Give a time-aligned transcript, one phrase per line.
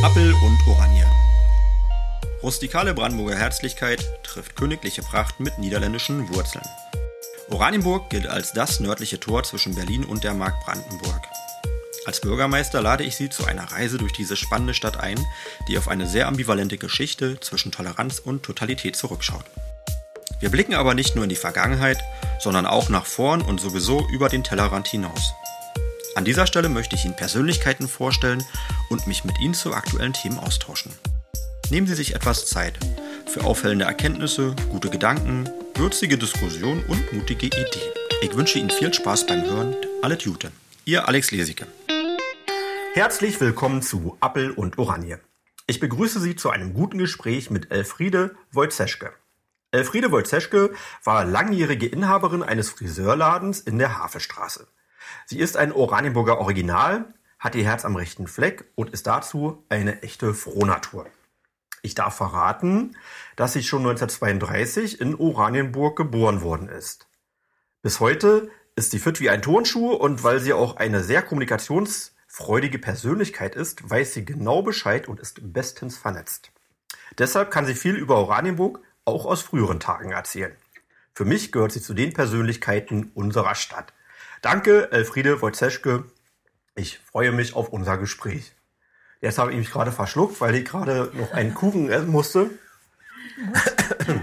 [0.00, 1.04] Appel und Oranje.
[2.40, 6.64] Rustikale Brandenburger Herzlichkeit trifft königliche Pracht mit niederländischen Wurzeln.
[7.50, 11.20] Oranienburg gilt als das nördliche Tor zwischen Berlin und der Mark Brandenburg.
[12.06, 15.18] Als Bürgermeister lade ich Sie zu einer Reise durch diese spannende Stadt ein,
[15.66, 19.46] die auf eine sehr ambivalente Geschichte zwischen Toleranz und Totalität zurückschaut.
[20.38, 21.98] Wir blicken aber nicht nur in die Vergangenheit,
[22.38, 25.34] sondern auch nach vorn und sowieso über den Tellerrand hinaus.
[26.18, 28.42] An dieser Stelle möchte ich Ihnen Persönlichkeiten vorstellen
[28.90, 30.92] und mich mit Ihnen zu aktuellen Themen austauschen.
[31.70, 32.76] Nehmen Sie sich etwas Zeit
[33.26, 37.92] für auffällende Erkenntnisse, gute Gedanken, würzige Diskussionen und mutige Ideen.
[38.20, 39.76] Ich wünsche Ihnen viel Spaß beim Hören.
[40.02, 40.50] Alles Gute.
[40.84, 41.68] Ihr Alex Lesicke.
[42.94, 45.20] Herzlich willkommen zu Appel und Oranje.
[45.68, 49.12] Ich begrüße Sie zu einem guten Gespräch mit Elfriede Wojzeschke.
[49.70, 50.72] Elfriede Wojzeschke
[51.04, 54.66] war langjährige Inhaberin eines Friseurladens in der Hafestraße.
[55.26, 60.02] Sie ist ein Oranienburger Original, hat ihr Herz am rechten Fleck und ist dazu eine
[60.02, 61.06] echte Frohnatur.
[61.82, 62.96] Ich darf verraten,
[63.36, 67.06] dass sie schon 1932 in Oranienburg geboren worden ist.
[67.82, 72.78] Bis heute ist sie fit wie ein Turnschuh und weil sie auch eine sehr kommunikationsfreudige
[72.78, 76.50] Persönlichkeit ist, weiß sie genau Bescheid und ist bestens vernetzt.
[77.18, 80.54] Deshalb kann sie viel über Oranienburg auch aus früheren Tagen erzählen.
[81.14, 83.92] Für mich gehört sie zu den Persönlichkeiten unserer Stadt.
[84.42, 86.04] Danke, Elfriede Wojzeschke.
[86.74, 88.52] Ich freue mich auf unser Gespräch.
[89.20, 92.50] Jetzt habe ich mich gerade verschluckt, weil ich gerade noch einen Kuchen essen musste.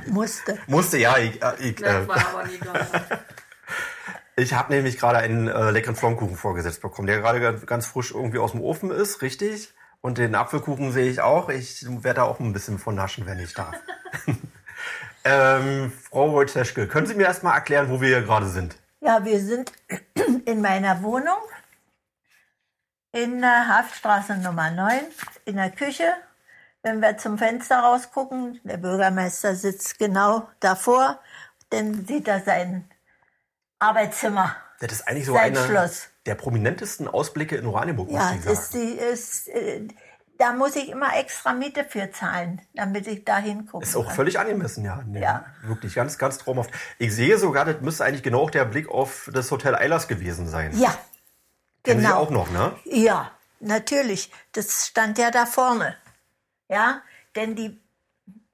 [0.07, 0.57] Musste.
[0.67, 1.17] Musste, ja.
[1.17, 2.05] Ich, äh, ich, äh,
[4.37, 8.39] ich habe nämlich gerade einen äh, leckeren Flammkuchen vorgesetzt bekommen, der gerade ganz, frisch irgendwie
[8.39, 9.73] aus dem Ofen ist, richtig?
[9.99, 11.49] Und den Apfelkuchen sehe ich auch.
[11.49, 13.75] Ich werde da auch ein bisschen von naschen, wenn ich darf.
[15.25, 18.77] ähm, Frau Wojteschke, können Sie mir erst mal erklären, wo wir hier gerade sind?
[19.05, 19.71] Ja, wir sind
[20.45, 21.37] in meiner Wohnung
[23.11, 24.99] in der Haftstraße Nummer 9
[25.45, 26.11] in der Küche.
[26.81, 31.19] Wenn wir zum Fenster rausgucken, der Bürgermeister sitzt genau davor,
[31.69, 32.89] dann sieht er sein
[33.79, 34.55] Arbeitszimmer.
[34.79, 36.09] Das ist eigentlich so einer Schloss.
[36.25, 38.53] der prominentesten Ausblicke in Oranienburg, muss Ja, ich sagen.
[38.57, 39.87] ist die, ist, äh,
[40.37, 44.15] da muss ich immer extra Miete für zahlen, damit ich da hingucken Ist auch kann.
[44.15, 45.01] völlig angemessen, ja.
[45.05, 45.45] Nee, Ja.
[45.63, 46.71] Wirklich ganz, ganz traumhaft.
[46.97, 50.47] Ich sehe sogar, das müsste eigentlich genau auch der Blick auf das Hotel Eilers gewesen
[50.47, 50.77] sein.
[50.77, 50.95] Ja,
[51.83, 52.17] Kennen Sie genau.
[52.19, 52.73] auch noch, ne?
[52.85, 54.31] Ja, natürlich.
[54.53, 55.95] Das stand ja da vorne.
[56.67, 57.01] Ja,
[57.35, 57.79] denn die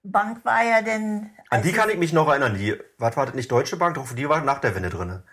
[0.03, 1.29] Bank war ja dann.
[1.49, 2.55] An die kann ich mich noch erinnern.
[2.55, 3.95] Die, was war das nicht Deutsche Bank?
[3.95, 5.23] Doch, die war nach der Wende drinne.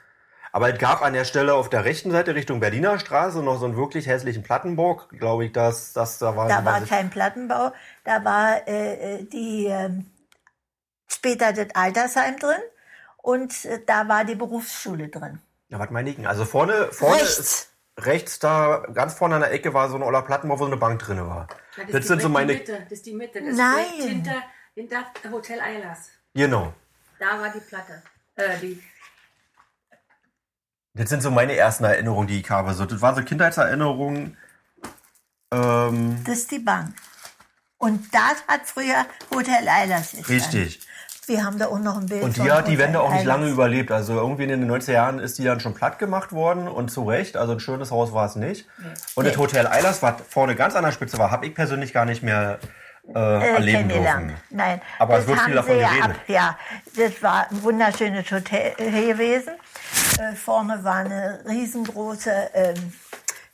[0.58, 3.66] Aber es gab an der Stelle auf der rechten Seite Richtung Berliner Straße noch so
[3.66, 6.48] einen wirklich hässlichen Plattenburg, glaube ich, dass das da war.
[6.48, 7.70] Da war kein Plattenbau,
[8.02, 10.06] da war äh, äh, die ähm,
[11.06, 12.58] später das Altersheim drin
[13.18, 15.38] und äh, da war die Berufsschule drin.
[15.68, 16.26] Ja, was meine ich denn?
[16.26, 17.38] Also vorne, vorne Rechts.
[17.38, 20.66] ist rechts da, ganz vorne an der Ecke war so ein Oller Plattenbau, wo so
[20.72, 21.46] eine Bank drinne war.
[21.76, 23.40] Ja, Das sind so meine, Die Mitte, das ist die Mitte.
[23.44, 23.84] Das Nein.
[23.96, 24.42] hinter,
[24.74, 26.10] hinter Hotel Eilers.
[26.34, 26.72] genau.
[27.20, 28.02] Da war die Platte.
[28.34, 28.82] Äh, die,
[30.98, 32.74] Das sind so meine ersten Erinnerungen, die ich habe.
[32.74, 34.36] So, das waren so Kindheitserinnerungen.
[35.52, 36.94] Ähm, Das ist die Bank.
[37.78, 40.34] Und da hat früher Hotel Eilers gestanden.
[40.34, 40.80] richtig.
[41.26, 43.10] Wir haben da auch noch ein Bild Und von die hat die Hotel Wende auch
[43.10, 43.26] nicht Eilers.
[43.38, 43.92] lange überlebt.
[43.92, 47.04] Also irgendwie in den 90er Jahren ist die dann schon platt gemacht worden und zu
[47.04, 47.36] Recht.
[47.36, 48.66] Also ein schönes Haus war es nicht.
[49.14, 49.36] Und das.
[49.36, 52.58] Hotel Eilers, was vorne ganz an der Spitze war, habe ich persönlich gar nicht mehr
[53.14, 54.30] äh, äh, erleben kennengelernt.
[54.30, 54.42] dürfen.
[54.50, 56.10] Nein, Aber es das wird viel haben davon sie ja geredet.
[56.10, 56.58] ab- Ja,
[56.96, 59.52] das war ein wunderschönes Hotel gewesen.
[60.18, 62.92] Äh, vorne war eine riesengroße ähm,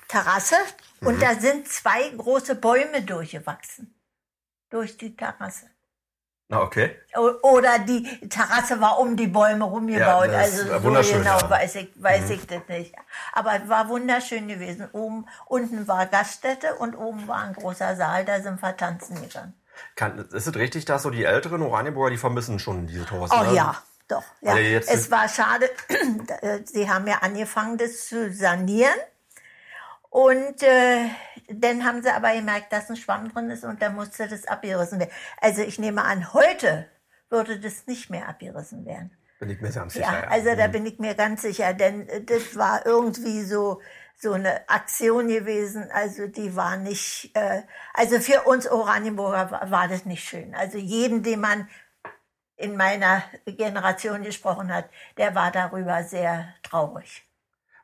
[0.08, 0.56] Terrasse
[1.00, 1.08] Mhm.
[1.08, 3.94] und da sind zwei große Bäume durchgewachsen.
[4.70, 5.66] Durch die Terrasse.
[6.48, 6.96] Na, okay.
[7.16, 10.28] O- Oder die Terrasse war um die Bäume rumgebaut.
[10.30, 11.46] Ja, also so genau ja.
[11.46, 11.50] Mhm.
[11.50, 12.94] weiß, ich, weiß ich das nicht.
[13.32, 14.88] Aber es war wunderschön gewesen.
[14.92, 19.54] Oben, unten war Gaststätte und oben war ein großer Saal, da sind wir tanzen gegangen.
[19.96, 23.30] Kann, ist es richtig, dass so die älteren Oranienburger, die vermissen schon diese Haus?
[23.32, 23.54] Oh ne?
[23.54, 23.76] ja,
[24.08, 24.24] doch.
[24.40, 24.56] Ja.
[24.56, 25.70] Jetzt es war schade,
[26.42, 28.98] äh, sie haben ja angefangen, das zu sanieren.
[30.10, 31.08] Und äh,
[31.48, 35.00] dann haben sie aber gemerkt, dass ein Schwamm drin ist und dann musste das abgerissen
[35.00, 35.10] werden.
[35.40, 36.86] Also ich nehme an, heute
[37.30, 39.10] würde das nicht mehr abgerissen werden.
[39.40, 40.06] Bin ich mir ganz sicher.
[40.06, 40.28] Ja, ja.
[40.28, 43.80] also da bin ich mir ganz sicher, denn äh, das war irgendwie so
[44.16, 45.88] so eine Aktion gewesen.
[45.92, 47.62] Also die war nicht, äh,
[47.92, 50.54] also für uns Oranienburger war, war das nicht schön.
[50.54, 51.68] Also jeden, den man
[52.56, 57.24] in meiner Generation gesprochen hat, der war darüber sehr traurig.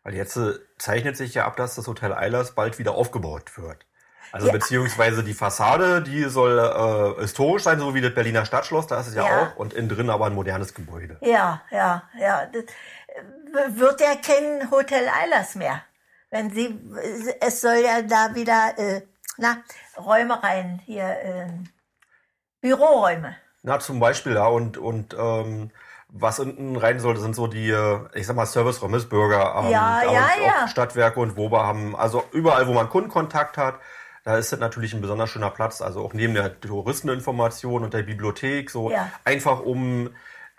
[0.03, 3.87] Weil jetzt äh, zeichnet sich ja ab, dass das Hotel Eilers bald wieder aufgebaut wird.
[4.33, 4.53] Also Ja.
[4.53, 9.09] beziehungsweise die Fassade, die soll äh, historisch sein, so wie das Berliner Stadtschloss, da ist
[9.09, 9.43] es ja, Ja.
[9.43, 9.57] auch.
[9.57, 11.19] Und innen drin aber ein modernes Gebäude.
[11.21, 12.47] Ja, ja, ja.
[12.47, 15.83] Das äh, wird ja kein Hotel Eilers mehr.
[16.31, 16.81] Wenn sie,
[17.41, 19.03] es soll ja da wieder äh,
[19.37, 19.63] Na,
[19.97, 21.65] Räume rein, hier, ähm,
[22.61, 23.37] Büroräume.
[23.63, 25.71] Na, zum Beispiel, ja, und, und ähm,
[26.09, 30.03] was unten rein sollte, sind so die, äh, ich sag mal, Serviceräume, das Bürgeramt, Ja,
[30.03, 30.69] ja, ja.
[30.69, 33.79] Stadtwerke und Woba haben, also überall, wo man Kundenkontakt hat,
[34.25, 38.03] da ist das natürlich ein besonders schöner Platz, also auch neben der Touristeninformation und der
[38.03, 39.11] Bibliothek, so Ja.
[39.25, 40.07] einfach um,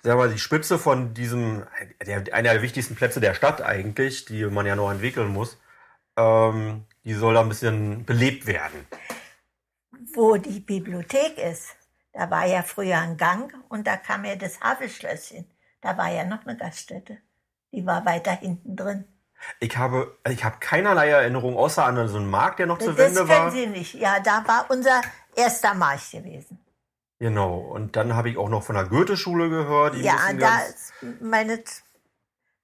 [0.03, 1.63] sagen wir mal, die Spitze von diesem,
[2.05, 5.57] der, einer der wichtigsten Plätze der Stadt eigentlich, die man ja noch entwickeln muss,
[6.17, 8.85] ähm, die soll da ein bisschen belebt werden.
[10.13, 11.75] Wo die Bibliothek ist,
[12.13, 15.49] da war ja früher ein Gang und da kam ja das Havelschlösschen.
[15.81, 17.17] Da war ja noch eine Gaststätte.
[17.71, 19.05] Die war weiter hinten drin.
[19.59, 22.97] Ich habe, ich habe keinerlei Erinnerung, außer an so einen Markt, der noch zur das
[22.97, 23.51] Wende können war.
[23.51, 23.95] Sie nicht.
[23.95, 25.01] Ja, da war unser
[25.35, 26.59] erster Markt gewesen.
[27.19, 27.57] Genau.
[27.59, 29.95] Und dann habe ich auch noch von der Goethe-Schule gehört.
[29.95, 31.63] Die ja, da ist meine,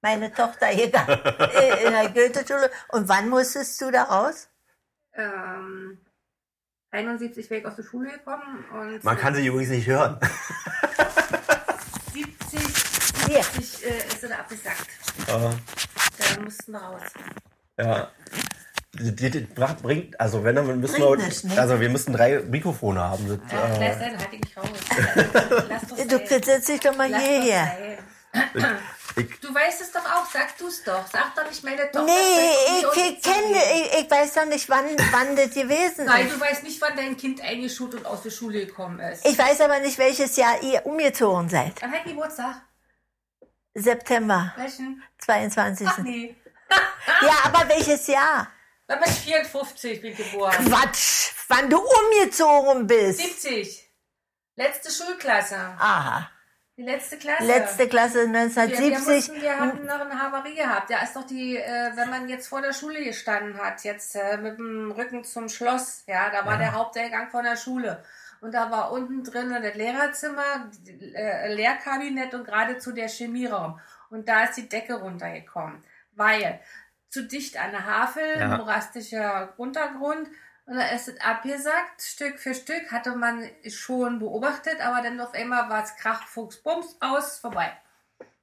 [0.02, 2.70] meine Tochter gegangen äh, in der Goethe-Schule.
[2.88, 4.48] Und wann musstest du da raus?
[5.14, 5.98] Ähm,
[6.90, 10.18] 71 wäre ich aus der Schule gekommen und Man kann sie übrigens nicht hören.
[12.12, 12.60] 70,
[13.26, 13.42] Hier.
[13.42, 14.86] 70 äh, ist sie da abgesackt.
[15.26, 15.50] Ja.
[16.34, 17.02] Da mussten wir raus.
[17.78, 18.08] ja.
[18.94, 19.40] Die, die, die
[19.82, 21.60] bringt, also wenn dann müssen Bringt wir, nicht, ne?
[21.60, 23.28] also wir müssen drei Mikrofone haben.
[23.28, 24.68] Das, Ja, äh, lass sein, halt dich raus.
[25.68, 26.42] Lass Du sein.
[26.42, 27.64] setz dich doch mal hierher.
[27.66, 27.98] sein.
[29.16, 31.04] Ich, Du weißt es doch auch, sag du es doch.
[31.10, 32.04] Sag doch nicht meine Tochter.
[32.04, 36.36] Nee, ich, ich kenne, ich, ich weiß doch nicht, wann, wann das gewesen Nein, ist.
[36.36, 39.26] du weißt nicht, wann dein Kind eingeschult und aus der Schule gekommen ist.
[39.26, 41.80] Ich weiß aber nicht, welches Jahr ihr umgezogen seid.
[41.82, 42.62] Wann hat Geburtstag?
[43.74, 45.02] September Welchen?
[45.18, 45.86] 22.
[45.88, 46.36] Ach nee.
[47.22, 48.48] Ja, aber welches Jahr?
[48.86, 50.52] Dann bin ich 54 bin geboren.
[50.66, 53.18] Quatsch, wann du umgezogen bist.
[53.20, 53.88] 70.
[54.56, 55.56] Letzte Schulklasse.
[55.56, 56.30] Aha,
[56.78, 57.44] Die letzte Klasse.
[57.44, 59.14] letzte Klasse Wir, wir, 1970.
[59.16, 60.90] mussten, wir hatten noch eine Havarie gehabt.
[60.90, 64.36] Ja, ist doch die, äh, wenn man jetzt vor der Schule gestanden hat, jetzt äh,
[64.36, 68.04] mit dem Rücken zum Schloss, ja, da war der Haupteingang von der Schule.
[68.40, 70.70] Und da war unten drin das Lehrerzimmer,
[71.14, 73.80] äh, Lehrkabinett und geradezu der Chemieraum.
[74.10, 75.82] Und da ist die Decke runtergekommen.
[76.14, 76.60] Weil
[77.08, 78.56] zu dicht an der Havel, Ja.
[78.56, 80.28] morastischer Untergrund.
[80.68, 85.32] Und da ist es abgesackt, Stück für Stück, hatte man schon beobachtet, aber dann auf
[85.32, 87.72] einmal war es Krach, Fuchs, Bums, aus, vorbei.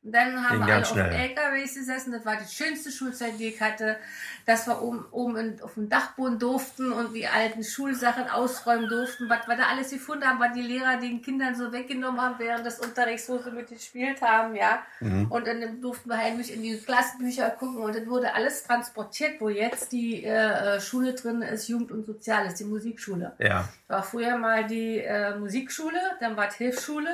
[0.05, 1.29] Und dann haben Ging wir alle ganz auf den schnell.
[1.31, 3.97] LKWs gesessen, das war die schönste Schulzeit, die ich hatte,
[4.45, 9.27] dass wir oben, oben in, auf dem Dachboden durften und die alten Schulsachen ausräumen durften,
[9.29, 12.63] was wir da alles gefunden haben, was die Lehrer den Kindern so weggenommen haben während
[12.67, 14.83] des Unterrichts, wo sie mit gespielt haben, ja.
[14.99, 15.25] Mhm.
[15.31, 19.49] Und dann durften wir heimlich in die Klassenbücher gucken und dann wurde alles transportiert, wo
[19.49, 23.33] jetzt die äh, äh, Schule drin ist, Jugend und Soziales, die Musikschule.
[23.39, 23.67] ja.
[23.87, 27.09] War früher mal die äh, Musikschule, dann war die Hilfsschule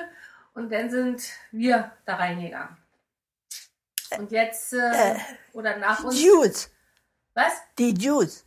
[0.53, 2.80] und dann sind wir da reingegangen.
[4.17, 5.15] Und jetzt, äh,
[5.53, 6.69] oder nach uns, Jews,
[7.33, 7.53] was?
[7.77, 8.45] die Jews.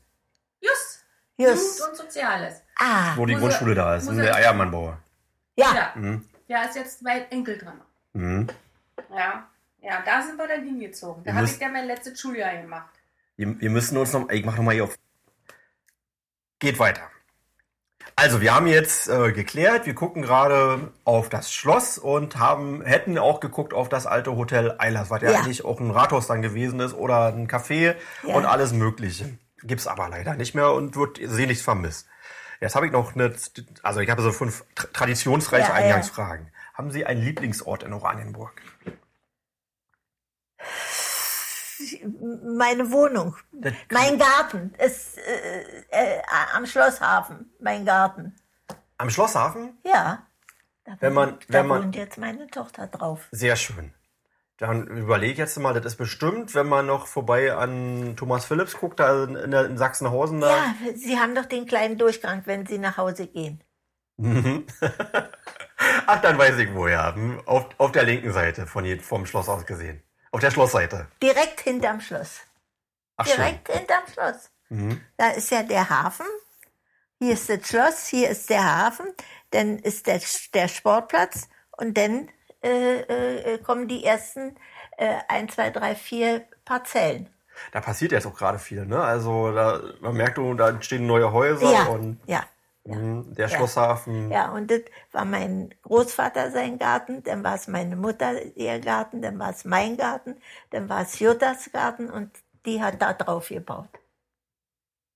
[0.60, 1.04] Just,
[1.36, 1.78] Just.
[1.78, 2.62] Jugend und Soziales.
[2.76, 4.98] Ah, Wo die Grundschule da ist, in er- der Eiermannbauer.
[5.56, 5.74] ja.
[5.74, 6.28] Ja, Mhm.
[6.48, 7.80] ja, ist jetzt mein Enkel dran.
[8.12, 8.48] Mhm.
[9.10, 9.48] Ja,
[9.80, 11.24] ja, da sind wir dann hingezogen.
[11.24, 12.90] Da habe ich dann mein letztes Schuljahr gemacht.
[13.36, 14.96] Wir, wir müssen uns noch, ich mach noch mal hier auf.
[16.58, 17.10] Geht weiter.
[18.16, 23.18] Also, wir haben jetzt äh, geklärt, wir gucken gerade auf das Schloss und haben, hätten
[23.18, 25.38] auch geguckt auf das alte Hotel Eilers, was ja, Ja.
[25.40, 27.96] eigentlich auch ein Rathaus dann gewesen ist oder ein Café
[28.26, 28.34] Ja.
[28.34, 29.36] und alles Mögliche.
[29.62, 32.06] Gibt's aber leider nicht mehr und wird sehnlichst vermisst.
[32.60, 33.34] Jetzt habe ich noch eine,
[33.82, 35.74] also ich habe so fünf tra traditionsreiche ja.
[35.74, 36.50] Eingangsfragen.
[36.74, 38.62] Haben Sie einen Lieblingsort in Oranienburg?
[42.04, 43.36] Meine Wohnung.
[43.90, 46.22] Mein Garten ist äh, äh,
[46.54, 47.50] am Schlosshafen.
[47.60, 48.34] Mein Garten.
[48.98, 49.78] Am Schlosshafen?
[49.84, 50.26] Ja.
[50.84, 53.28] Da, Wenn man- wohnt- da wenn man- wohnt jetzt meine Tochter drauf.
[53.30, 53.92] Sehr schön.
[54.58, 58.76] Dann überlege ich jetzt mal, das ist bestimmt, wenn man noch vorbei an Thomas Phillips
[58.78, 60.50] guckt, da in, der- in Sachsenhausen da.
[60.50, 63.64] Ja, Sie haben doch den kleinen Durchgang, wenn Sie nach Hause gehen.
[64.16, 64.64] Mhm.
[66.06, 67.16] Ach, dann weiß ich woher.
[67.46, 70.03] Auf, auf der linken Seite von, vom Schloss aus gesehen.
[70.34, 71.06] Auf der Schlossseite.
[71.22, 72.40] Direkt hinterm Schloss.
[73.16, 73.36] Ach schön.
[73.36, 74.50] Direkt hinterm Schloss.
[74.68, 75.00] Mhm.
[75.16, 76.26] Da ist ja der Hafen.
[77.20, 79.06] Hier ist das Schloss, hier ist der Hafen,
[79.52, 80.20] dann ist der,
[80.52, 82.28] der Sportplatz und dann
[82.64, 84.56] äh, äh, kommen die ersten
[84.96, 87.30] äh, 1, 2, 3, 4 Parzellen.
[87.70, 89.00] Da passiert jetzt auch gerade viel, ne?
[89.00, 92.42] Also da, man merkt, oh, da entstehen neue Häuser Ja, und ja,
[92.84, 93.56] mh, der Ja.
[93.56, 94.30] Schlosshafen.
[94.30, 94.50] ja.
[94.52, 99.38] Und das war mein Großvater sein Garten, dann war es meine Mutter ihr Garten, dann
[99.38, 100.36] war es mein Garten,
[100.70, 102.30] dann war es Juttas Garten und
[102.66, 103.88] die hat da drauf gebaut.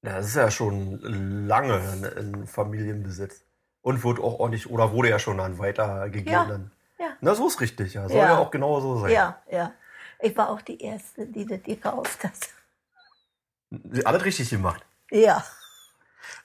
[0.02, 0.98] Das ist ja schon
[1.46, 1.76] lange
[2.16, 3.44] in, Familienbesitz.
[3.80, 6.32] Und wird auch ordentlich, oder wurde ja schon dann weitergegeben.
[6.32, 6.70] Ja, dann.
[6.98, 7.06] ja.
[7.20, 8.08] Na, so ist richtig, ja.
[8.08, 8.24] Soll Ja.
[8.24, 9.12] ja, auch genau so sein.
[9.12, 9.72] Ja, ja.
[10.20, 14.04] Ich war auch die Erste, die das gekauft hat.
[14.04, 14.84] Alles richtig gemacht.
[15.10, 15.44] Ja.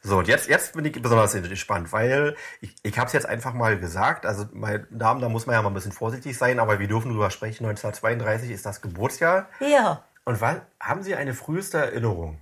[0.02, 3.54] So, und jetzt, jetzt bin ich besonders gespannt, weil ich, ich habe es jetzt einfach
[3.54, 4.26] mal gesagt.
[4.26, 7.12] Also, meine Damen, da muss man ja mal ein bisschen vorsichtig sein, aber wir dürfen
[7.12, 7.66] drüber sprechen.
[7.66, 9.50] 1932 ist das Geburtsjahr.
[9.60, 10.04] Ja.
[10.26, 12.40] Und wann haben Sie eine früheste Erinnerung?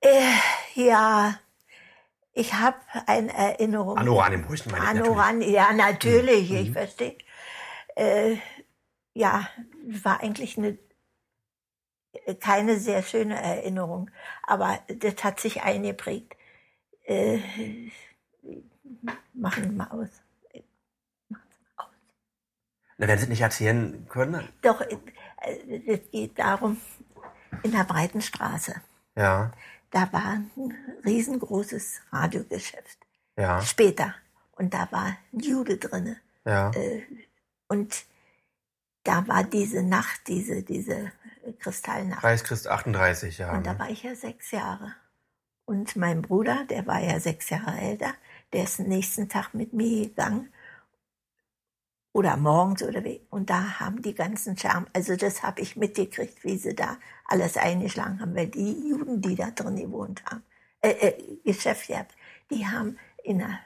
[0.00, 0.20] Äh,
[0.74, 1.34] ja,
[2.32, 3.96] ich habe eine Erinnerung.
[3.96, 5.16] An Oranienburg, meine ich An natürlich.
[5.16, 6.56] Oran, ja, natürlich, Mhm.
[6.56, 7.16] ich verstehe.
[7.96, 8.36] Äh,
[9.14, 9.48] ja,
[10.02, 10.76] war eigentlich eine,
[12.40, 14.10] keine sehr schöne Erinnerung,
[14.42, 16.36] aber das hat sich eingeprägt.
[17.04, 17.38] Äh,
[19.34, 20.08] machen Sie mal aus.
[22.96, 24.96] Na, wenn Sie nicht erzählen können, Doch, äh,
[25.86, 26.80] es geht darum,
[27.62, 28.74] in der Breiten Straße,
[29.16, 29.52] ja,
[29.90, 30.50] da war ein
[31.04, 32.98] riesengroßes Radiogeschäft.
[33.36, 34.14] ja, Später.
[34.52, 36.16] Und da war ein Jude drinne.
[36.44, 36.70] ja.
[37.68, 38.04] Und
[39.04, 41.12] da war diese Nacht, diese, diese
[41.58, 42.24] Kristallnacht.
[42.24, 43.52] Reichschrist 38, ja.
[43.56, 43.78] Und da ne?
[43.78, 44.94] war ich ja sechs Jahre.
[45.66, 48.14] Und mein Bruder, der war ja sechs Jahre älter,
[48.52, 50.52] der ist den nächsten Tag mit mir gegangen.
[52.12, 53.26] Oder morgens oder wie.
[53.30, 57.56] Und da haben die ganzen Charme, also das habe ich mitgekriegt, wie sie da alles
[57.56, 60.44] eingeschlagen haben, weil die Juden, die da drin gewohnt haben,
[60.80, 62.14] äh, äh, Geschäft gehabt,
[62.50, 63.58] die haben in der,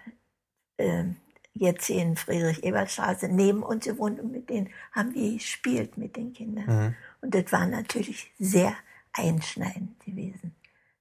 [0.79, 1.17] ähm,
[1.53, 6.65] jetzt in Friedrich-Ebert-Straße neben uns gewohnt und mit denen haben wir gespielt mit den Kindern.
[6.67, 6.95] Mhm.
[7.21, 8.75] Und das war natürlich sehr
[9.13, 10.55] einschneidend gewesen.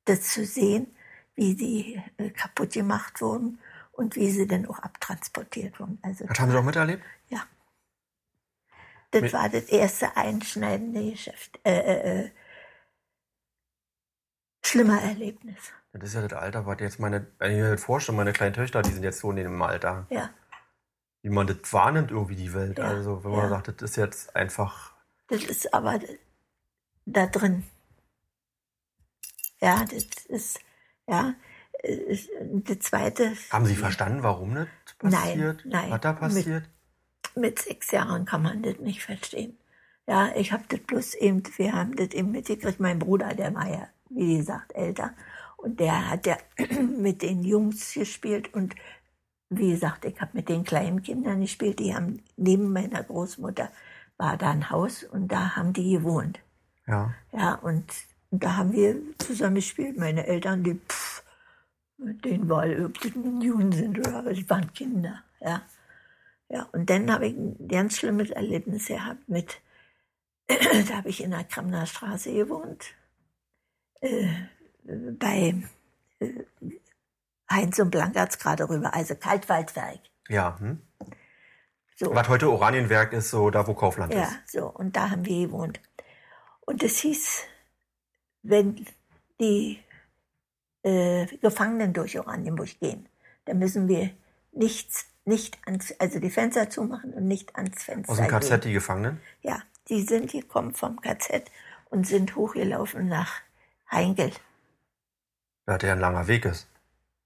[0.06, 0.88] Das zu sehen,
[1.36, 3.60] wie sie äh, kaputt gemacht wurden
[3.92, 6.00] und wie sie dann auch abtransportiert wurden.
[6.02, 7.04] Also Das haben Sie auch miterlebt?
[7.30, 7.46] ja.
[9.12, 11.60] Das Mit- war das erste einschneidende Geschäft.
[11.64, 12.32] Äh, äh, äh,
[14.66, 15.72] schlimmer Erlebnis.
[15.94, 18.54] Das ist ja das Alter, was jetzt meine, wenn ich mir das vorstelle, meine kleinen
[18.54, 20.30] Töchter, die sind jetzt so in dem Alter, Ja.
[21.22, 22.78] wie man das wahrnimmt, irgendwie die Welt.
[22.78, 23.50] Ja, Also, wenn man ja.
[23.50, 24.94] sagt, das ist jetzt einfach,
[25.28, 26.00] Das ist aber
[27.06, 27.64] da drin.
[29.60, 30.60] Ja, das ist,
[31.08, 31.34] ja.
[31.84, 33.34] Das zweite.
[33.52, 34.68] haben Sie verstanden, warum das
[35.02, 35.66] Nein, passiert?
[35.66, 35.92] nein.
[35.92, 36.64] Was da passiert?
[37.38, 39.58] mit sechs Jahren kann man das nicht verstehen.
[40.08, 42.80] Ja, ich habe das bloß eben, wir haben das eben mitgekriegt.
[42.80, 45.14] Mein Bruder, der war ja, wie gesagt, älter.
[45.58, 46.38] Und der hat ja
[46.82, 48.54] mit den Jungs gespielt.
[48.54, 48.76] Und
[49.50, 51.80] wie gesagt, ich habe mit den kleinen Kindern gespielt.
[51.80, 53.70] Die haben neben meiner Großmutter
[54.18, 56.40] war da ein Haus und da haben die gewohnt.
[56.88, 57.14] Ja.
[57.32, 57.86] Ja, und
[58.32, 59.98] da haben wir zusammen gespielt.
[59.98, 61.24] Meine Eltern, die, pff,
[61.98, 65.62] denen war, ob das nun Juden sind oder, aber die waren Kinder, ja.
[66.50, 69.60] Ja, und dann habe ich ein ganz schlimmes Erlebnis gehabt mit,
[70.48, 72.86] da habe ich in der Kramner Straße gewohnt,
[74.00, 74.30] äh,
[74.84, 75.62] bei
[76.20, 76.34] äh,
[77.52, 80.00] Heinz und Blankertz gerade rüber, also Kaltwaldwerk.
[80.30, 80.58] Ja.
[80.60, 80.82] Hm?
[82.00, 82.14] So.
[82.14, 84.52] Was heute Oranienwerk ist, so da, wo Kaufland Ja, ist.
[84.52, 84.68] so.
[84.68, 85.80] Und da haben wir gewohnt.
[86.62, 87.44] Und es hieß,
[88.44, 88.86] wenn
[89.42, 89.80] die
[90.84, 93.10] äh, Gefangenen durch Oranienburg gehen,
[93.46, 94.12] dann müssen wir
[94.52, 98.40] nichts, nicht ans, also die Fenster zumachen und nicht ans Fenster Aus dem gehen.
[98.40, 99.20] KZ, die Gefangenen?
[99.42, 101.50] Ja, die sind gekommen vom KZ
[101.90, 103.42] und sind hochgelaufen nach
[103.92, 104.32] Heingel.
[105.68, 106.68] Ja, der ein langer Weg ist.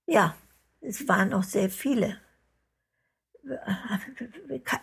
[0.05, 0.33] Ja,
[0.79, 2.17] es waren auch sehr viele.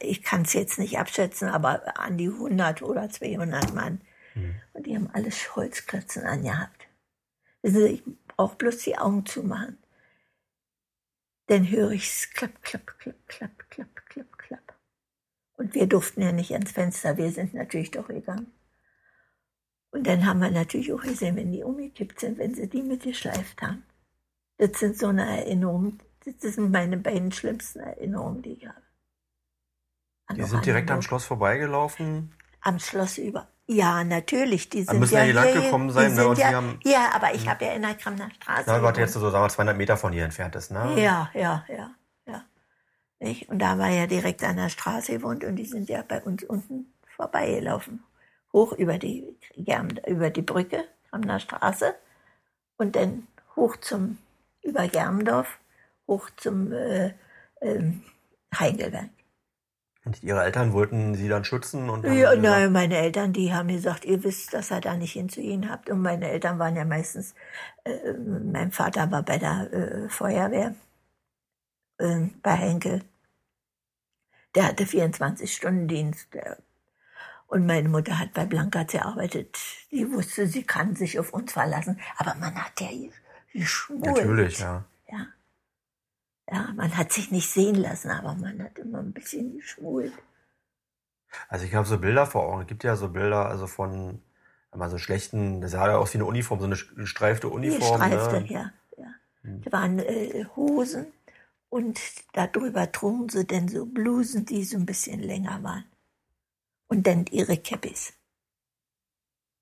[0.00, 4.00] Ich kann es jetzt nicht abschätzen, aber an die 100 oder 200 Mann.
[4.72, 6.88] Und die haben alle Holzklötzen angehabt.
[7.62, 9.78] Wissen Sie, ich brauche bloß die Augen zumachen.
[11.46, 14.74] Dann höre ich es klapp, klapp, klapp, klapp, klapp, klapp, klapp.
[15.56, 18.52] Und wir durften ja nicht ans Fenster, wir sind natürlich doch gegangen.
[19.90, 23.60] Und dann haben wir natürlich auch gesehen, wenn die umgekippt sind, wenn sie die mitgeschleift
[23.62, 23.82] haben.
[24.58, 25.98] Das sind so eine Erinnerung,
[26.42, 28.82] das sind meine beiden schlimmsten Erinnerungen, die ich habe.
[30.26, 31.02] An Die sind direkt am.
[31.02, 32.34] Schloss vorbeigelaufen.
[32.60, 33.48] Am Schloss über.
[33.66, 34.68] Ja, natürlich.
[34.70, 37.10] Die Dann sind müssen ja ja hier lang gekommen sein, ne, und ja, haben- ja,
[37.14, 38.64] aber ich habe ja in der Kramner Straße.
[38.66, 38.96] Na, gewohnt.
[38.96, 40.94] jetzt so, sagen wir, 200 Meter von hier entfernt ist, ne?
[41.00, 41.94] Ja, ja, ja,
[42.26, 42.44] ja.
[43.20, 43.48] Nicht?
[43.48, 46.44] Und da war ja direkt an der Straße gewohnt und die sind ja bei uns
[46.44, 48.02] unten vorbeigelaufen.
[48.52, 49.26] Hoch über die,
[50.06, 50.84] über die Brücke
[51.26, 51.94] der Straße
[52.78, 54.18] und dann hoch zum,
[54.62, 55.58] über Germdorf,
[56.08, 57.14] hoch zum äh,
[57.60, 58.02] ähm,
[58.58, 59.10] Heidelberg.
[60.04, 64.06] Und ihre Eltern wollten sie dann schützen und Ja, nein, meine Eltern, die haben gesagt,
[64.06, 65.90] ihr wisst, dass ihr da nicht hinzugehen habt.
[65.90, 67.34] Und meine Eltern waren ja meistens,
[67.84, 70.74] äh, mein Vater war bei der äh, Feuerwehr,
[71.98, 73.02] äh, bei Henkel.
[74.54, 76.32] Der hatte 24-Stunden-Dienst.
[76.32, 76.56] der-
[77.48, 79.58] Und meine Mutter hat bei Blankertz gearbeitet.
[79.90, 82.00] Die wusste, sie kann sich auf uns verlassen.
[82.16, 82.88] Aber man hat ja
[83.52, 84.06] geschmult.
[84.06, 84.84] Natürlich, ja.
[85.10, 85.26] Ja.
[86.50, 90.12] Ja, man hat sich nicht sehen lassen, aber man hat immer ein bisschen geschmult.
[91.48, 92.62] Also ich habe so Bilder vor Augen.
[92.62, 94.22] Es gibt ja so Bilder, also von
[94.74, 98.00] mal so schlechten, das sah ja aus wie eine Uniform, so eine gestreifte Uniform.
[98.00, 98.46] Gestreifte, ne?
[98.52, 98.72] ja.
[98.96, 99.14] ja.
[99.42, 101.06] Das waren äh, Hosen
[101.68, 102.00] und
[102.32, 105.84] darüber trugen sie dann so Blusen, die so ein bisschen länger waren.
[106.86, 108.14] Und dann ihre Käppis.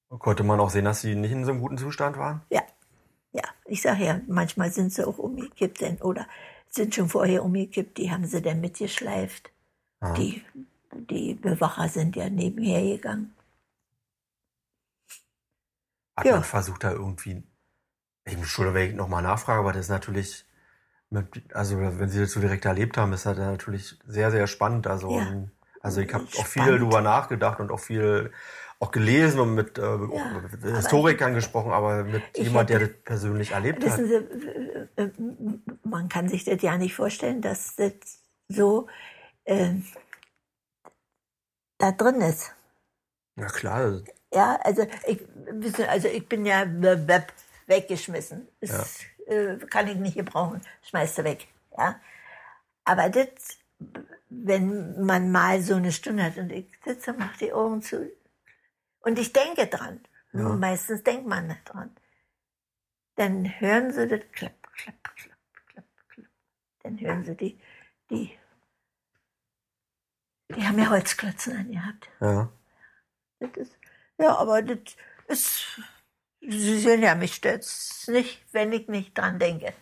[0.09, 2.43] Konnte man auch sehen, dass sie nicht in so einem guten Zustand waren?
[2.51, 2.63] Ja,
[3.33, 3.43] ja.
[3.65, 6.29] Ich sage ja, manchmal sind sie auch umgekippt denn, oder
[6.71, 9.51] sind schon vorher umgekippt, die haben sie dann mitgeschleift.
[10.01, 10.13] Ah.
[10.15, 10.43] Die,
[11.11, 13.35] die Bewacher sind ja nebenher gegangen.
[16.17, 16.33] Hat Ja.
[16.35, 17.43] man versucht, da irgendwie.
[18.25, 20.45] Ich muss schon wenn ich nochmal nachfrage, aber das ist natürlich.
[21.55, 24.89] Also, wenn Sie das so direkt erlebt haben, ist das natürlich sehr, sehr spannend.
[24.89, 25.49] Also, Ja.
[25.81, 28.33] also ich habe auch viel drüber nachgedacht und auch viel
[28.79, 29.99] auch gelesen und mit, äh, auch
[30.53, 33.99] mit Historikern gesprochen, aber mit jemand, der hätte- das persönlich erlebt hat.
[33.99, 34.09] Wissen
[34.97, 37.93] Sie, man kann sich das ja nicht vorstellen, dass das
[38.49, 38.87] so
[39.45, 39.75] äh,
[41.79, 42.53] da drin ist.
[43.39, 44.03] Ja klar,
[44.33, 47.27] Ja, also ich, wissen also ich bin ja we- we-
[47.67, 48.49] weggeschmissen.
[48.61, 50.61] Das äh, kann ich nicht gebrauchen.
[50.83, 51.49] Schmeißt du weg.
[51.77, 52.01] Ja.
[52.85, 53.27] Aber das,
[54.31, 58.11] wenn man mal so eine Stunde hat und ich sitze, mache die Augen zu
[59.07, 60.01] und ich denke dran.
[60.33, 60.49] Ja.
[60.57, 61.95] Meistens denkt man nicht dran.
[63.15, 66.29] Dann hören sie das klapp, klapp, klapp, klapp, klapp.
[66.83, 67.61] Dann hören sie die,
[68.11, 68.37] die,
[70.55, 72.09] die haben ja Holzklötzen angehabt.
[72.21, 72.51] ja.
[73.39, 73.79] Das ist,
[74.19, 74.79] ja, aber das
[75.29, 75.81] ist,
[76.41, 79.73] Sie sehen ja, mich stört's nicht, wenn ich nicht dran denke.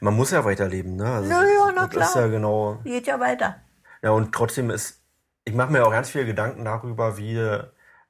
[0.00, 1.06] Man muss ja weiterleben, ne?
[1.06, 2.24] Also, Na ja, na das ist klar.
[2.24, 2.80] ja genau.
[2.82, 3.62] Geht ja weiter.
[4.02, 5.02] Ja, und trotzdem ist,
[5.44, 7.38] ich mache mir auch ganz viele Gedanken darüber, wie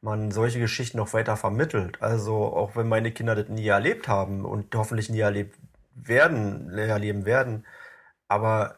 [0.05, 2.01] man solche Geschichten noch weiter vermittelt.
[2.03, 5.57] Also auch wenn meine Kinder das nie erlebt haben und hoffentlich nie erlebt
[5.95, 7.65] werden, erleben werden.
[8.29, 8.77] Aber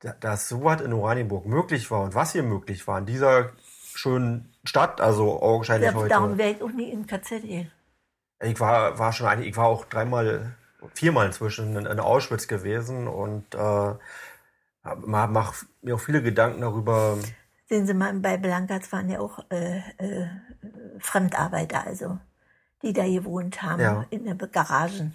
[0.00, 3.52] da- dass sowas in Oranienburg möglich war und was hier möglich war in dieser
[3.94, 6.38] schönen Stadt, also augenscheinlich Ja, darum heute.
[6.38, 7.72] wäre ich auch nie in KZ gehen.
[8.42, 10.54] Ich war, war schon eigentlich, ich war auch dreimal,
[10.92, 13.94] viermal inzwischen in, in Auschwitz gewesen und äh,
[15.06, 17.16] mache mir auch viele Gedanken darüber,
[17.68, 20.28] Sehen Sie mal, bei Blankatz waren ja auch äh, äh,
[21.00, 22.18] Fremdarbeiter, also
[22.82, 24.06] die da gewohnt haben, Ja.
[24.10, 25.14] in den Garagen.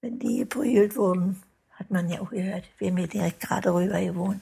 [0.00, 2.64] Wenn die geprügelt wurden, hat man ja auch gehört.
[2.78, 4.40] Wir haben hier direkt gerade rüber gewohnt.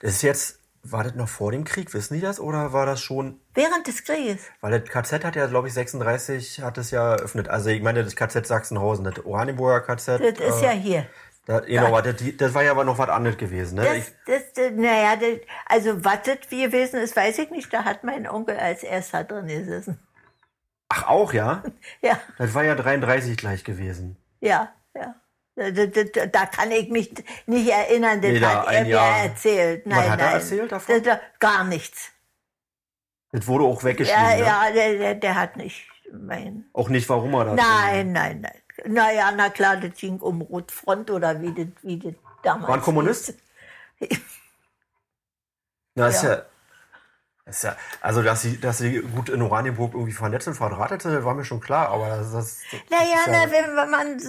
[0.00, 2.40] Das ist jetzt, war das noch vor dem Krieg, wissen die das?
[2.40, 4.40] Oder war das schon, Während des Krieges.
[4.60, 7.48] weil das KZ hat ja, glaube ich, 36 hat es ja eröffnet.
[7.48, 10.20] Also ich meine, das KZ Sachsenhausen, das Oranienburger KZ.
[10.20, 11.06] Das ist ja hier.
[11.46, 13.76] Da, genau, das, das war ja aber noch was anderes gewesen.
[13.76, 14.02] Ne?
[14.26, 17.72] Das, das, naja, das, also was das gewesen ist, weiß ich nicht.
[17.72, 19.98] Da hat mein Onkel als erster drin gesessen.
[20.88, 21.62] ach, auch, ja?
[22.02, 24.16] Ja, Das war ja 33 gleich gewesen.
[24.40, 25.14] ja, ja.
[25.58, 27.14] Da, da, da, da kann ich mich
[27.46, 29.18] nicht erinnern, das Nee, hat er mir Jahr.
[29.24, 29.86] erzählt.
[29.86, 30.34] Nein, hat er nein.
[30.34, 31.02] erzählt davon?
[31.38, 32.10] Gar nichts.
[33.32, 34.20] Das wurde auch weggeschrieben.
[34.22, 34.42] Ja, ne?
[34.42, 36.66] ja, der, der, der hat nicht mein.
[36.74, 37.54] Auch nicht, warum er das.
[37.56, 38.60] Nein, nein, nein.
[38.84, 42.68] Naja, na klar, das ging um Rotfront oder wie das, wie das damals.
[42.68, 43.34] War ein Kommunist?
[45.94, 46.34] Na, ist Ja.
[46.34, 46.42] ja.
[47.48, 51.14] Ist ja, also, dass sie, dass sie gut in Oranienburg irgendwie vernetzt und verdrahtet sind,
[51.14, 53.90] das war mir schon klar, aber das, das, das Naja, ist ja, na, wenn, wenn
[53.90, 54.20] man.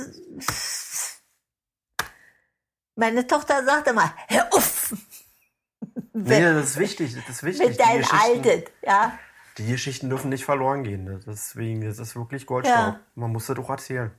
[2.95, 4.93] Meine Tochter sagte mal, hör auf
[6.13, 7.69] Nee, das ist wichtig, das ist wichtig.
[7.69, 8.63] mit deinem Alten.
[8.83, 9.17] Ja,
[9.57, 11.23] die Geschichten dürfen nicht verloren gehen.
[11.25, 12.75] Deswegen, das ist wirklich Goldstaub.
[12.75, 12.99] Ja.
[13.15, 14.11] Man muss das doch erzählen.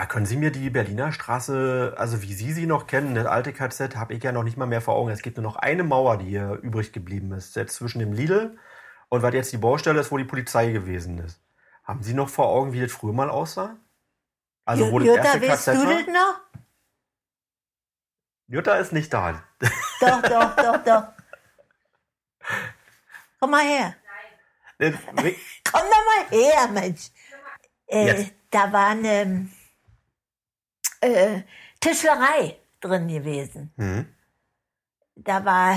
[0.00, 3.52] Ah, können Sie mir die Berliner Straße, also wie Sie sie noch kennen, das alte
[3.52, 5.10] KZ, habe ich ja noch nicht mal mehr vor Augen.
[5.10, 7.56] Es gibt nur noch eine Mauer, die hier übrig geblieben ist.
[7.56, 8.56] Jetzt zwischen dem Lidl
[9.08, 11.42] und was jetzt die Baustelle ist, wo die Polizei gewesen ist.
[11.82, 13.76] Haben Sie noch vor Augen, wie das früher mal aussah?
[14.64, 15.94] Also wo das Jutta, erste weißt KZ du war?
[15.94, 16.40] das noch?
[18.46, 19.42] Jutta ist nicht da.
[19.98, 21.04] Doch, doch, doch, doch.
[23.40, 23.96] Komm mal her.
[24.78, 24.92] Äh,
[25.72, 27.10] Komm doch mal her, Mensch.
[27.88, 29.48] Äh, da war eine
[31.00, 31.42] äh,
[31.80, 33.72] Tischlerei drin gewesen.
[33.76, 34.06] hm.
[35.20, 35.76] Da war,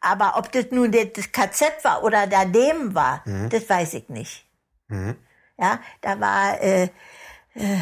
[0.00, 3.48] aber ob das nun das KZ war oder daneben war, Mhm.
[3.50, 4.46] das weiß ich nicht.
[4.88, 5.16] Hm.
[5.56, 6.88] Ja, da war äh,
[7.54, 7.78] äh,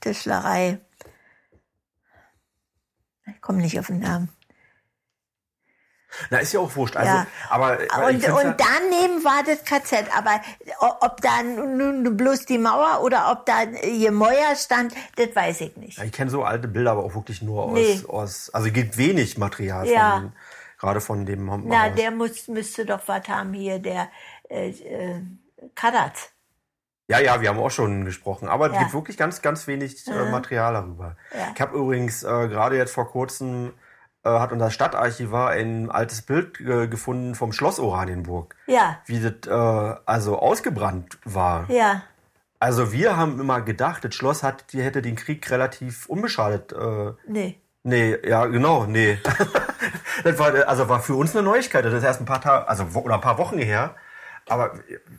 [0.00, 0.78] Tischlerei.
[3.26, 4.28] Ich komme nicht auf den Namen.
[6.30, 6.96] Na, ist ja auch wurscht.
[6.96, 7.26] Also, Ja.
[7.50, 10.06] aber äh, ich Und, ja- und daneben war das KZ.
[10.16, 10.40] Aber
[11.00, 15.98] ob da nun bloß die Mauer oder ob da Gemäuer stand, das weiß ich nicht.
[15.98, 18.02] Ja, ich kenne so alte Bilder, aber auch wirklich nur aus, Nee.
[18.08, 20.12] aus also es gibt wenig Material Ja.
[20.20, 20.32] von,
[20.78, 21.60] gerade von dem Haus.
[21.64, 24.08] Na, der muss, müsste doch was haben hier, der
[24.48, 25.20] äh, äh,
[25.74, 26.30] Kadat.
[27.06, 30.30] Ja, ja, wir haben auch schon gesprochen, aber es gibt wirklich ganz, ganz wenig äh,
[30.30, 31.16] Material darüber.
[31.54, 33.74] Ich habe übrigens äh, gerade jetzt vor kurzem
[34.30, 38.54] hat unser Stadtarchivar ein altes Bild äh, gefunden vom Schloss Oranienburg.
[38.66, 41.70] Ja, Wie das äh, also ausgebrannt war.
[41.70, 42.02] ja,
[42.58, 46.72] Also wir haben immer gedacht, das Schloss hat, die hätte den Krieg relativ unbeschadet.
[46.72, 47.60] Äh, nee.
[47.82, 49.18] nee, ja, genau, nee.
[50.24, 51.84] das war, also war für uns eine Neuigkeit.
[51.84, 53.94] Das ist erst ein paar Tage, also oder ein paar Wochen her.
[54.48, 54.72] Aber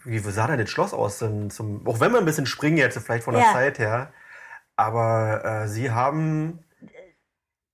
[0.04, 1.20] wie sah denn das Schloss aus?
[1.20, 3.54] Denn zum, auch wenn wir ein bisschen springen jetzt, vielleicht von der Ja.
[3.54, 4.12] Zeit her.
[4.76, 6.60] Aber äh, Sie haben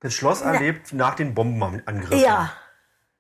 [0.02, 2.20] das Schloss erlebt nach den Bombenangriffen.
[2.20, 2.52] Ja,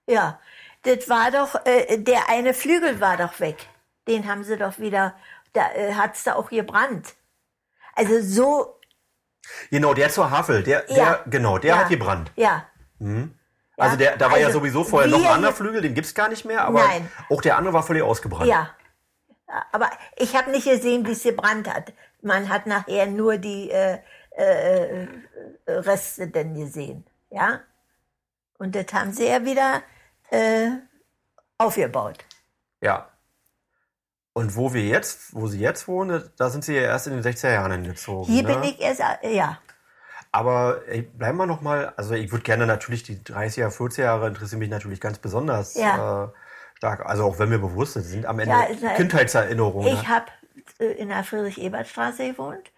[0.07, 0.39] ja.
[0.83, 3.67] Das war doch, äh, der eine Flügel war doch weg.
[4.07, 5.15] Den haben sie doch wieder,
[5.53, 7.13] da äh, hat's da auch gebrannt.
[7.95, 8.77] Also so,
[9.69, 10.95] Genau, der zur Havel, der, Ja.
[10.95, 11.77] der genau, der Ja.
[11.81, 12.31] hat gebrannt.
[12.35, 12.65] ja.
[13.77, 16.29] Also der, da war ja also sowieso vorher noch ein anderer Flügel, den gibt's gar
[16.29, 17.11] nicht mehr, aber Nein.
[17.29, 18.47] auch der andere war völlig ausgebrannt.
[18.47, 18.69] Ja.
[19.71, 21.91] Aber ich habe nicht gesehen, wie es gebrannt hat.
[22.21, 23.97] Man hat nachher nur die äh,
[24.43, 25.07] äh,
[25.67, 27.05] Reste denn gesehen.
[27.29, 27.61] Ja?
[28.57, 29.81] Und das haben sie ja wieder
[30.29, 30.69] äh,
[31.57, 32.25] aufgebaut.
[32.81, 33.07] Ja.
[34.33, 37.23] Und wo wir jetzt, wo sie jetzt wohnen, da sind sie ja erst in den
[37.23, 38.33] 60er Jahren hingezogen.
[38.33, 38.55] Hier ne?
[38.55, 39.59] bin ich erst, äh, ja.
[40.31, 44.27] Aber ey, bleiben wir noch mal, also ich würde gerne natürlich die 30er, 40er Jahre
[44.27, 46.25] interessieren mich natürlich ganz besonders Ja.
[46.25, 46.27] äh,
[46.77, 47.05] stark.
[47.05, 49.93] Also auch wenn wir bewusst sind, sind am Ende Ja, halt- Kindheitserinnerungen.
[49.93, 50.27] Ich habe
[50.79, 52.71] äh, in der Friedrich-Ebert-Straße gewohnt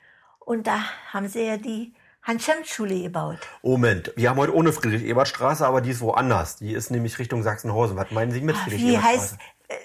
[0.46, 0.80] und da
[1.12, 3.40] haben sie ja die Hans-Schemm-Schule gebaut.
[3.64, 6.56] Moment, wir haben heute ohne Friedrich-Ebert-Straße, aber die ist woanders.
[6.56, 7.98] Die ist nämlich Richtung Sachsenhausen.
[7.98, 9.08] Was meinen Sie mit Wie Friedrich-Ebert-Straße?
[9.08, 9.38] heißt,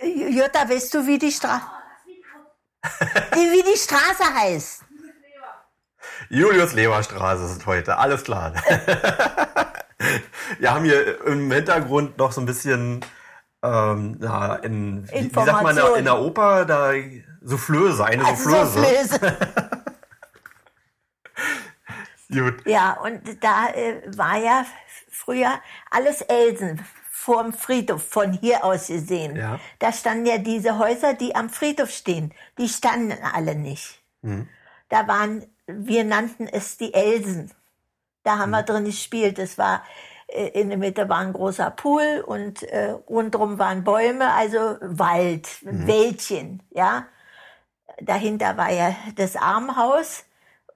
[0.02, 1.62] äh, Jutta, weißt du, wie die Straße,
[3.34, 4.84] wie die Straße heißt?
[6.30, 8.52] Julius-Leber-Straße ist heute, alles klar.
[10.58, 13.04] Wir haben hier im Hintergrund noch so ein bisschen,
[13.62, 16.92] ähm, na, in, wie, wie sagt man in der Oper, da
[17.42, 19.18] Soufflöse, eine Also Soufflöse.
[19.18, 19.36] Soufflöse.
[22.30, 22.66] Gut.
[22.66, 24.66] Ja, und da äh, war ja
[25.10, 25.60] früher
[25.90, 29.36] alles Elsen vorm Friedhof, von hier aus gesehen.
[29.36, 29.58] Ja.
[29.78, 34.00] Da standen ja diese Häuser, die am Friedhof stehen, die standen alle nicht.
[34.88, 37.50] Da waren, wir nannten es die Elsen.
[38.22, 39.38] Da haben wir drin gespielt.
[39.38, 39.82] Es war
[40.28, 45.48] äh, in der Mitte war ein großer Pool und äh, rundherum waren Bäume, also Wald,
[45.62, 47.06] Wäldchen, ja.
[48.00, 50.24] Dahinter war ja das Armenhaus,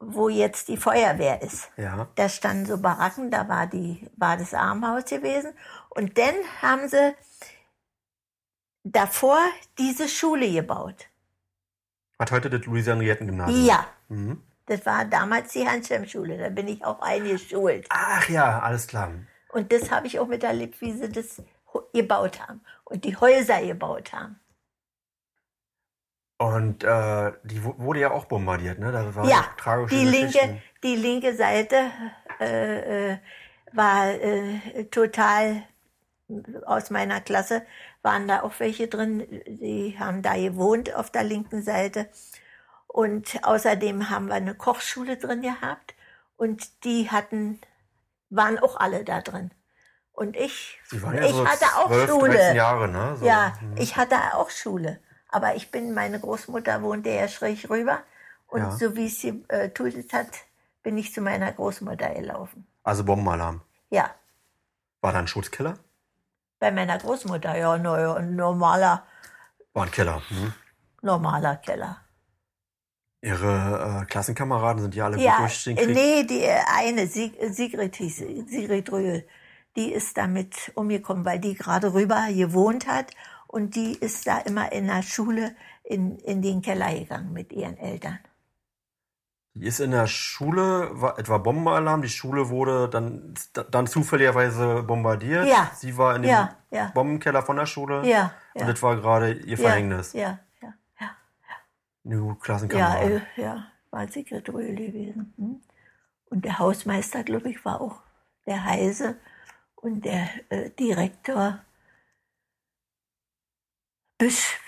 [0.05, 1.71] wo jetzt die Feuerwehr ist.
[1.77, 2.09] Ja.
[2.17, 5.53] Da standen so Baracken, da war, die, war das Armenhaus gewesen.
[5.91, 7.15] Und dann haben sie
[8.85, 9.39] davor
[9.79, 11.07] diese Schule gebaut.
[12.19, 13.65] Hat heute das Louisiana-Gymnasium.
[13.65, 14.43] Ja, Mhm.
[14.67, 16.37] das war damals die Hans-Schemm-Schule.
[16.39, 17.87] Da bin ich auch eingeschult.
[17.89, 19.11] Ach ja, alles klar.
[19.53, 21.43] Und das habe ich auch miterlebt, wie sie das
[21.93, 22.61] gebaut haben.
[22.85, 24.39] Und die Häuser gebaut haben.
[26.39, 28.91] Und äh, die wu- wurde ja auch bombardiert, ne?
[28.91, 31.77] Da war Ja, tragische die linke, die linke Seite
[32.41, 33.19] äh, äh,
[33.73, 35.63] war äh, total
[36.67, 37.63] aus meiner Klasse
[38.03, 42.09] waren da auch welche drin, die haben da gewohnt auf der linken Seite.
[42.89, 45.95] Und außerdem haben wir eine Kochschule drin gehabt
[46.37, 47.61] und die hatten,
[48.31, 49.51] waren auch alle da drin.
[50.13, 52.29] Und ich, waren ja ich so hatte auch 12, Schule.
[52.33, 53.17] 13 Jahre, ne?
[53.19, 53.27] So.
[53.27, 55.01] Ja, ich hatte auch Schule.
[55.33, 57.99] Aber ich bin, meine Großmutter wohnte ja schräg rüber.
[58.47, 58.71] Und Ja.
[58.71, 60.29] so wie es sie äh, tutet hat,
[60.83, 62.67] bin ich zu meiner Großmutter gelaufen.
[62.85, 63.63] Also Bombenalarm.
[63.91, 64.11] Ja,
[65.01, 65.75] War da ein Schutzkiller?
[66.61, 69.05] bei meiner Großmutter, ja, ja, ein normaler,
[69.73, 70.23] War ein Killer.
[70.31, 70.53] Mhm.
[71.03, 71.97] normaler Keller.
[73.21, 75.95] Ihre äh, Klassenkameraden sind ja alle gut Ja, durch den äh, Krieg.
[75.97, 78.17] nee, die äh, eine, Sig Sigrid hieß,
[78.49, 79.27] Sigrid Röhl,
[79.77, 83.13] die ist damit umgekommen, weil die gerade rüber gewohnt hat
[83.53, 87.77] und die ist da immer in der Schule in, in den Keller gegangen mit ihren
[87.77, 88.19] Eltern.
[89.55, 93.35] Die ist in der Schule, war etwa Bombenalarm, die Schule wurde dann,
[93.71, 95.47] dann zufälligerweise bombardiert.
[95.47, 95.71] Ja.
[95.75, 96.87] Sie war in dem Ja, ja.
[96.95, 98.09] Bombenkeller von der Schule.
[98.09, 98.67] Ja, Und ja.
[98.69, 100.15] das war gerade ihr Verhängnis.
[100.15, 101.11] Ja, ja, ja.
[102.07, 103.23] Eine gute Ja, Klassenkameradin.
[103.37, 105.35] äh, ja, war Sekretär gewesen.
[105.37, 105.61] Hm?
[106.31, 108.01] Und der Hausmeister, glaube ich, war auch
[108.47, 109.17] der Heise.
[109.75, 111.59] Und der äh, Direktor
[114.23, 114.61] Büsch,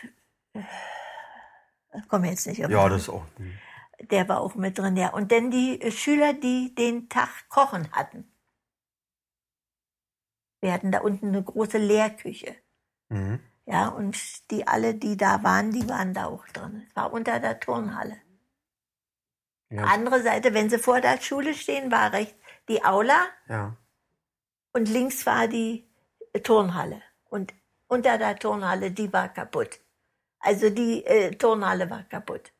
[0.54, 0.62] äh,
[2.08, 3.24] komme jetzt nicht auf ja, das ist auch.
[4.00, 5.10] der war auch mit drin, ja.
[5.10, 8.28] Und dann die äh, Schüler, die den Tag kochen hatten.
[10.60, 12.56] Wir hatten da unten eine große Lehrküche.
[13.10, 13.38] Mhm.
[13.66, 16.84] Ja, und die alle, die da waren, die waren da auch drin.
[16.88, 18.16] Es war unter der Turnhalle.
[19.70, 19.84] Ja.
[19.84, 22.34] Andere Seite, wenn sie vor der Schule stehen, war rechts
[22.68, 23.76] die Aula ja.
[24.72, 25.88] und links war die
[26.42, 27.00] Turnhalle.
[27.24, 27.54] Und
[27.88, 29.80] unter der Turnhalle, die war kaputt.
[30.40, 32.52] Also die äh, Turnhalle war kaputt.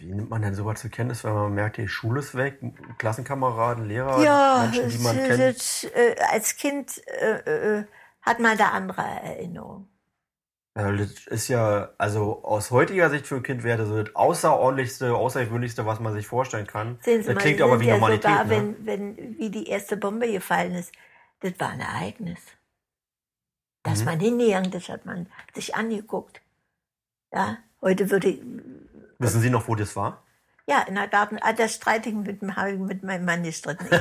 [0.00, 2.60] Wie nimmt man denn sowas zur Kenntnis, wenn man merkt, die Schule ist weg,
[2.98, 5.42] Klassenkameraden, Lehrer, Ja, Menschen, die man kennt?
[5.50, 7.86] es- äh, als Kind äh, äh,
[8.22, 9.88] hat man da andere Erinnerungen.
[10.74, 14.14] Also das ist ja, also aus heutiger Sicht für ein Kind wäre das so das
[14.14, 16.98] außerordentlichste, außergewöhnlichste, was man sich vorstellen kann.
[17.00, 18.04] Sehen Sie das mal, klingt aber wie ja Normalität.
[18.04, 18.50] sogar, ne?
[18.50, 20.92] wenn, wenn, wie die erste Bombe gefallen ist,
[21.40, 22.40] das war ein Ereignis.
[23.86, 24.04] Dass Mhm.
[24.04, 26.42] man hingegangen ist, hat man sich angeguckt.
[27.32, 28.42] Ja, heute würde ich,
[29.18, 30.22] Wissen Sie noch, wo das war?
[30.68, 33.86] ja, in der Garten, ah, das streite ich mit, habe ich mit meinem Mann gestritten.
[33.88, 34.00] Ich,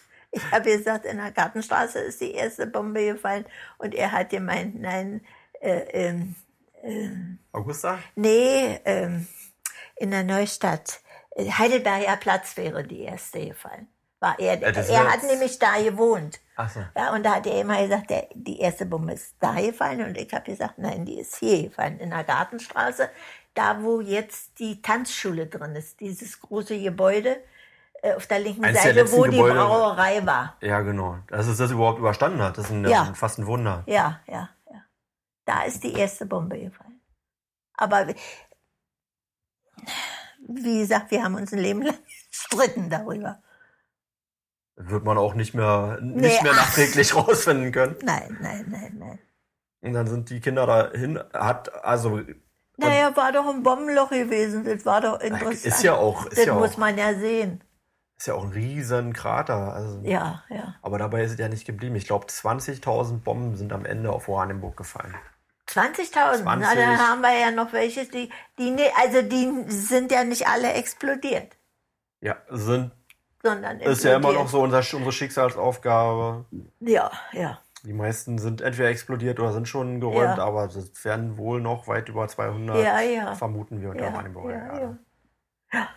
[0.30, 3.44] ich habe gesagt, in der Gartenstraße ist die erste Bombe gefallen
[3.78, 5.20] und er hat gemeint, nein,
[5.60, 6.36] äh, ähm,
[7.50, 7.98] Augusta?
[8.14, 9.26] Nee, ähm,
[9.96, 11.00] in der Neustadt.
[11.30, 13.88] Äh, Heidelberger Platz wäre die erste gefallen.
[14.20, 14.68] War er, Ja,
[15.02, 16.40] er hat nämlich da gewohnt.
[16.56, 16.80] Ach so.
[16.96, 20.02] Ja, und da hat er immer gesagt, der, die erste Bombe ist da gefallen.
[20.04, 23.10] Und ich habe gesagt, nein, die ist hier gefallen, in der Gartenstraße.
[23.52, 26.00] Da, wo jetzt die Tanzschule drin ist.
[26.00, 27.42] Dieses große Gebäude
[28.02, 30.56] äh, auf der linken Eines der Seite, letzten wo die Gebäude- Brauerei war.
[30.62, 31.18] Ja, genau.
[31.28, 33.12] Dass es das überhaupt überstanden hat, das ist ein, Ja.
[33.14, 33.82] fast ein Wunder.
[33.86, 34.82] Ja, ja, ja.
[35.44, 37.00] Da ist die erste Bombe gefallen.
[37.74, 38.14] Aber wie-
[40.48, 41.98] wie gesagt, wir haben uns ein Leben lang
[42.30, 43.42] gestritten darüber.
[44.76, 46.66] Wird man auch nicht mehr, nicht Nee, mehr ach.
[46.66, 47.96] nachträglich rausfinden können.
[48.02, 49.18] Nein, nein, nein, nein.
[49.80, 52.20] Und dann sind die Kinder dahin, hat, also,
[52.76, 54.64] Naja, war doch ein Bombenloch gewesen.
[54.64, 55.64] Das war doch interessant.
[55.64, 57.62] ist ja auch, ist das ja muss auch, man ja sehen.
[58.18, 59.72] ist ja auch ein riesen Krater.
[59.74, 60.74] Also, Ja, ja.
[60.82, 61.94] Aber dabei ist es ja nicht geblieben.
[61.96, 65.14] Ich glaube, 20.000 Bomben sind am Ende auf Oranienburg gefallen.
[65.68, 66.42] 20.000.
[66.44, 66.76] Na, 20.
[66.78, 71.56] dann haben wir ja noch welche, die, die, also die sind ja nicht alle explodiert,
[72.20, 72.92] Ja, sind,
[73.50, 76.44] sondern ist ja immer noch so unser, unsere Schicksalsaufgabe.
[76.80, 77.60] Ja, ja.
[77.84, 80.44] Die meisten sind entweder explodiert oder sind schon geräumt, Ja.
[80.44, 83.34] aber es werden wohl noch weit über 200, Ja, ja.
[83.36, 85.88] vermuten wir, unter Ja, Oranienburger ja, ja.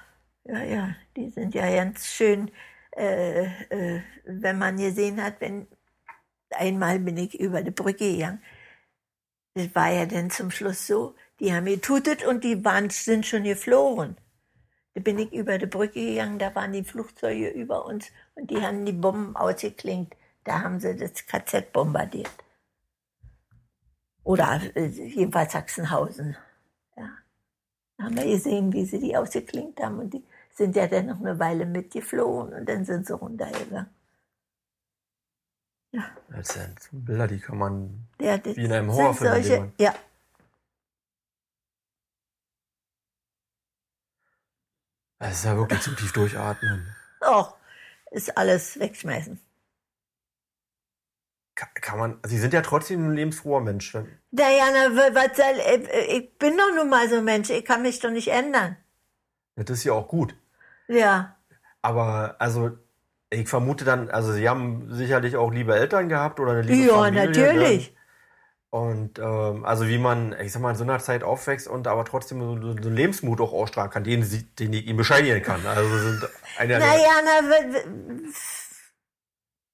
[0.45, 2.51] Ja, ja, die sind ja ganz schön,
[2.95, 5.67] äh, äh, wenn man gesehen hat, wenn
[6.51, 8.41] einmal bin ich über die Brücke gegangen.
[9.55, 13.43] Das war ja dann zum Schluss so, die haben getutet und die waren, sind schon
[13.43, 14.17] geflogen.
[14.99, 18.61] Da bin ich über die Brücke gegangen, da waren die Flugzeuge über uns und die
[18.61, 20.13] haben die Bomben ausgeklingt.
[20.43, 22.29] Da haben sie das KZ bombardiert.
[24.25, 26.35] Oder äh, jedenfalls Sachsenhausen.
[26.97, 27.11] Ja.
[27.97, 31.21] Da haben wir gesehen, wie sie die ausgeklinkt haben und die sind ja dann noch
[31.21, 33.89] eine Weile mitgeflogen und dann sind sie runtergegangen.
[36.29, 39.95] Das sind so Bilder, die kann man Ja, das Wie in einem Horrorfilm, Solche, ja,
[45.19, 46.95] Das ist ja wirklich zum tief durchatmen.
[47.21, 47.45] oh,
[48.11, 49.39] ist alles wegschmeißen.
[51.55, 53.91] Kann, kann man, Sie sind ja trotzdem ein lebensfroher Mensch.
[54.31, 57.99] Diana, was soll, äh, ich bin doch nun mal so ein Mensch, ich kann mich
[57.99, 58.77] doch nicht ändern.
[59.55, 60.35] Das ist ja auch gut.
[60.87, 61.35] Ja,
[61.81, 62.77] Aber, also,
[63.29, 66.95] ich vermute dann, also Sie haben sicherlich auch liebe Eltern gehabt oder eine liebe ja,
[67.03, 67.25] Familie.
[67.25, 67.95] natürlich.
[68.71, 72.05] Und, ähm, also wie man, ich sag mal, in so einer Zeit aufwächst und aber
[72.05, 75.65] trotzdem so, so einen Lebensmut auch ausstrahlen kann, den, sie, den ich ihm bescheinigen kann.
[75.65, 77.41] Also sind einer, Naja, na,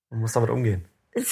[0.09, 0.87] man muss damit umgehen.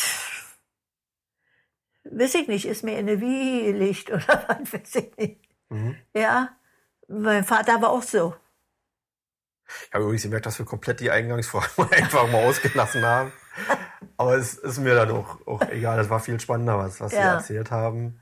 [2.03, 5.41] weiß ich nicht, ist mir in eine Wiege gelegt oder was, weiß ich nicht.
[5.69, 5.95] Mhm.
[6.13, 6.49] Ja,
[7.07, 8.35] mein Vater war auch so.
[9.87, 13.31] Ich habe übrigens gemerkt, dass wir komplett die Eingangsfrage einfach mal ausgelassen haben.
[14.17, 15.97] Aber es ist mir dann auch, auch egal.
[15.97, 17.33] Das war viel spannender, was, was Sie Ja.
[17.35, 18.19] erzählt haben.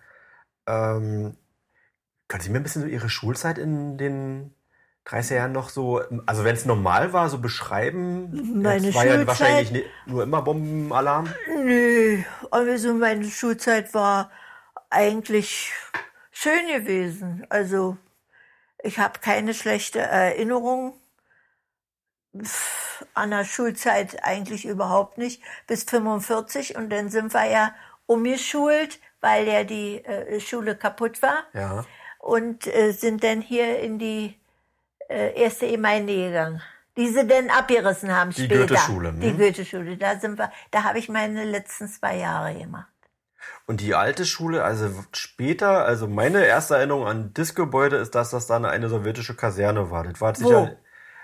[0.67, 1.37] Ähm,
[2.27, 4.53] können Sie mir ein bisschen so Ihre Schulzeit in den
[5.05, 8.61] 30er Jahren noch so, also wenn es normal war, so beschreiben?
[8.61, 9.27] Meine Es war ja Schulzeit?
[9.27, 11.27] wahrscheinlich ni- nur immer Bombenalarm.
[11.47, 14.31] Nö, also meine Schulzeit war
[14.89, 15.73] eigentlich
[16.31, 17.45] schön gewesen.
[17.49, 17.97] Also
[18.83, 21.00] ich habe keine schlechte Erinnerung
[23.13, 25.41] an der Schulzeit eigentlich überhaupt nicht.
[25.67, 27.73] Bis 45 und dann sind wir ja
[28.05, 31.85] umgeschult, weil ja die äh, Schule kaputt war Ja.
[32.19, 34.37] und äh, sind dann hier in die
[35.09, 36.61] äh, erste Gemeinde gegangen.
[36.97, 38.67] Die sie dann abgerissen haben Die später.
[38.67, 39.37] Goetheschule, Die hm?
[39.37, 39.97] Goetheschule.
[39.97, 42.87] Da sind wir, da habe ich meine letzten zwei Jahre gemacht.
[43.65, 48.31] Und die alte Schule, also später, also meine erste Erinnerung an das Gebäude ist, dass
[48.31, 50.03] das dann eine sowjetische Kaserne war.
[50.03, 50.47] Das war Wo?
[50.47, 50.75] sicher,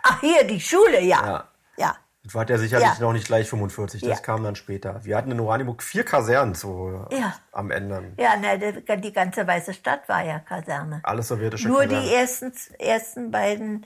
[0.09, 1.47] Ach, hier, die Schule, ja.
[1.77, 1.95] ja.
[2.23, 2.99] Das war ja sicherlich Ja.
[2.99, 4.15] noch nicht gleich 45, das Ja.
[4.17, 5.03] kam dann später.
[5.05, 7.35] Wir hatten in Oranienburg vier Kasernen so Ja.
[7.53, 8.11] am Ende.
[8.17, 10.99] Ja, na, die, die ganze Weiße Stadt war ja Kaserne.
[11.03, 12.03] Alles sowjetische Nur Kasernen.
[12.05, 13.85] die ersten, ersten beiden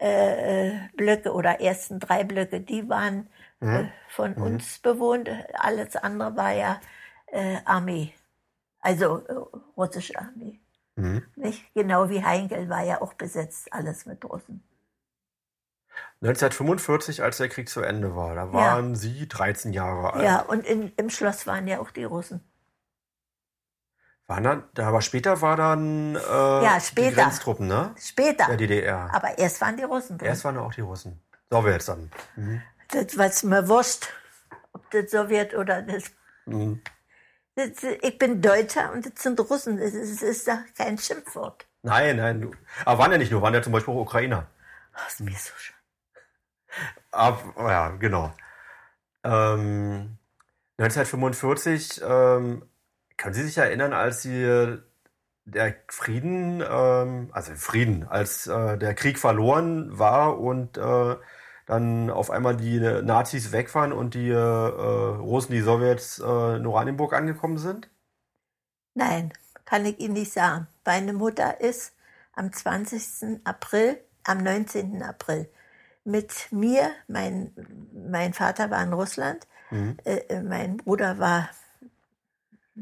[0.00, 3.28] äh, äh, Blöcke oder ersten drei Blöcke, die waren
[3.60, 3.74] Mhm.
[3.76, 5.28] äh, von uns bewohnt.
[5.54, 6.80] Alles andere war ja
[7.26, 8.14] äh, Armee.
[8.80, 9.34] Also äh,
[9.76, 10.58] russische Armee.
[10.96, 11.22] Mhm.
[11.36, 11.64] Nicht?
[11.74, 14.62] Genau wie Heinkel war ja auch besetzt, alles mit Russen.
[16.22, 20.22] 1945, als der Krieg zu Ende war, da waren Sie 13 Jahre alt.
[20.24, 22.44] Ja, und in, im Schloss waren ja auch die Russen.
[24.26, 27.22] Waren dann, da, aber später war dann äh, Ja, die später.
[27.22, 27.94] Grenztruppen, ne?
[27.98, 28.46] Später.
[28.46, 29.08] Der DDR.
[29.12, 30.28] Aber erst waren die Russen drin.
[30.28, 31.20] Erst waren auch die Russen.
[31.50, 32.10] Sowjets dann.
[32.36, 32.62] Mhm.
[32.92, 34.08] Das was mir wurscht,
[34.72, 36.04] ob das Sowjet oder das,
[36.44, 36.82] Mhm.
[37.54, 37.70] das.
[38.02, 39.78] Ich bin Deutscher und das sind Russen.
[39.78, 41.66] Das ist, das ist doch kein Schimpfwort.
[41.82, 42.56] Nein, nein.
[42.84, 44.46] Aber waren ja nicht nur, waren ja zum Beispiel auch Ukrainer.
[44.92, 45.74] Das ist mir so schön.
[47.12, 48.32] Ab, ja, genau.
[49.24, 50.18] Ähm,
[50.78, 52.68] 1945, ähm,
[53.16, 54.80] können Sie sich erinnern, als Sie
[55.44, 61.16] der Frieden, ähm, also Frieden, als äh, der Krieg verloren war und äh,
[61.66, 66.66] dann auf einmal die Nazis weg waren und die äh, Russen, die Sowjets äh, in
[66.66, 67.88] Oranienburg angekommen sind?
[68.94, 69.32] Nein,
[69.64, 70.66] kann ich Ihnen nicht sagen.
[70.84, 71.94] Meine Mutter ist
[72.32, 73.40] am 20.
[73.44, 75.02] April, am 19.
[75.02, 75.48] April
[76.04, 77.54] mit mir, mein,
[77.92, 79.46] mein Vater war in Russland,
[80.04, 81.50] äh, äh, mein Bruder war,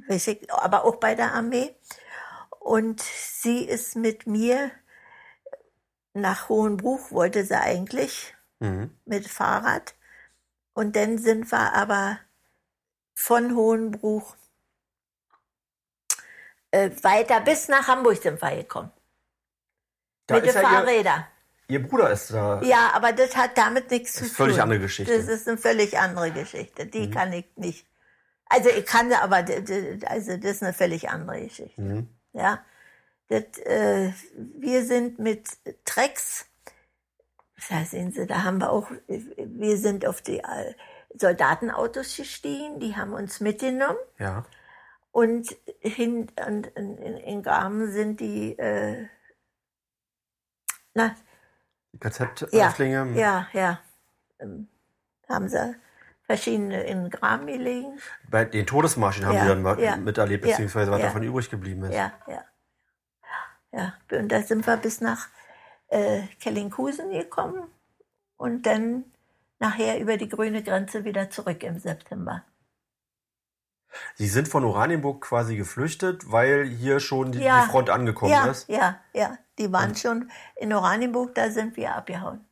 [0.09, 1.75] ich, aber auch bei der Armee.
[2.61, 4.71] Und sie ist mit mir
[6.15, 8.91] nach Hohenbruch, wollte sie eigentlich, Mhm.
[9.05, 9.95] mit Fahrrad.
[10.75, 12.19] Und dann sind wir aber
[13.15, 14.37] von Hohenbruch
[16.71, 18.91] äh, weiter bis nach Hamburg sind wir gekommen.
[20.27, 20.63] Da mit den ist ja
[21.69, 22.61] ihr, Bruder ist da.
[22.63, 24.47] Ja, aber das hat damit nichts zu ist tun.
[24.47, 25.13] völlig andere Geschichte.
[25.13, 25.27] Mhm.
[25.27, 26.87] Das ist eine völlig andere Geschichte.
[26.87, 27.87] Die kann ich nicht.
[28.47, 29.45] Also ich kann aber
[30.07, 31.81] also das ist eine völlig andere Geschichte.
[31.81, 32.09] Mhm.
[32.33, 32.65] Ja,
[33.29, 34.13] das, äh,
[34.59, 35.49] wir sind mit
[35.85, 36.47] Trecks.
[37.69, 38.91] Da sehen Sie, da haben wir auch.
[39.07, 40.75] Wir sind auf die äh,
[41.15, 42.81] Soldatenautos gestiegen.
[42.81, 43.99] Die haben uns mitgenommen.
[44.19, 44.47] Ja.
[45.11, 49.09] Und hin und in, in, Gramen sind die, äh,
[50.95, 51.28] na, Die
[52.01, 53.19] KZ-Häftlinge.
[53.19, 53.81] ja, ja,
[54.41, 54.69] ähm,
[55.29, 55.75] haben sie
[56.23, 57.99] verschiedene in Gramen gelegen.
[58.31, 61.07] Bei den Todesmarschen haben Ja, Sie dann ja, miterlebt, ja, beziehungsweise was ja.
[61.07, 61.95] davon übrig geblieben ist.
[61.95, 62.45] Ja, ja.
[63.73, 65.29] Ja, und da sind wir bis nach
[65.89, 67.69] äh, Kellinghusen gekommen
[68.37, 69.05] und dann
[69.59, 72.45] nachher über die grüne Grenze wieder zurück im September.
[74.15, 77.65] Sie sind von Oranienburg quasi geflüchtet, weil hier schon die, Ja.
[77.65, 78.69] die Front angekommen ja, ist.
[78.69, 79.37] ja, ja.
[79.59, 82.45] Die waren schon in Oranienburg, da sind wir abgehauen.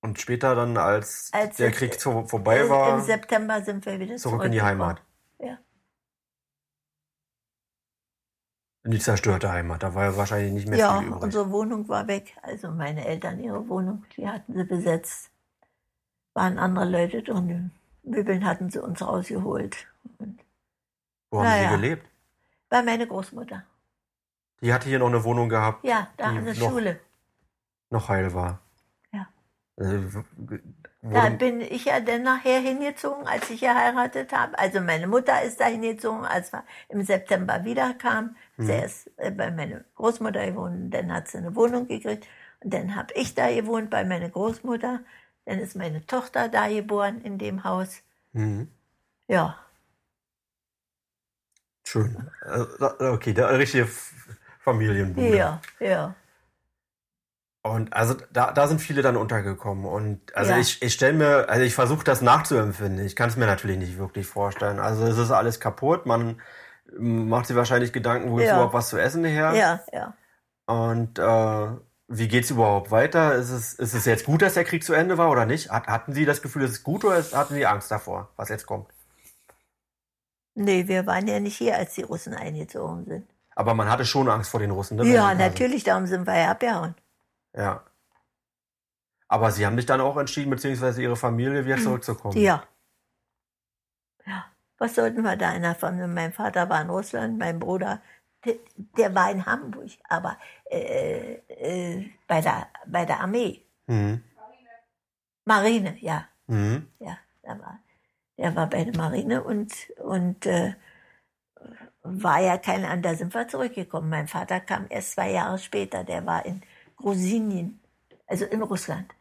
[0.00, 3.98] Und später dann, als, Als der es- Krieg zu, vorbei Im war, September sind wir
[3.98, 4.62] wieder zurück in die.
[4.62, 5.02] Heimat.
[5.40, 5.58] Ja.
[8.84, 9.82] In die zerstörte Heimat.
[9.82, 11.22] Da war ja wahrscheinlich nicht mehr Ja, viel übrig.
[11.22, 12.36] unsere Wohnung war weg.
[12.42, 15.30] Also meine Eltern ihre Wohnung, die hatten sie besetzt.
[16.34, 17.72] Waren andere Leute drin.
[18.10, 19.86] Möbeln hatten sie uns rausgeholt.
[20.18, 20.40] Und
[21.30, 21.70] Wo haben naja.
[21.70, 22.06] Sie gelebt?
[22.68, 23.62] bei meiner Großmutter.
[24.60, 27.00] Die hatte hier noch eine Wohnung gehabt, Ja, da an der noch- Schule.
[27.90, 28.60] noch heil war.
[29.12, 29.26] Ja.
[29.76, 30.58] W-
[31.00, 34.58] Da bin ich ja dann nachher hingezogen, als ich geheiratet habe.
[34.58, 38.36] Also meine Mutter ist da hingezogen, als wir im September wiederkamen.
[38.56, 38.66] Mhm.
[38.66, 42.26] Zuerst äh, bei meiner Großmutter gewohnt, dann hat sie eine Wohnung gekriegt.
[42.60, 45.00] Und dann habe ich da gewohnt bei meiner Großmutter.
[45.48, 48.02] Dann ist meine Tochter da geboren in dem Haus.
[48.34, 48.68] mhm.
[49.28, 49.56] Ja,
[51.86, 52.30] Schön.
[52.44, 53.88] Äh, Okay, der richtige
[54.60, 55.26] Familienbude.
[55.36, 56.14] ja, ja.
[57.62, 59.86] Und also da, da sind viele dann untergekommen.
[59.86, 60.58] Und also Ja.
[60.60, 63.04] ich, ich stelle mir, also ich versuche das nachzuempfinden.
[63.06, 64.80] Ich kann es mir natürlich nicht wirklich vorstellen.
[64.80, 66.04] Also es ist alles kaputt.
[66.04, 66.40] Man
[66.98, 68.54] macht sich wahrscheinlich Gedanken, wo ist Ja.
[68.54, 69.54] überhaupt was zu essen her?
[69.54, 70.14] Ja, ja.
[70.66, 71.68] Und äh,
[72.08, 73.34] wie geht's überhaupt weiter?
[73.34, 75.70] Ist es, ist es jetzt gut, dass der Krieg zu Ende war oder nicht?
[75.70, 78.66] Hat, hatten Sie das Gefühl, es ist gut oder hatten Sie Angst davor, was jetzt
[78.66, 78.88] kommt?
[80.54, 83.28] Nee, wir waren ja nicht hier, als die Russen eingezogen sind.
[83.54, 85.04] Aber man hatte schon Angst vor den Russen, ne?
[85.04, 86.94] Ja, natürlich, darum sind wir ja abgehauen.
[87.54, 87.84] Ja.
[89.28, 92.34] Aber Sie haben sich dann auch entschieden, beziehungsweise Ihre Familie wieder zurückzukommen.
[92.34, 92.42] Hm.
[92.42, 92.64] Ja.
[94.26, 94.46] Ja.
[94.78, 96.08] Was sollten wir da in der Familie?
[96.08, 98.00] Mein Vater war in Russland, mein Bruder,
[98.44, 98.54] der,
[98.96, 100.36] der war in Hamburg, aber
[100.70, 103.62] äh, äh, bei, der, bei der Armee.
[103.86, 104.22] Mhm.
[105.44, 106.26] Marine, ja.
[106.46, 106.86] Mhm.
[107.00, 107.78] Ja, da war,
[108.36, 110.74] der war bei der Marine und, und äh,
[112.02, 113.16] war ja kein anderer.
[113.16, 114.08] Sind wir zurückgekommen.
[114.08, 116.04] Mein Vater kam erst zwei Jahre später.
[116.04, 116.62] Der war in
[116.96, 117.80] Grusinien,
[118.26, 119.12] also in Russland.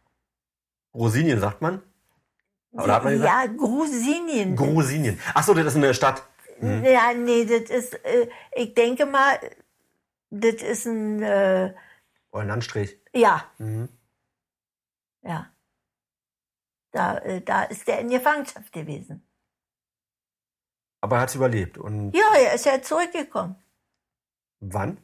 [0.93, 1.82] Rosinien sagt man?
[2.72, 3.32] Oder hat man gesagt?
[3.32, 4.55] ja, Grusinien.
[4.55, 5.20] Grusinien.
[5.34, 6.24] Achso, das ist eine Stadt.
[6.60, 6.84] Mhm.
[6.86, 9.39] Ja, nee, das ist, äh, ich denke mal,
[10.30, 11.74] das ist ein, äh,
[12.32, 12.97] Oder ein Landstrich.
[13.14, 13.89] ja, Mhm.
[15.24, 15.51] ja.
[16.91, 19.24] Da, äh, da ist der in Gefangenschaft gewesen.
[21.01, 21.78] Aber er hat es überlebt.
[21.78, 23.55] Und Ja, er ist ja zurückgekommen.
[24.60, 24.97] wann?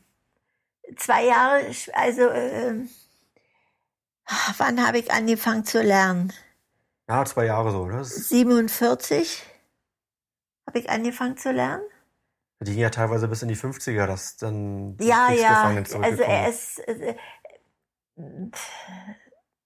[0.97, 2.85] zwei Jahre, also äh,
[4.57, 6.33] wann habe ich angefangen zu lernen?
[7.07, 7.87] Ja, zwei Jahre so?
[7.89, 9.43] Das 47
[10.67, 11.83] habe ich angefangen zu lernen.
[12.61, 15.63] die ging ja teilweise bis in die 50er, dass dann die Ja, ja.
[16.01, 16.79] Also er ist.
[16.87, 17.15] Äh,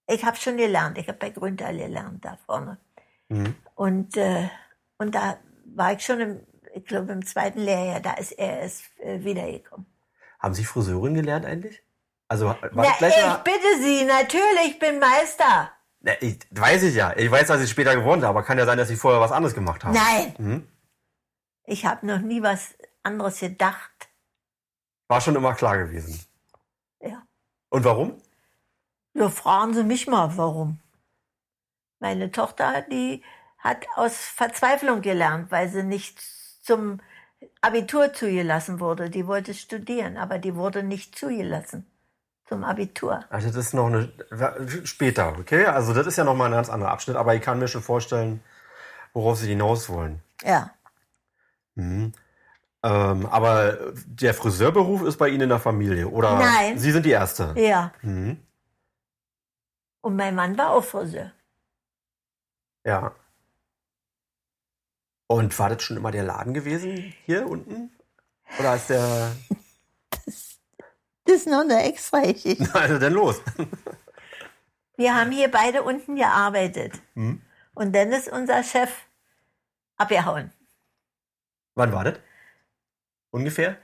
[0.10, 0.98] ich habe schon gelernt.
[0.98, 2.78] Ich habe bei Grüntal gelernt da vorne.
[3.30, 3.56] Mhm.
[3.76, 4.48] Und, äh,
[4.98, 5.38] und da
[5.76, 6.40] war ich schon im,
[6.74, 9.86] ich glaube, im zweiten Lehrjahr, da ist er erst äh, wiedergekommen.
[10.40, 11.84] Haben Sie Friseurin gelernt eigentlich?
[12.30, 15.72] Also war Na, das gleich ich bitte Sie, natürlich, ich bin Meister.
[16.02, 17.14] Na, ich, weiß ich ja.
[17.18, 19.32] Ich weiß, dass Sie später geworden sind, aber kann ja sein, dass Sie vorher was
[19.32, 19.94] anderes gemacht haben.
[19.94, 20.68] Nein, Mhm.
[21.68, 24.10] Ich habe noch nie was anderes gedacht.
[25.08, 26.20] War schon immer klar gewesen.
[27.00, 27.22] Ja.
[27.70, 28.20] Und warum?
[29.14, 30.80] Ja, fragen Sie mich mal, warum.
[32.00, 33.24] Meine Tochter, die
[33.58, 36.22] hat aus Verzweiflung gelernt, weil sie nicht
[36.64, 37.00] zum
[37.62, 39.10] Abitur zugelassen wurde.
[39.10, 41.86] Die wollte studieren, aber die wurde nicht zugelassen
[42.48, 43.26] zum Abitur.
[43.30, 44.12] Also das ist noch eine
[44.86, 45.66] später, okay?
[45.66, 47.82] Also das ist ja noch mal ein ganz anderer Abschnitt, aber ich kann mir schon
[47.82, 48.42] vorstellen,
[49.14, 50.22] worauf Sie hinaus wollen.
[50.44, 50.72] Ja,
[51.78, 52.12] Mhm.
[52.84, 56.38] Ähm, aber der Friseurberuf ist bei Ihnen in der Familie, oder?
[56.38, 56.78] Nein.
[56.78, 57.54] Sie sind die Erste.
[57.58, 57.92] ja.
[58.02, 58.40] Mhm.
[60.02, 61.34] Und mein Mann war auch Friseur.
[62.86, 63.12] Ja.
[65.28, 67.92] Und war das schon immer der Laden gewesen hier unten?
[68.60, 69.36] Oder ist der.
[71.26, 72.70] Das ist noch eine extra Geschichte.
[72.74, 73.42] Also denn los?
[74.96, 76.94] Wir haben hier beide unten gearbeitet.
[77.16, 77.42] Mhm.
[77.74, 78.90] Und dann ist unser Chef
[79.98, 80.54] abgehauen.
[81.78, 82.20] Wann war das?
[83.32, 83.78] Ungefähr?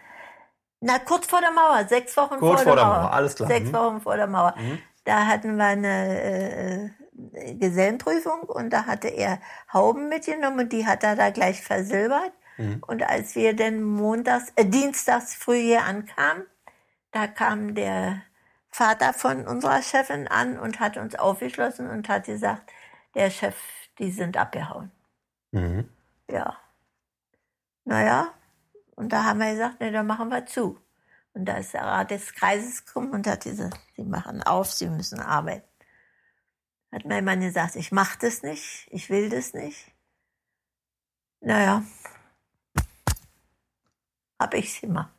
[0.82, 3.12] Na, kurz vor der Mauer, sechs Wochen Kurz vor, der Mauer.
[3.14, 3.48] alles klar.
[3.48, 3.74] Sechs Mhm.
[3.74, 4.56] Wochen vor der Mauer.
[4.58, 4.80] Mhm.
[5.06, 6.92] Da hatten wir eine
[7.36, 9.40] äh, Gesellenprüfung und da hatte er
[9.72, 12.32] Hauben mitgenommen und die hat er da gleich versilbert.
[12.58, 12.82] Mhm.
[12.88, 16.46] Und als wir dann montags, äh, dienstags früh hier ankamen,
[17.12, 18.24] da kam der
[18.70, 22.72] Vater von unserer Chefin an und hat uns aufgeschlossen und hat gesagt,
[23.14, 23.56] der Chef,
[24.00, 24.92] die sind abgehauen.
[25.52, 25.88] Mhm.
[26.30, 26.58] Ja.
[27.86, 28.34] Naja,
[28.96, 30.80] und da haben wir gesagt, ne, dann machen wir zu.
[31.34, 34.88] Und da ist der Rat des Kreises gekommen und hat gesagt, Sie machen auf, Sie
[34.88, 35.68] müssen arbeiten.
[36.92, 39.92] Hat mein Mann gesagt, ich mache das nicht, ich will das nicht.
[41.42, 41.84] Naja,
[44.40, 45.12] habe ich's gemacht.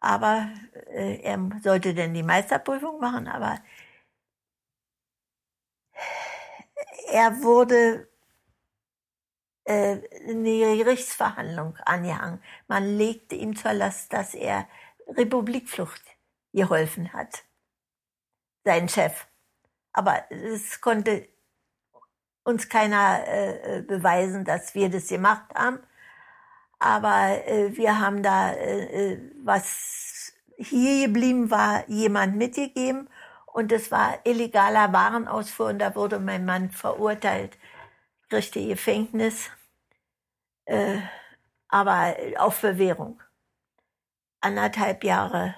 [0.00, 0.48] Aber
[0.92, 3.58] äh, er sollte denn die Meisterprüfung machen, aber
[7.12, 8.07] er wurde
[9.68, 12.42] äh, eine Gerichtsverhandlung angehangen.
[12.68, 14.66] Man legte ihm zur Last, dass er
[15.06, 16.02] Republikflucht
[16.54, 17.44] geholfen hat.
[18.64, 19.26] Sein Chef.
[19.92, 21.28] Aber es konnte
[22.44, 25.80] uns keiner äh, beweisen, dass wir das gemacht haben.
[26.78, 33.08] Aber äh, wir haben da, äh, äh, was hier geblieben war, jemand mitgegeben.
[33.46, 37.58] Und es war illegaler Warenausfuhr und da wurde mein Mann verurteilt,
[38.28, 39.50] kriegte Gefängnis,
[40.68, 40.98] äh,
[41.68, 43.20] aber auf Bewährung.
[44.40, 45.54] Anderthalb Jahre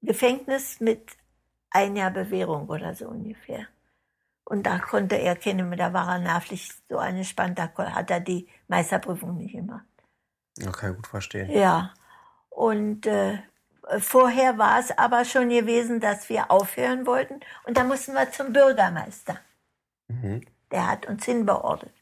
[0.00, 1.10] Gefängnis mit
[1.70, 3.66] ein Jahr Bewährung oder so ungefähr.
[4.44, 8.48] Und da konnte er keine, da war er nervlich so angespannt, da hat er die
[8.68, 9.84] Meisterprüfung nicht gemacht.
[10.66, 11.50] Okay, gut verstehen.
[11.50, 11.92] Ja,
[12.48, 13.38] und äh,
[13.98, 17.40] vorher war es aber schon gewesen, dass wir aufhören wollten.
[17.64, 19.38] Und da mussten wir zum Bürgermeister.
[20.08, 20.46] Mhm.
[20.70, 21.92] Der hat uns hinbeordert.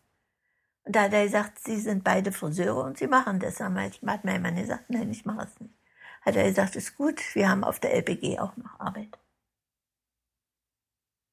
[0.87, 3.57] Und da hat er gesagt, Sie sind beide Friseure und Sie machen das.
[3.57, 5.75] Dann hat mein Mann gesagt, nein, ich mache es nicht.
[6.23, 9.19] Hat er gesagt, ist gut, wir haben auf der LPG auch noch Arbeit.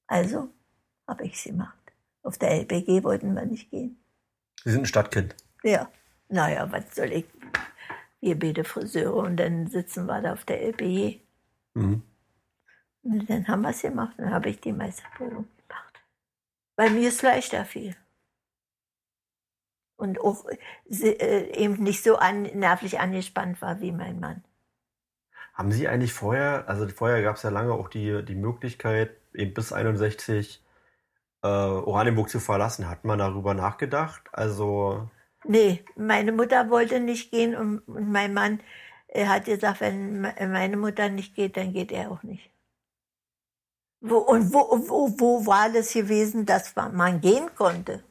[0.07, 0.49] Also
[1.07, 1.77] habe ich es gemacht.
[2.23, 4.03] Auf der LPG wollten wir nicht gehen.
[4.63, 5.35] Sie sind ein Stadtkind.
[5.63, 5.91] Ja,
[6.29, 7.25] naja, was soll ich?
[8.21, 11.21] Wir beide Friseure und dann sitzen wir da auf der LPG.
[11.75, 12.01] Mhm.
[13.03, 14.15] Und dann haben wir es gemacht.
[14.17, 16.01] Dann habe ich die Meisterprüfung gemacht.
[16.75, 17.95] Weil mir ist leichter viel.
[19.97, 20.45] Und auch
[20.89, 24.43] äh, eben nicht so an, nervlich angespannt war wie mein Mann.
[25.53, 29.53] Haben Sie eigentlich vorher, also vorher gab es ja lange auch die, die Möglichkeit, eben
[29.53, 30.63] bis 61
[31.43, 32.89] äh, Oranienburg zu verlassen.
[32.89, 34.23] Hat man darüber nachgedacht?
[34.33, 35.09] Also,
[35.45, 38.59] Nee, meine Mutter wollte nicht gehen und, und mein Mann
[39.07, 42.49] äh, hat gesagt, wenn me- meine Mutter nicht geht, dann geht er auch nicht.
[44.01, 48.03] Wo, und wo, wo, wo war das gewesen, dass man gehen konnte?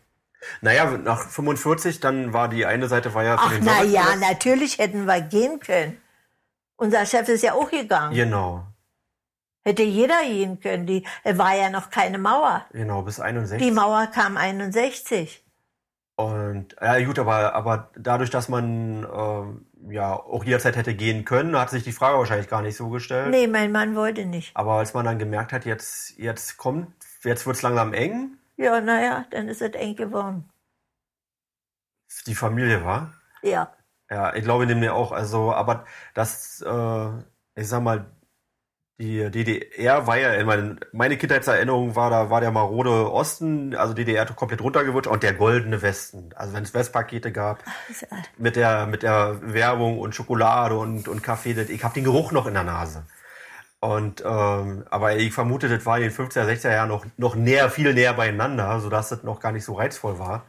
[0.61, 5.07] Naja, nach 45, dann war die eine Seite war ja Ach, na ja, natürlich hätten
[5.07, 6.01] wir gehen können.
[6.77, 8.15] Unser Chef ist ja auch gegangen.
[8.15, 8.67] Genau,
[9.65, 10.87] Hätte jeder gehen können.
[10.87, 12.67] Die äh, war ja noch keine Mauer.
[12.73, 13.65] genau, bis 61.
[13.65, 15.45] Die Mauer kam 61.
[16.17, 21.57] Und ja gut, aber, aber dadurch, dass man ähm, ja auch jederzeit hätte gehen können,
[21.57, 23.31] hat sich die Frage wahrscheinlich gar nicht so gestellt.
[23.31, 24.51] Nee, mein Mann wollte nicht.
[24.55, 26.89] Aber als man dann gemerkt hat, jetzt, jetzt kommt,
[27.23, 30.51] jetzt wird's langsam eng, Ja, naja, dann ist es eng geworden.
[32.27, 33.15] die Familie war.
[33.43, 33.73] Ja.
[34.11, 37.09] Ja, ich glaube nämlich auch, also, aber das, äh,
[37.55, 38.11] ich sag mal,
[38.99, 44.27] die DDR war ja, meine, meine Kindheitserinnerung war, da war der marode Osten, also DDR
[44.27, 46.31] komplett runtergewutscht und der goldene Westen.
[46.37, 47.65] Also wenn es Westpakete gab,
[48.39, 52.47] mit der, mit der Werbung und Schokolade und, und Kaffee, ich habe den Geruch noch
[52.47, 53.05] in der Nase.
[53.83, 57.69] Und, ähm, aber ich vermute, das war in den 50er, 60er Jahren noch, noch näher,
[57.69, 60.47] viel näher beieinander, sodass das noch gar nicht so reizvoll war,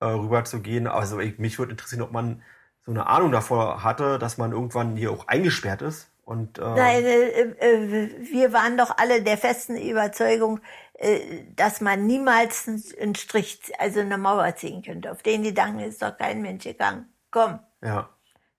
[0.00, 0.86] äh, rüber zu gehen.
[0.86, 2.42] Also ich, mich würde interessieren, ob man
[2.84, 6.10] so eine Ahnung davor hatte, dass man irgendwann hier auch eingesperrt ist.
[6.22, 10.60] Und, äh, Nein, äh, äh, wir waren doch alle der festen Überzeugung,
[10.98, 15.10] äh, dass man niemals einen Strich, also eine Mauer ziehen könnte.
[15.10, 17.10] Auf den Gedanken ist doch kein Mensch gegangen.
[17.30, 17.58] Komm.
[17.82, 18.10] ja.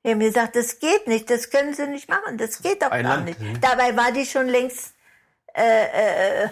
[0.04, 2.90] Er hat mir gesagt, das geht nicht, das können Sie nicht machen, das geht doch
[2.92, 3.40] Ein gar Land, nicht.
[3.40, 3.62] hm.
[3.62, 4.96] Dabei war die schon längst
[5.54, 6.50] äh, äh,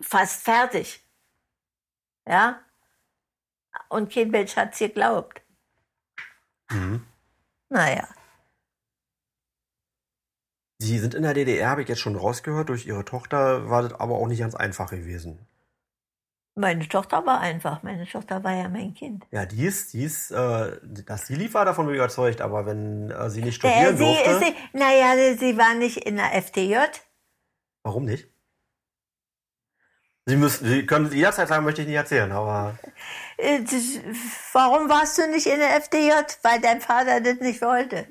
[0.00, 1.04] fast fertig.
[2.26, 2.60] Ja?
[3.88, 5.40] Und kein Mensch hat's geglaubt.
[6.70, 7.06] Mhm.
[7.68, 8.08] Naja.
[10.78, 13.94] Sie sind in der DDR, habe ich jetzt schon rausgehört, durch Ihre Tochter war das
[13.94, 15.46] aber auch nicht ganz einfach gewesen.
[16.58, 17.84] Meine Tochter war einfach.
[17.84, 19.24] Meine Tochter war ja mein Kind.
[19.30, 23.30] Ja, die ist, die ist, äh, dass sie lief, war davon überzeugt, aber wenn äh,
[23.30, 26.76] sie nicht Äh, studieren sie, durfte, sie, naja, sie war nicht in der FDJ.
[27.84, 28.28] warum nicht?
[30.26, 32.76] Sie müssen, Sie können jederzeit sagen, möchte ich nicht erzählen, aber
[33.38, 33.60] Äh,
[34.52, 36.10] Warum warst du nicht in der FDJ?
[36.42, 38.06] Weil dein Vater das nicht wollte.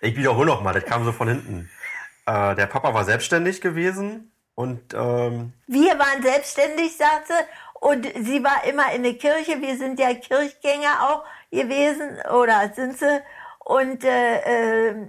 [0.00, 1.68] ich wiederhole noch mal, das kam so von hinten.
[2.30, 7.34] Äh, der Papa war selbstständig gewesen und ähm, Wir waren selbstständig, sagt sie.
[7.80, 9.60] Und sie war immer in der Kirche.
[9.60, 12.18] Wir sind ja Kirchgänger auch gewesen.
[12.30, 13.20] Oder sind sie.
[13.60, 15.06] Und äh, äh,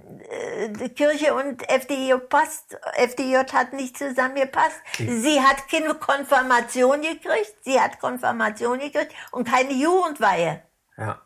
[0.70, 2.78] die Kirche und FDJ passt.
[2.94, 4.80] FDJ hat nicht zusammengepasst.
[4.96, 7.54] Sie hat keine Konfirmation gekriegt.
[7.62, 10.62] Sie hat Konfirmation gekriegt und keine Jugendweihe.
[10.96, 11.20] ja.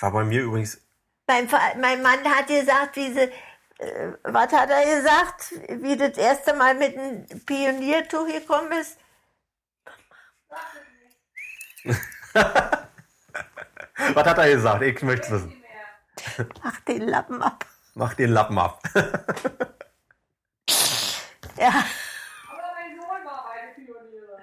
[0.00, 0.80] War bei mir übrigens,
[1.26, 1.48] Mein,
[1.80, 3.30] mein Mann hat gesagt, wie sie,
[3.78, 5.52] was hat er gesagt,
[5.82, 8.98] wie das erste Mal mit dem Pioniertuch gekommen ist?
[14.14, 14.82] was hat er gesagt?
[14.82, 15.62] Ich möchte es wissen.
[16.62, 17.66] Mach den Lappen ab.
[17.94, 18.82] Mach den Lappen ab.
[21.58, 24.42] Ja, Aber mein Sohn war bei den Pioniere.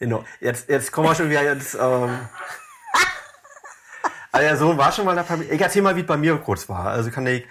[0.00, 0.24] Genau.
[0.40, 1.74] Jetzt, jetzt kommen wir schon wieder jetzt.
[1.74, 2.28] Ähm,
[4.32, 5.52] also der Sohn war schon mal in der Familie.
[5.52, 6.86] Ich erzähl mal, wie es bei mir kurz war.
[6.86, 7.46] Also kann ich.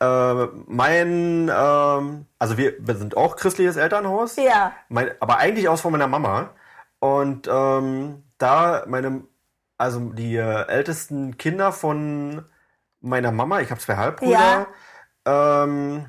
[0.00, 4.36] Äh, mein, ähm, also wir, wir sind auch christliches Elternhaus.
[4.36, 6.50] ja, Mein, aber eigentlich aus von meiner Mama.
[6.98, 9.22] Und ähm, da meine,
[9.78, 12.44] also die äh, ältesten Kinder von
[13.00, 14.66] meiner Mama, ich habe zwei Halbbrüder,
[15.26, 16.06] ähm,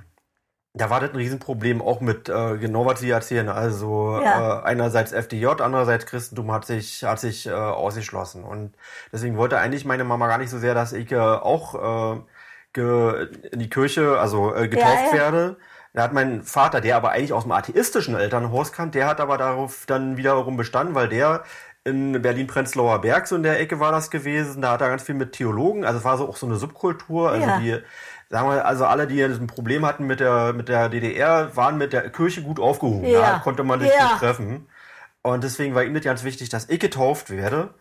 [0.73, 3.47] da war das ein Riesenproblem auch mit, äh, genau was Sie erzählen.
[3.49, 4.59] Also Ja.
[4.59, 8.43] äh, einerseits FDJ, andererseits Christentum hat sich, hat sich äh, ausgeschlossen.
[8.43, 8.75] Und
[9.13, 12.21] deswegen wollte eigentlich meine Mama gar nicht so sehr, dass ich äh, auch äh,
[12.77, 15.13] in die Kirche, also äh, getauft Ja, ja.
[15.13, 15.57] werde.
[15.93, 19.37] Da hat mein Vater, der aber eigentlich aus dem atheistischen Elternhaus kam, der hat aber
[19.37, 21.43] darauf dann wiederum bestanden, weil der
[21.85, 25.15] in Berlin-Prenzlauer Berg, so in der Ecke war das gewesen, da hat er ganz viel
[25.15, 27.59] mit Theologen, also es war so auch so eine Subkultur, also Ja.
[27.59, 27.77] die,
[28.29, 31.93] sagen wir, also alle, die ein Problem hatten mit der, mit der DDR, waren mit
[31.93, 33.21] der Kirche gut aufgehoben, Ja.
[33.33, 34.07] da konnte man sich Ja.
[34.09, 34.67] gut treffen.
[35.21, 37.73] Und deswegen war ihm das ganz wichtig, dass ich getauft werde.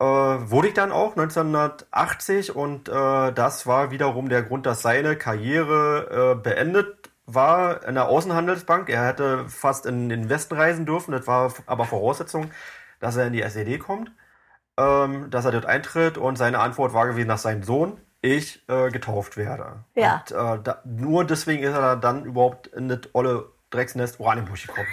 [0.00, 5.16] Äh, wurde ich dann auch 1980 und äh, das war wiederum der Grund, dass seine
[5.16, 8.88] Karriere äh, beendet war in der Außenhandelsbank.
[8.90, 12.52] Er hätte fast in den Westen reisen dürfen, das war aber Voraussetzung,
[13.00, 14.12] dass er in die SED kommt,
[14.76, 18.90] ähm, dass er dort eintritt und seine Antwort war gewesen, dass sein Sohn, ich, äh,
[18.90, 19.84] getauft werde.
[19.96, 20.22] Ja.
[20.30, 24.88] Und äh, da, nur deswegen ist er dann überhaupt in das olle Drecksnest Oranienbusch gekommen.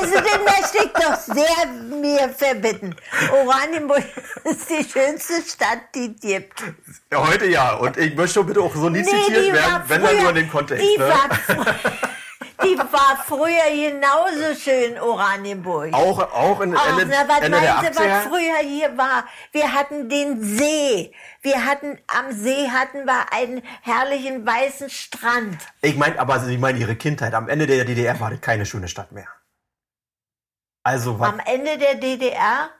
[0.00, 1.66] Also den möchte ich doch sehr
[2.00, 2.94] mir verbitten.
[3.32, 4.04] Oranienburg
[4.44, 6.62] ist die schönste Stadt, die es gibt.
[7.14, 7.74] Heute ja.
[7.74, 10.84] Und ich möchte bitte auch so nie zitiert werden, wenn dann nur in dem Kontext.
[10.84, 11.08] Die, ne?
[11.08, 11.28] war,
[12.64, 15.92] die war früher genauso schön, Oranienburg.
[15.92, 18.10] Auch, auch in Ach, Ende, na, was Ende du, 80er.
[18.10, 19.24] was früher hier war?
[19.52, 21.12] Wir hatten den See.
[21.42, 25.58] Wir hatten, am See hatten wir einen herrlichen weißen Strand.
[25.82, 27.34] Ich meine, aber Sie meinen Ihre Kindheit.
[27.34, 29.26] Am Ende der DDR war das keine schöne Stadt mehr.
[30.88, 32.70] Also, was, Am Ende der DDR?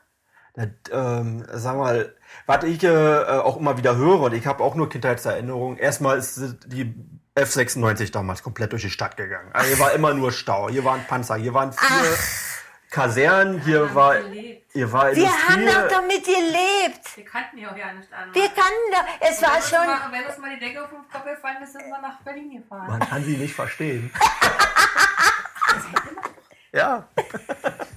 [0.55, 2.15] das, ähm, sag mal,
[2.47, 5.77] was ich äh, auch immer wieder höre, und ich habe auch nur Kindheitserinnerungen.
[5.77, 6.95] Erstmal ist die
[7.35, 9.51] F96 damals komplett durch die Stadt gegangen.
[9.53, 10.69] Also hier war immer nur Stau.
[10.69, 12.17] Hier waren Panzer, hier waren vier
[12.89, 14.15] Kasernen, hier war,
[14.73, 17.15] hier war Wir haben doch damit gelebt.
[17.15, 18.33] Wir kannten ja auch ja nicht anders.
[18.33, 19.03] Wir kannten doch.
[19.19, 19.85] Es war wenn, uns schon.
[19.85, 22.59] mal, wenn uns mal die Decke auf den Kopf gefallen ist, sind wir nach Berlin
[22.59, 22.87] gefahren.
[22.87, 24.11] Man kann sie nicht verstehen.
[26.73, 27.07] ja.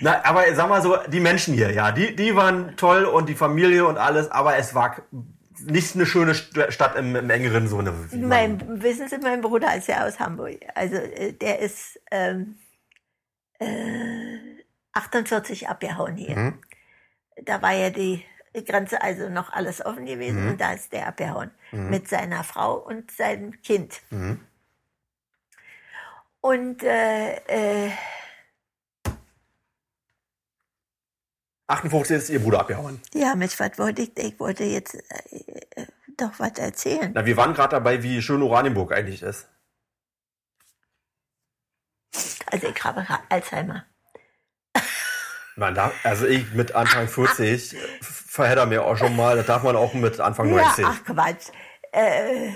[0.00, 3.34] Na, aber sag mal so, die Menschen hier, ja, die, die waren toll und die
[3.34, 4.96] Familie und alles, aber es war
[5.64, 7.92] nicht eine schöne St- Stadt im, im engeren Sinne.
[8.12, 10.58] Mein, wissen Sie, mein Bruder ist ja aus Hamburg.
[10.74, 12.58] Also äh, der ist ähm,
[13.58, 13.66] äh,
[14.92, 16.36] 48 abgehauen hier.
[16.36, 16.58] Mhm.
[17.44, 18.24] Da war ja die
[18.66, 20.50] Grenze also noch alles offen gewesen Mhm.
[20.52, 24.00] und da ist der abgehauen mit seiner Frau und seinem Kind.
[24.10, 24.40] Mhm.
[26.40, 27.34] Und äh,
[27.86, 27.90] äh,
[31.68, 33.00] 58 ist ihr Bruder abgehauen.
[33.14, 34.16] ja, mit was wollte ich?
[34.16, 35.86] Ich wollte jetzt äh,
[36.16, 37.10] doch was erzählen.
[37.14, 39.48] Na, wir waren gerade dabei, wie schön Oranienburg eigentlich ist.
[42.46, 43.84] Also ich habe Alzheimer.
[45.56, 49.74] Man darf, also ich mit Anfang 40 verhedder mir auch schon mal, das darf man
[49.74, 50.84] auch mit Anfang Ja, 90.
[50.86, 51.48] ach Quatsch.
[51.92, 52.50] Äh,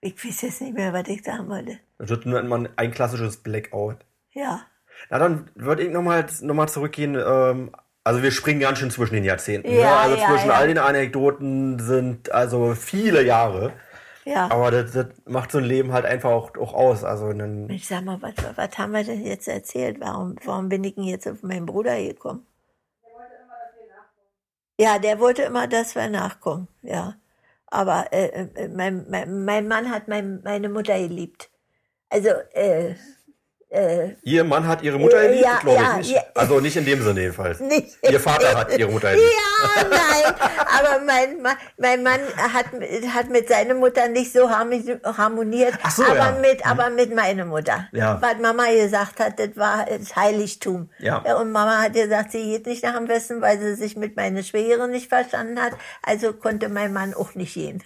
[0.00, 1.78] ich weiß jetzt nicht mehr, was ich sagen wollte.
[1.98, 3.98] Das wird nur immer ein klassisches Blackout.
[4.32, 4.66] Ja.
[5.10, 7.14] Na, dann würde ich nochmal noch mal zurückgehen.
[7.16, 7.74] Ähm,
[8.04, 9.70] also wir springen ganz schön zwischen den Jahrzehnten.
[9.72, 9.96] Ja, ne?
[9.96, 10.54] Also ja, zwischen ja.
[10.54, 13.72] all den Anekdoten sind also viele Jahre.
[14.24, 14.50] Ja.
[14.50, 17.04] Aber das, das macht so ein Leben halt einfach auch, auch aus.
[17.04, 20.00] Also einen, Ich sag mal, was, was haben wir denn jetzt erzählt?
[20.00, 22.46] Warum, warum bin ich denn jetzt auf meinen Bruder gekommen?
[24.78, 26.68] Ja, der wollte immer, dass wir nachkommen.
[26.82, 27.16] Ja.
[27.66, 31.50] Aber äh, äh, mein, mein, mein Mann hat mein, meine Mutter geliebt.
[32.08, 32.94] Also, äh,
[33.74, 36.10] äh, ihr Mann hat ihre Mutter geliebt, ja, glaube ich ja, nicht.
[36.12, 36.22] ja.
[36.34, 37.60] Also nicht in dem Sinne jedenfalls.
[37.60, 37.98] nicht.
[38.08, 39.32] Ihr Vater hat ihre Mutter geliebt.
[39.76, 40.34] Ja, nein,
[40.78, 42.66] aber mein, mein Mann hat,
[43.14, 46.32] hat mit seiner Mutter nicht so harmoni- harmoniert, Ach so, aber, ja.
[46.40, 47.88] Mit, aber mit meiner Mutter.
[47.92, 48.20] Ja.
[48.22, 50.90] Was Mama gesagt hat, das war das Heiligtum.
[50.98, 51.18] Ja.
[51.40, 54.42] Und Mama hat gesagt, sie geht nicht nach dem Westen, weil sie sich mit meiner
[54.42, 55.72] Schwägerin nicht verstanden hat.
[56.02, 57.82] Also konnte mein Mann auch nicht gehen.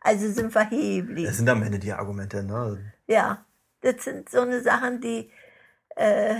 [0.00, 1.32] Also sind wir hier Das geblieben.
[1.32, 2.42] sind am Ende die Argumente.
[2.42, 2.92] Ne?
[3.06, 3.44] Ja,
[3.82, 5.30] das sind so eine Sachen, die...
[5.96, 6.36] Äh,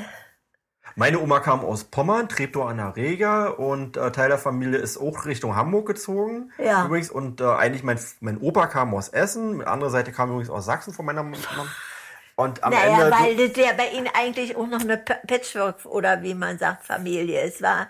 [0.96, 4.98] Meine Oma kam aus Pommern, Treptow an der Rega und äh, Teil der Familie ist
[4.98, 6.52] auch Richtung Hamburg gezogen.
[6.58, 6.84] Ja.
[6.86, 10.64] Übrigens, und äh, eigentlich mein, mein Opa kam aus Essen, andere Seite kam übrigens aus
[10.64, 11.36] Sachsen von meiner Mama.
[12.34, 13.16] Und am Naja, Ende.
[13.16, 17.40] weil das ja bei Ihnen eigentlich auch noch eine Patchwork oder wie man sagt, Familie.
[17.42, 17.88] Es war,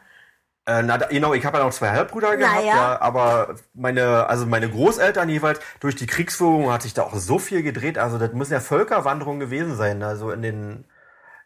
[0.65, 2.77] Äh, na, genau, ich habe ja noch zwei Halbbrüder gehabt, Naja.
[2.77, 7.41] ja, aber meine, also meine Großeltern jeweils, durch die Kriegsführung hat sich da auch so
[7.41, 7.99] viel gedreht.
[7.99, 10.85] Also das müssen ja Völkerwanderungen gewesen sein, also in den,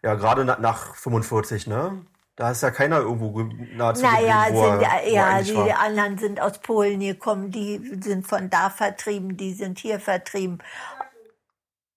[0.03, 2.05] ja, gerade na, nach 45, ne?
[2.37, 5.79] Da ist ja keiner irgendwo ge- nahezu naja, geblieben, wo sind, er ja, die war.
[5.79, 10.59] anderen sind aus Polen gekommen, die sind von da vertrieben, die sind hier vertrieben.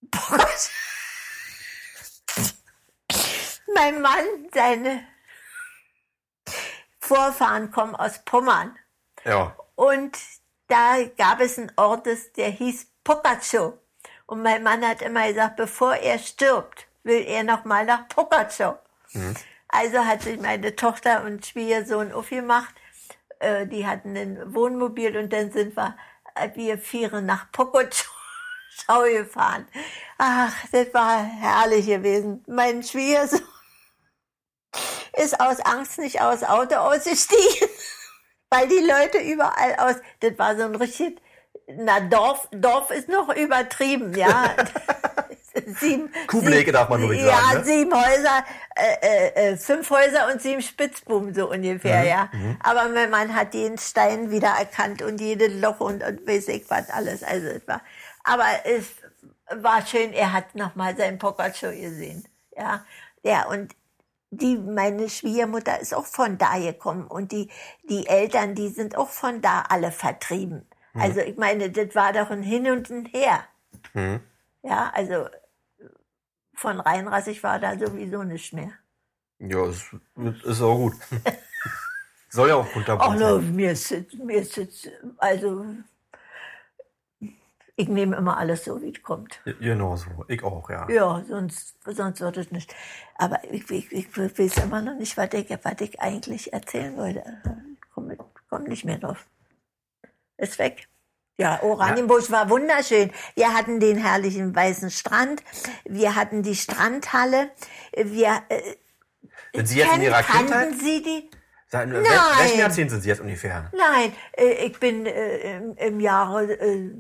[0.02, 0.70] Boah Gott.
[3.76, 5.02] Mein Mann, seine
[7.10, 8.78] Vorfahren kommen aus Pommern.
[9.26, 9.56] Ja.
[9.74, 10.16] Und
[10.68, 12.08] da gab es einen Ort,
[12.38, 13.74] der hieß Pokatschow.
[14.28, 18.76] Und mein Mann hat immer gesagt, bevor er stirbt, will er noch mal nach Pokatschow.
[19.68, 22.76] Also hat sich meine Tochter und Schwiegersohn aufgemacht.
[23.40, 25.98] Äh, die hatten ein Wohnmobil und dann sind wir,
[26.36, 28.06] äh, wir Viere nach Pokatschow
[29.12, 29.68] gefahren.
[30.20, 32.44] Ach, das war herrlich gewesen.
[32.46, 33.42] Mein Schwiegersohn
[35.20, 37.70] ist aus Angst nicht aus Auto ausgestiegen
[38.50, 41.22] weil die Leute überall aus, das war so ein richtig,
[41.68, 44.56] na Dorf, Dorf ist noch übertrieben, ja.
[45.80, 47.64] sieben, Kuhbleke darf man ruhig ja, sagen, ne?
[47.64, 48.46] sieben Häuser,
[48.76, 52.30] äh, äh, äh, fünf Häuser und sieben Spitzbuben so ungefähr, Mhm, ja.
[52.64, 56.70] Aber mein Mann hat jeden Stein wieder erkannt und jedes Loch und, und weiß ich
[56.70, 57.24] was alles.
[57.24, 57.82] Also es war,
[58.24, 58.86] aber es
[59.62, 62.86] war schön, er hat nochmal seinen Pokershow gesehen, ja.
[63.22, 63.76] Ja, und
[64.32, 67.50] die, meine Schwiegermutter ist auch von da gekommen und die,
[67.90, 70.66] die Eltern, die sind auch von da alle vertrieben.
[70.94, 73.44] Also ich meine, das war doch ein Hin und ein Her.
[73.94, 74.20] Mhm.
[74.64, 75.28] Ja, also
[76.54, 78.72] von Rheinrassig war da sowieso nicht mehr.
[79.40, 79.86] Ja, ist,
[80.44, 80.94] ist auch gut.
[82.30, 83.56] Soll ja auch Ach unterbrochen no, sein.
[83.56, 85.66] mir ist, es- mir ist, es- also
[87.80, 89.40] ich nehme immer alles so, wie es kommt.
[89.46, 90.10] Genau so.
[90.28, 90.86] Ich auch, ja.
[90.90, 92.76] Ja, sonst, sonst wird es nicht.
[93.16, 97.24] Aber ich, ich, ich weiß immer noch nicht, was ich, was ich eigentlich erzählen wollte.
[97.82, 98.18] Ich komme
[98.50, 99.26] komm nicht mehr drauf.
[100.36, 100.90] Ist weg.
[101.38, 103.12] Ja, Oranienburg war wunderschön.
[103.36, 105.42] Wir hatten den herrlichen weißen Strand.
[105.86, 107.50] Wir hatten die Strandhalle.
[107.96, 108.76] Wir, äh,
[109.54, 110.74] Sind Sie jetzt in Ihrer Kindheit?
[110.74, 111.32] Sie die?
[111.72, 112.04] Seit Nein.
[112.04, 113.72] welchem Jahrzehnt sind Sie jetzt ungefähr?
[113.72, 116.92] Nein, äh, ich bin äh, im, im Jahre, äh,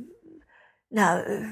[0.90, 1.46] na, äh,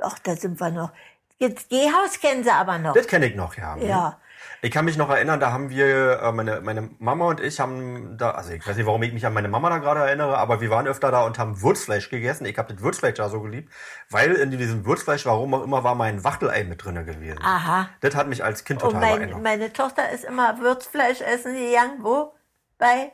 [0.00, 0.92] ach, da sind wir noch.
[1.38, 2.94] Jetzt Gehhaus kennen Sie aber noch.
[2.94, 3.76] Das kenne ich noch, ja.
[3.76, 4.18] Ja.
[4.62, 8.16] Ich kann mich noch erinnern, da haben wir, äh, meine, meine Mama und ich haben
[8.16, 10.60] da, also ich weiß nicht, warum ich mich an meine Mama da gerade erinnere, aber
[10.62, 12.46] wir waren öfter da und haben Würzfleisch gegessen.
[12.46, 13.70] Ich habe das Würzfleisch da so geliebt,
[14.08, 17.40] weil in diesem Würzfleisch, warum auch immer, war mein Wachtelei mit drinne gewesen.
[17.42, 17.90] Aha.
[18.00, 19.42] Das hat mich als Kind Und total mein, beeindruckt.
[19.42, 21.98] meine Tochter ist immer Würzfleisch essen gegangen.
[22.02, 22.32] Wo?
[22.78, 23.12] Bei?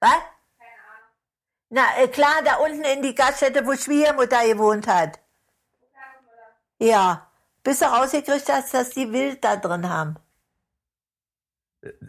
[0.00, 0.18] Was?
[1.74, 5.18] Na, äh, klar, da unten in die Gaststätte, wo Schwiegermutter gewohnt hat.
[6.78, 7.26] Ja.
[7.64, 10.16] Bis du rausgekriegt hast, dass die Wild da drin haben.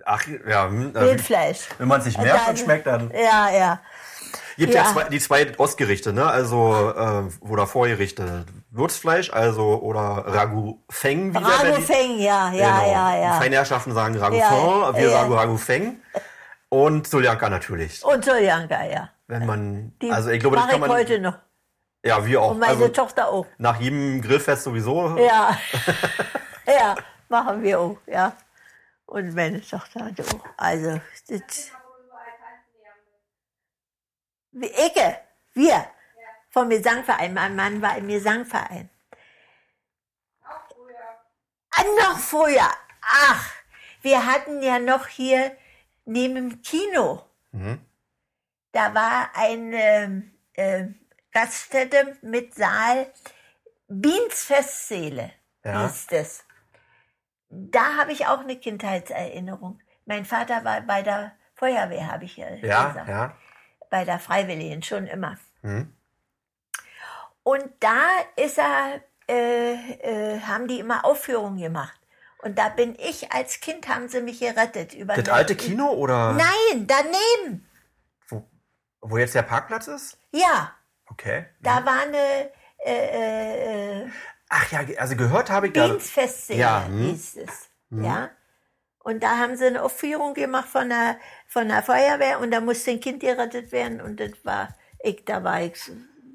[0.06, 1.70] Ach, ja, hm, Wildfleisch.
[1.78, 3.80] wenn man es nicht merkt und schmeckt, dann Ja, ja.
[4.58, 4.92] gibt ja, Ja.
[4.92, 6.26] zwei, die zwei Ostgerichte, ne?
[6.26, 8.46] Also, äh, oder Vorgerichte.
[8.70, 12.92] Würzfleisch, also, oder Ragout Feng, wie Ragu Feng, ja, ja, Genau.
[12.92, 13.34] ja, ja.
[13.40, 15.10] Feinherrschaften sagen Ragout Ja, Feng, wir ja.
[15.12, 16.02] sagen Ragout Feng.
[16.70, 18.04] Und Soljanka natürlich.
[18.04, 19.10] Und Soljanka, ja.
[19.28, 21.38] Wenn man, Die also ich glaube, das kann man, heute noch.
[22.04, 22.52] ja, wir auch.
[22.52, 23.46] Und meine Also, Tochter auch.
[23.58, 25.18] nach jedem Grillfest sowieso.
[25.18, 25.58] Ja.
[26.68, 26.96] ja,
[27.30, 28.36] machen wir auch, ja.
[29.06, 30.46] Und meine Tochter hat auch.
[30.58, 31.72] Also, das.
[34.52, 35.18] Wie Ecke,
[35.54, 35.86] wir.
[36.50, 37.34] Vom Gesangverein.
[37.34, 38.90] Mein Mann war im Gesangverein.
[41.72, 42.70] Ah, noch früher.
[43.02, 43.52] Ach,
[44.04, 45.58] wir hatten ja noch hier
[46.06, 47.24] neben dem Kino.
[48.74, 50.88] Da war eine äh,
[51.32, 53.08] Gaststätte mit Saal.
[53.88, 55.32] Biens Festsäle
[55.64, 55.84] Ja.
[55.88, 56.44] hieß es.
[57.50, 59.80] Da habe ich auch eine Kindheitserinnerung.
[60.06, 63.08] Mein Vater war bei der Feuerwehr, habe ich ja, Ja, gesagt.
[63.10, 63.38] ja.
[63.92, 65.38] Bei der Freiwilligen, schon immer.
[65.62, 65.96] Mhm.
[67.44, 68.02] Und da
[68.36, 72.00] ist er, äh, äh, haben die immer Aufführungen gemacht.
[72.40, 74.94] Und da bin ich als Kind, haben sie mich gerettet.
[74.94, 77.70] Über Das alte Kino oder Nein, daneben.
[79.04, 80.18] Wo, jetzt der Parkplatz ist?
[80.32, 80.74] Ja,
[81.12, 81.46] Okay.
[81.62, 82.50] da war eine
[82.86, 84.10] äh, äh,
[84.50, 85.88] Ach ja, also gehört habe ich da.
[85.88, 86.98] Dienstfestszene, Ja, hm.
[87.10, 87.70] hieß es.
[87.92, 88.30] Ja.
[89.00, 92.92] Und da haben sie eine Aufführung gemacht von der, von der Feuerwehr und da musste
[92.92, 95.76] ein Kind gerettet werden und das war ich, da war ich,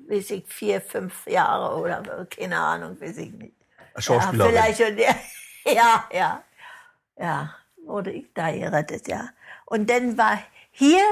[0.08, 3.54] weiß ich, vier, fünf Jahre oder keine Ahnung, weiß ich nicht.
[3.96, 4.54] Schauspielerin.
[4.54, 4.98] Ja, vielleicht,
[5.66, 6.42] ja, ja, ja,
[7.18, 7.54] ja,
[7.84, 9.30] wurde ich da gerettet, ja.
[9.64, 10.38] Und dann war
[10.70, 11.02] hier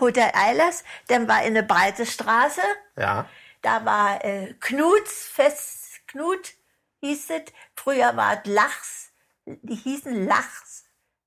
[0.00, 2.62] Hotel Eilers, dann war in eine breite Straße,
[2.96, 3.28] Ja.
[3.62, 6.54] da war äh, Knuts, Fest, Knut
[7.00, 7.52] hieß es.
[7.74, 9.12] Früher war es Lachs.
[9.44, 10.84] Die hießen Lachs.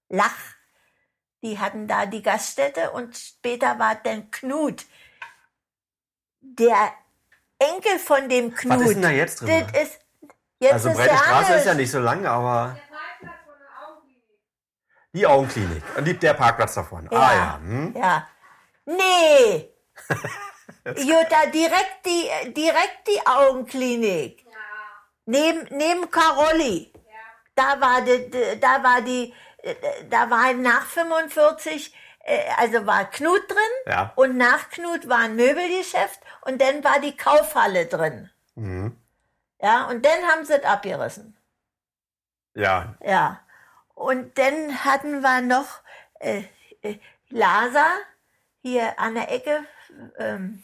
[0.09, 0.55] Lach.
[1.41, 4.85] Die hatten da die Gaststätte und später war es dann Knut.
[6.41, 6.91] Der
[7.59, 8.79] Enkel von dem Knut.
[8.79, 9.67] Was ist denn da jetzt drin?
[9.71, 9.99] Das ist,
[10.59, 12.77] jetzt Also ist breite ja Straße ist ja nicht so lang, aber
[15.13, 15.83] die Augenklinik.
[15.97, 17.07] Und die, der Parkplatz davon.
[17.11, 17.59] Ah ja.
[17.61, 17.95] Hm.
[17.95, 18.27] Ja.
[18.97, 19.73] Nee.
[20.95, 24.45] Jutta, direkt die, direkt die Augenklinik.
[25.25, 26.91] Neben, neben Carolli.
[27.55, 29.33] Da war die, da war die,
[30.09, 33.57] da war nach 45, äh, also war Knut drin.
[33.85, 34.13] Ja.
[34.15, 38.29] Und nach Knut war ein Möbelgeschäft und dann war die Kaufhalle drin.
[38.55, 38.97] Mhm.
[39.61, 41.37] Ja, und dann haben sie es abgerissen.
[42.55, 42.95] Ja.
[43.01, 43.41] Ja.
[43.93, 45.81] Und dann hatten wir noch
[46.19, 46.43] äh,
[46.81, 46.97] äh,
[47.29, 47.87] Lasa
[48.61, 49.63] hier an der Ecke.
[50.17, 50.63] Ähm,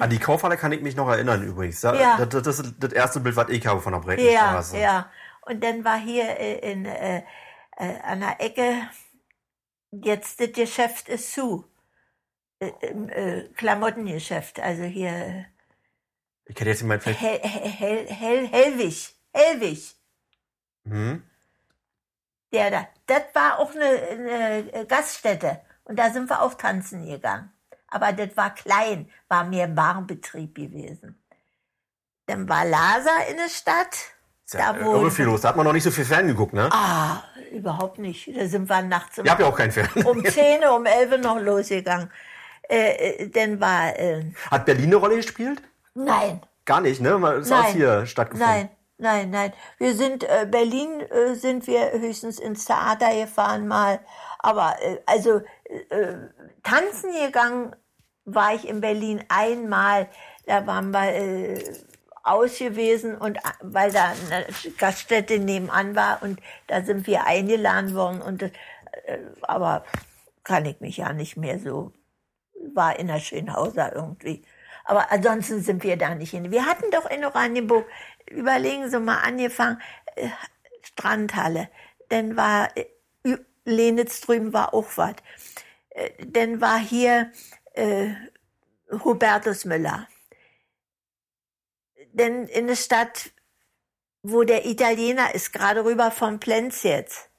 [0.00, 1.80] An die Kaufhalle kann ich mich noch erinnern übrigens.
[1.80, 2.24] Da, Ja.
[2.24, 4.78] das, das ist das erste Bild, was ich habe von der ja, Breitenstraße.
[4.78, 5.10] ja.
[5.42, 7.22] Und dann war hier äh, in, äh,
[7.76, 8.88] äh, an der Ecke,
[9.90, 11.64] jetzt das Geschäft ist zu.
[12.60, 15.44] Äh, äh, Klamottengeschäft, also hier
[16.46, 17.20] Ich hätte jetzt jemand vielleicht.
[17.20, 19.14] Hel, Hel, Hel, Hellwig.
[19.32, 19.94] Hellwig.
[20.86, 21.22] Hm?
[22.52, 22.88] Der da.
[23.06, 25.60] Das war auch eine, eine Gaststätte.
[25.84, 27.50] Und da sind wir auch tanzen gegangen.
[27.88, 31.22] Aber das war klein, war mehr Barbetrieb gewesen.
[32.26, 33.96] Dann war Lasa in der Stadt.
[34.52, 35.42] Ja Da wo- irre viel los.
[35.42, 36.68] Da hat man noch nicht so viel Fern geguckt, ne?
[36.72, 37.22] Ah,
[37.52, 38.28] überhaupt nicht.
[38.36, 39.88] Da sind wir nachts um, Ihr habt ja auch keinen Fern.
[40.04, 42.10] um 10, um 11 noch losgegangen.
[42.68, 45.62] Äh, äh, dann war, äh, Hat Berlin eine Rolle gespielt?
[45.94, 47.10] nein, Gar nicht, ne?
[47.40, 47.72] Ist Nein.
[47.74, 48.54] hier stattgefunden.
[48.54, 48.70] Nein,
[49.04, 49.52] nein, nein.
[49.78, 54.00] Wir sind, äh, Berlin äh, sind wir höchstens ins Theater gefahren mal.
[54.38, 55.42] Aber äh, also
[55.90, 56.14] äh,
[56.62, 57.76] tanzen gegangen
[58.24, 60.08] war ich in Berlin einmal.
[60.46, 61.74] Da waren wir äh,
[62.22, 64.46] aus und äh, weil da eine
[64.78, 68.50] Gaststätte nebenan war und da sind wir eingeladen worden und das,
[69.04, 69.84] äh, aber
[70.42, 71.92] kann ich mich ja nicht mehr so
[72.74, 74.42] war in der Schönhauser irgendwie.
[74.84, 76.50] Aber ansonsten sind wir da nicht hin.
[76.50, 77.86] Wir hatten doch in Oranienburg,
[78.30, 79.80] überlegen Sie mal, angefangen,
[80.16, 80.28] äh,
[80.82, 81.70] Strandhalle.
[82.10, 82.86] Dann war äh,
[83.64, 85.14] Lenitz drüben war auch was.
[85.90, 87.32] Äh, dann war hier
[87.72, 88.10] äh,
[88.90, 90.06] Hubertus Müller.
[92.12, 93.30] Denn in der Stadt,
[94.22, 97.30] wo der Italiener ist, gerade rüber vom Plenz jetzt.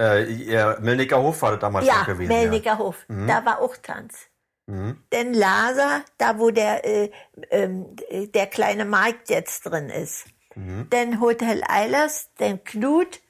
[0.00, 2.28] Äh, ja, Melnicker Hof war damals ja, gewesen.
[2.28, 3.04] Melnicker Hof.
[3.08, 3.26] Mhm.
[3.26, 4.29] Da war auch Tanz.
[4.70, 5.02] Mhm.
[5.12, 7.10] Denn Lasa, da wo der, äh,
[7.50, 10.26] ähm, der kleine Markt jetzt drin ist.
[10.54, 10.88] Mhm.
[10.90, 13.20] Denn Hotel Eilers, denn Knut,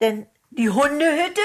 [0.00, 1.40] denn die Hundehütte,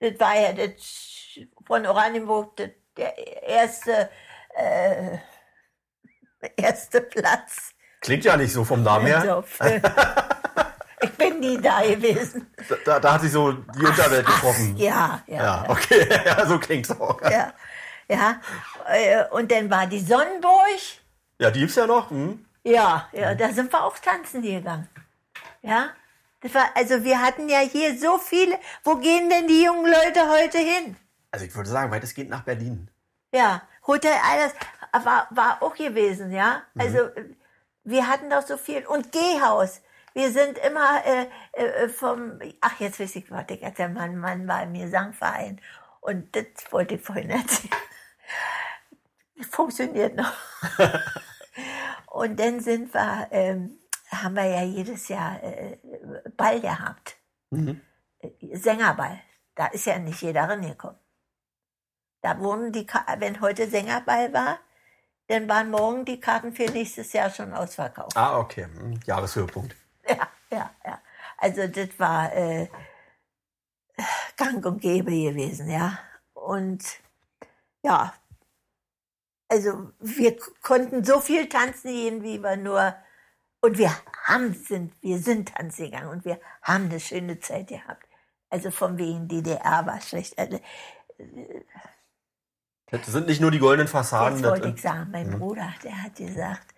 [0.00, 3.16] das war ja das von Oranienburg das, der
[3.46, 4.10] erste,
[4.56, 5.18] äh,
[6.56, 7.70] erste Platz.
[8.00, 9.44] Klingt ja nicht so vom Namen her.
[9.58, 9.80] Also
[11.02, 12.52] ich bin nie da gewesen.
[12.84, 14.76] Da, da hat sich so die Unterwelt getroffen.
[14.76, 15.36] Ja, ja.
[15.36, 17.20] Ja, okay, ja, so klingt's auch.
[17.22, 17.52] ja,
[18.08, 18.40] ja.
[18.86, 20.80] Äh, Und dann war die Sonnenburg.
[21.38, 22.10] Ja, die gibt's ja noch.
[22.10, 22.44] Hm?
[22.64, 24.88] Ja, ja, da sind wir auch tanzen gegangen.
[25.62, 25.90] Ja,
[26.40, 28.58] das war, also wir hatten ja hier so viele.
[28.84, 30.96] Wo gehen denn die jungen Leute heute hin?
[31.30, 32.90] Also ich würde sagen, weitestgehend nach Berlin.
[33.32, 34.52] Ja, Hotel Eilers
[35.04, 36.62] war, war auch gewesen, ja.
[36.78, 37.34] Also äh,
[37.84, 38.86] wir hatten doch so viel.
[38.86, 39.80] Und Gehhaus.
[40.14, 44.62] Wir sind immer äh, äh, vom, ach jetzt weiß ich, warte, der Mann, Mann war
[44.62, 45.60] im Gesangverein.
[46.00, 47.72] Und das wollte ich vorhin erzählen.
[49.50, 50.32] Funktioniert noch.
[52.06, 53.78] Und dann sind wir, ähm,
[54.10, 55.78] haben wir ja jedes Jahr äh,
[56.36, 57.16] Ball gehabt.
[57.50, 57.80] Mhm.
[58.20, 59.20] Äh, Sängerball.
[59.54, 60.98] Da ist ja nicht jeder reingekommen.
[62.20, 62.86] Da wurden die,
[63.18, 64.58] wenn heute Sängerball war,
[65.28, 68.16] dann waren morgen die Karten für nächstes Jahr schon ausverkauft.
[68.16, 68.64] Ah, okay.
[68.64, 69.76] Hm, Jahreshöhepunkt.
[70.08, 71.02] Ja, ja, ja.
[71.36, 72.68] Also das war äh,
[74.38, 75.98] gang und gäbe gewesen, ja.
[76.32, 76.82] Und
[77.82, 78.14] ja,
[79.48, 82.94] also wir konnten so viel tanzen gehen, wie wir nur
[83.60, 83.90] und wir
[84.24, 88.06] haben sind wir sind tanzen gegangen und wir haben eine schöne Zeit gehabt.
[88.50, 90.38] Also von wegen DDR war schlecht.
[90.38, 90.60] Also,
[92.86, 94.40] Das sind nicht nur die goldenen Fassaden.
[94.42, 96.74] Das- wollte ich sagen, mein Bruder, der hat gesagt,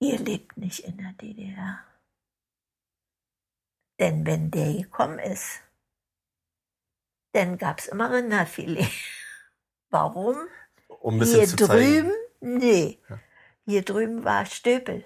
[0.00, 1.84] ihr lebt nicht in der DDR.
[4.00, 5.62] Denn wenn der gekommen ist,
[7.32, 8.90] dann gab es immer Rinderfilet.
[9.90, 10.36] Warum?
[11.00, 12.10] Um ein bisschen Hier zu zeigen.
[12.10, 12.98] drüben, nee.
[13.64, 15.04] Hier drüben war Stöpel.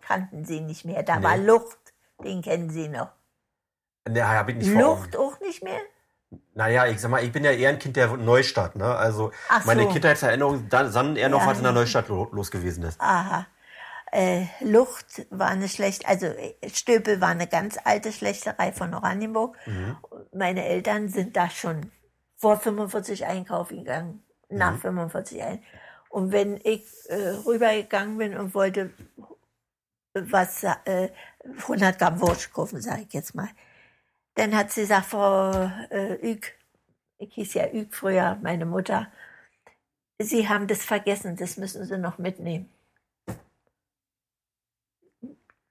[0.00, 1.02] Kannten sie nicht mehr.
[1.02, 1.24] Da Nee.
[1.24, 1.78] war Lucht.
[2.24, 3.08] Den kennen sie noch.
[4.08, 4.72] Nee, hab ich nicht.
[4.74, 5.80] Lucht auch nicht mehr?
[6.54, 8.86] Naja, ich sag mal, ich bin ja eher ein Kind der Neustadt, ne?
[8.96, 9.88] Also Ach meine so.
[9.90, 11.78] Kindheitserinnerung dann, dann eher noch, Ja, was in der ja.
[11.78, 13.00] Neustadt lo- los gewesen ist.
[13.00, 13.46] Aha.
[14.10, 19.56] Äh, Lucht war eine schlechte, also äh, Stöpel war eine ganz alte Schlächterei von Oranienburg.
[19.66, 19.96] Mhm.
[20.34, 21.90] Meine Eltern sind da schon
[22.36, 24.22] vor 45 einkaufen gegangen,
[24.52, 25.62] nach 45 ein.
[26.08, 28.90] Und wenn ich äh, rübergegangen bin und wollte
[30.14, 31.08] was, äh,
[31.44, 33.48] 100 Gramm Wurst kaufen, sage ich jetzt mal,
[34.34, 35.50] dann hat sie gesagt, Frau
[35.90, 36.52] äh, Ück,
[37.18, 39.10] ich hieß ja Ück früher, meine Mutter,
[40.18, 42.70] Sie haben das vergessen, das müssen Sie noch mitnehmen.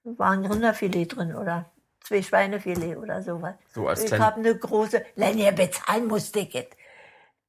[0.04, 1.70] War ein Rinderfilet drin oder
[2.00, 3.54] zwei Schweinefilet oder sowas.
[3.68, 6.66] So als ich habe eine große, nein, ja, bezahlen musste ich es.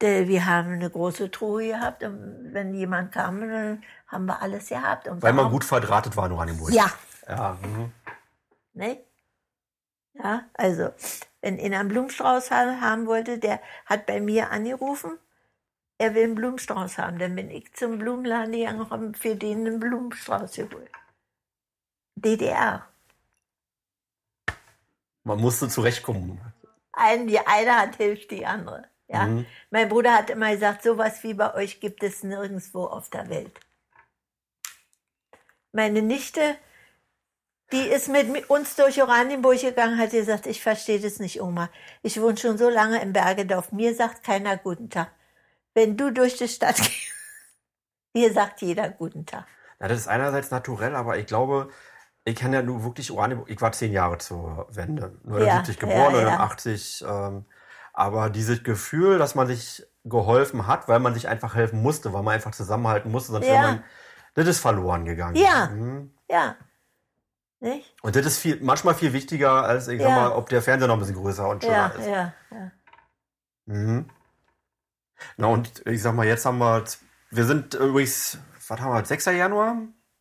[0.03, 5.07] Wir haben eine große Truhe gehabt und wenn jemand kam, dann haben wir alles gehabt.
[5.07, 6.71] Und Weil man gut verdrahtet war in Oranienburg.
[6.71, 6.91] Ja,
[7.27, 7.91] Ja, mhm.
[8.73, 8.97] ne?
[10.15, 10.89] Ja, also,
[11.41, 15.17] wenn einer einen Blumenstrauß ha- haben wollte, der hat bei mir angerufen,
[15.97, 17.17] er will einen Blumenstrauß haben.
[17.17, 20.91] Dann bin ich zum Blumenladen gegangen und habe für den einen Blumenstrauß geholt.
[22.15, 22.85] DDR.
[25.23, 26.39] Man musste zurechtkommen.
[26.91, 28.85] Ein, die eine hat hilft die andere.
[29.13, 29.25] Ja?
[29.27, 29.45] Mhm.
[29.69, 33.57] Mein Bruder hat immer gesagt, sowas wie bei euch gibt es nirgendwo auf der Welt.
[35.71, 36.55] Meine Nichte,
[37.71, 41.69] die ist mit mi- uns durch Oranienburg gegangen, hat gesagt, ich verstehe das nicht, Oma.
[42.01, 43.71] Ich wohne schon so lange im Bergedorf.
[43.71, 45.11] Mir sagt keiner guten Tag.
[45.73, 47.13] Wenn du durch die Stadt gehst,
[48.15, 49.45] dir sagt jeder guten Tag.
[49.79, 51.69] Ja, das ist einerseits naturell, aber ich glaube,
[52.25, 53.49] ich kann ja nur wirklich Oranienburg.
[53.49, 55.19] Ich war zehn Jahre zur Wende.
[55.23, 56.37] 79 Ja, geboren, ja, ja.
[56.37, 57.03] 89.
[57.07, 57.45] Ähm,
[57.93, 62.23] aber dieses Gefühl, dass man sich geholfen hat, weil man sich einfach helfen musste, weil
[62.23, 63.53] man einfach zusammenhalten musste, sonst Ja.
[63.53, 63.83] wäre man,
[64.33, 65.35] das ist verloren gegangen.
[65.35, 65.67] Ja.
[65.67, 66.13] Mhm.
[66.29, 66.55] Ja.
[67.59, 67.95] Nicht?
[68.01, 70.07] Und das ist viel, manchmal viel wichtiger, als ich Ja.
[70.07, 72.07] sag mal, ob der Fernseher noch ein bisschen größer und schöner Ja, ist.
[72.07, 72.71] ja, ja.
[73.65, 74.09] Mhm.
[75.37, 76.83] Na und ich sag mal, jetzt haben wir,
[77.29, 78.37] wir sind übrigens,
[78.67, 79.25] was haben wir, 6.
[79.27, 79.77] Januar?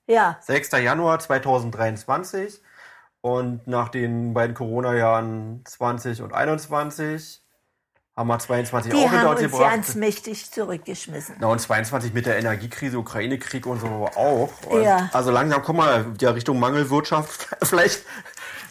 [0.07, 0.71] Ja, 6.
[0.79, 2.63] Januar 2023
[3.21, 7.42] und nach den beiden Corona-Jahren 20 und 21
[8.17, 9.71] haben wir 22 die auch haben uns uns gebracht.
[9.71, 11.37] ganz mächtig zurückgeschmissen.
[11.39, 14.51] Na und 22 mit der Energiekrise, Ukraine-Krieg und so auch.
[14.67, 15.09] Und Ja.
[15.13, 17.49] Also langsam kommen wir ja Richtung Mangelwirtschaft.
[17.63, 18.05] Vielleicht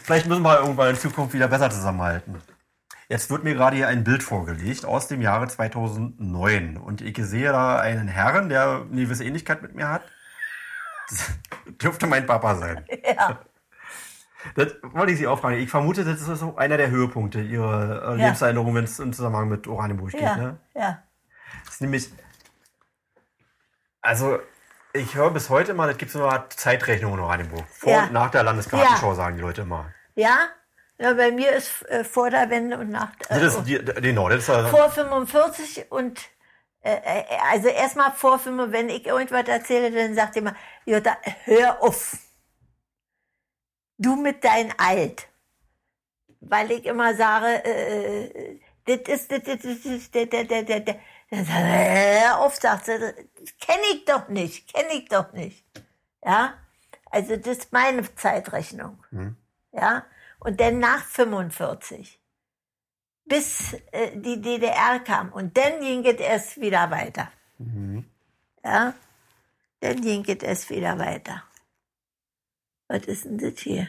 [0.02, 2.42] Vielleicht müssen wir irgendwann in Zukunft wieder besser zusammenhalten.
[3.08, 7.52] Jetzt wird mir gerade hier ein Bild vorgelegt aus dem Jahre 2009 und ich sehe
[7.52, 10.02] da einen Herrn, der eine gewisse Ähnlichkeit mit mir hat.
[11.08, 11.30] Das
[11.82, 12.84] dürfte mein Papa sein.
[13.04, 13.40] Ja.
[14.56, 15.56] Das wollte ich Sie auch fragen.
[15.58, 19.48] Ich vermute, das ist so einer der Höhepunkte Ihrer äh, Lebenserinnerung, wenn es im Zusammenhang
[19.48, 20.20] mit Oranienburg geht.
[20.22, 20.56] Ja, Ne?
[20.74, 21.02] ja.
[21.64, 22.10] Das ist nämlich,
[24.00, 24.38] also
[24.92, 27.64] ich höre bis heute mal, es gibt so eine Zeitrechnung in Oranienburg.
[27.70, 28.04] Vor Ja.
[28.04, 29.14] und nach der Landesgartenschau, Ja.
[29.14, 29.86] sagen die Leute immer.
[30.14, 30.48] Ja?
[30.98, 34.28] Ja, bei mir ist äh, vor der Wende und nach äh, Das ist die, genau,
[34.28, 36.20] das ist ja- vor 45 und
[36.82, 41.80] äh, äh, also erstmal vor 45, wenn ich irgendwas erzähle, dann sagt immer, Jutta, hör
[41.82, 42.16] auf
[44.02, 45.28] du mit dein Alt.
[46.40, 50.14] Weil ich immer sage, äh, äh, äh das ist, das ist, das ist, das ist,
[50.14, 50.88] das ist,
[51.30, 52.38] das ist.
[52.40, 52.98] oft sagt sie,
[53.60, 55.64] kenne ich doch nicht, kenne ich doch nicht.
[56.24, 56.54] Ja,
[57.10, 59.02] also das ist meine Zeitrechnung.
[59.10, 59.36] Mhm.
[59.72, 60.04] Ja,
[60.40, 62.20] und dann nach 45,
[63.24, 67.30] bis äh, die DDR kam und dann ging es erst wieder weiter.
[67.58, 68.04] Mhm.
[68.64, 68.94] Ja,
[69.80, 71.44] dann ging es erst wieder weiter.
[72.92, 73.88] Was ist denn das hier?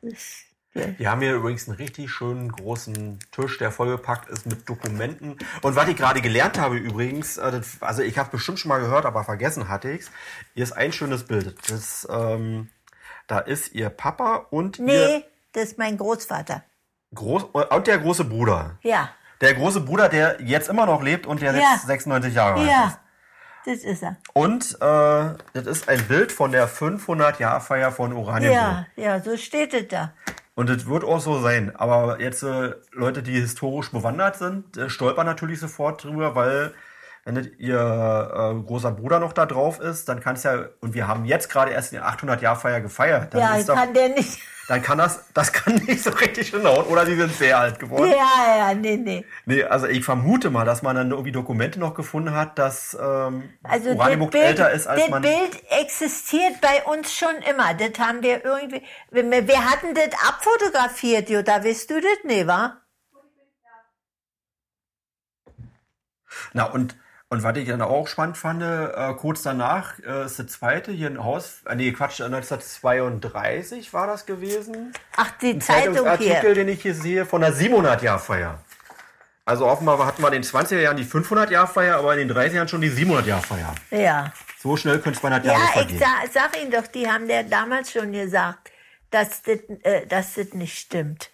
[0.00, 0.44] Das.
[0.72, 5.36] Wir haben hier übrigens einen richtig schönen großen Tisch, der vollgepackt ist mit Dokumenten.
[5.62, 9.04] Und was ich gerade gelernt habe übrigens, äh, also ich habe bestimmt schon mal gehört,
[9.04, 10.12] aber vergessen hatte ich's.
[10.54, 11.56] Hier ist ein schönes Bild.
[11.68, 12.70] Das, ähm,
[13.26, 16.62] da ist ihr Papa und ihr Nee, das ist mein Großvater.
[17.16, 18.78] Groß und der große Bruder.
[18.82, 19.10] Ja,
[19.40, 21.72] Der große Bruder, der jetzt immer noch lebt und der Ja.
[21.72, 22.70] jetzt 96 Jahre alt ist.
[22.70, 23.00] ja,
[23.64, 24.16] das ist er.
[24.32, 28.60] Und äh, das ist ein Bild von der 500-Jahr-Feier von Oranienburg.
[28.60, 30.12] Ja, ja, so steht es da.
[30.54, 31.74] Und es wird auch so sein.
[31.76, 36.74] Aber jetzt äh, Leute, die historisch bewandert sind, äh, stolpern natürlich sofort drüber, weil
[37.24, 40.94] wenn das ihr äh, großer Bruder noch da drauf ist, dann kann es ja, und
[40.94, 44.40] wir haben jetzt gerade erst die 800-Jahr-Feier gefeiert, dann, Ja, ist doch, kann der nicht.
[44.68, 46.86] dann kann das, das kann nicht so richtig hinhauen.
[46.86, 48.10] Oder sie sind sehr alt geworden.
[48.10, 49.24] Ja, ja, nee, nee.
[49.44, 53.50] Nee, also ich vermute mal, dass man dann irgendwie Dokumente noch gefunden hat, dass ähm,
[53.62, 55.22] Also das Oranienburg Bild, älter ist, als das man...
[55.22, 57.74] Bild existiert bei uns schon immer.
[57.74, 58.82] Das haben wir irgendwie.
[59.10, 61.62] Wir, wir hatten das abfotografiert, Jutta.
[61.62, 62.18] Weißt du das?
[62.24, 62.78] Nee, wa?
[66.52, 66.96] Na, und,
[67.30, 71.06] und was ich dann auch spannend fand, äh, kurz danach äh, ist das zweite hier
[71.08, 74.92] ein Haus, äh, nee, Quatsch, 1932 war das gewesen.
[75.16, 76.54] Ach, die Ein Zeitung Zeitungsartikel, hier.
[76.54, 78.58] den ich hier sehe, von der 700-Jahr-Feier.
[79.44, 82.68] Also offenbar hatten wir in den 20er Jahren die 500-Jahr-Feier, aber in den 30er Jahren
[82.68, 83.74] schon die 700-Jahr-Feier.
[83.90, 84.32] Ja.
[84.58, 85.98] So schnell könnte es 200 Jahre Ja, ich vergehen.
[85.98, 88.70] sa sag Ihnen doch, die haben ja damals schon gesagt,
[89.10, 91.30] dass das, äh, dass das nicht stimmt.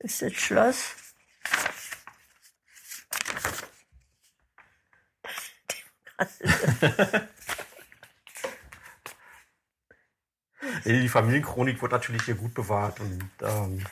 [0.00, 0.94] Ist das Schloss?
[10.84, 13.84] Die Familienchronik wird natürlich hier gut bewahrt und ähm,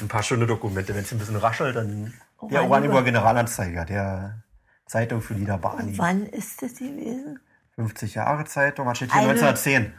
[0.00, 0.94] ein paar schöne Dokumente.
[0.94, 2.70] Wenn es ein bisschen raschelt, dann der Oranienburg.
[2.70, 4.42] Oranienburger Generalanzeiger, der
[4.86, 5.96] Zeitung für Niederbarni.
[5.98, 7.40] Wann ist das gewesen?
[7.76, 9.20] 50 Jahre Zeitung, was steht hier?
[9.20, 9.94] Eine- 1910.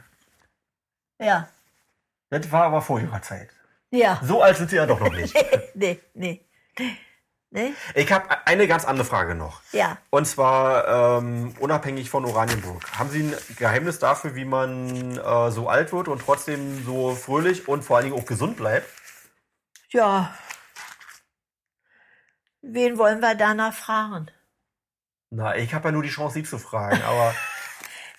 [1.20, 1.48] Ja.
[2.30, 3.50] Das war aber vor ihrer Zeit.
[3.92, 4.20] Ja.
[4.24, 5.34] So alt sind sie ja doch noch nicht.
[5.74, 6.46] nee, nee.
[6.78, 6.98] Nee?
[7.96, 9.62] Ich habe eine ganz andere Frage noch.
[9.72, 9.98] Ja.
[10.12, 12.84] Und zwar ähm, unabhängig von Oranienburg.
[12.98, 17.68] Haben Sie ein Geheimnis dafür, wie man äh, so alt wird und trotzdem so fröhlich
[17.68, 18.88] und vor allen Dingen auch gesund bleibt?
[19.90, 20.38] Ja.
[22.62, 24.30] Wen wollen wir danach fragen?
[25.32, 27.02] Na, ich habe ja nur die Chance, Sie zu fragen.
[27.02, 27.34] Aber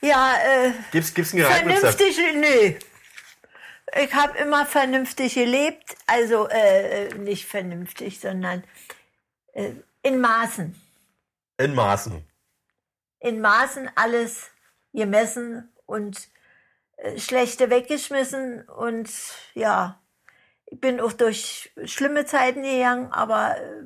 [0.00, 1.98] Ja, äh, gibt's gibt's ein Geheimrezept?
[2.00, 4.02] vernünftig, nö.
[4.02, 8.66] Ich habe immer vernünftig gelebt, also äh, nicht vernünftig, sondern äh,
[10.02, 10.80] in Maßen.
[11.58, 12.24] In Maßen.
[13.20, 14.50] In Maßen alles
[14.92, 16.28] gemessen und
[16.96, 19.10] äh, schlechte weggeschmissen und
[19.54, 20.00] ja,
[20.66, 23.84] ich bin auch durch schlimme Zeiten gegangen, aber äh,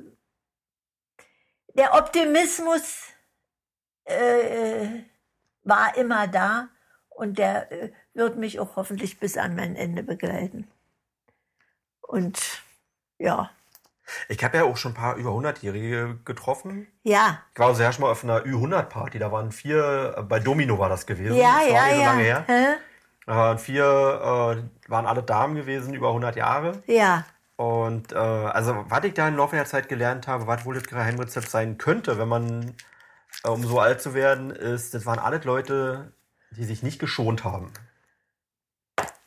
[1.73, 3.07] der Optimismus
[4.05, 5.03] äh,
[5.63, 6.69] war immer da
[7.09, 10.67] und der äh, wird mich auch hoffentlich bis an mein Ende begleiten.
[12.01, 12.63] Und
[13.17, 13.49] ja,
[14.29, 16.87] Ich habe ja auch schon ein paar über 100-Jährige getroffen.
[17.03, 19.19] ja, Ich war sehr schon mal auf einer Ü100-Party.
[19.19, 21.35] Da waren vier, äh, bei Domino war das gewesen.
[21.35, 22.05] ja, das ja, nicht so ja.
[22.07, 22.43] lange her.
[22.47, 22.75] Hä?
[23.27, 26.83] Äh, vier äh, waren alle Damen gewesen, über 100 Jahre.
[26.87, 27.25] Ja,
[27.57, 30.83] Und äh, also, was ich da im Laufe der Zeit gelernt habe, was wohl das
[30.83, 32.75] Geheimrezept sein könnte, wenn man,
[33.43, 36.11] äh, um so alt zu werden, ist, das waren alles Leute,
[36.51, 37.71] die sich nicht geschont haben.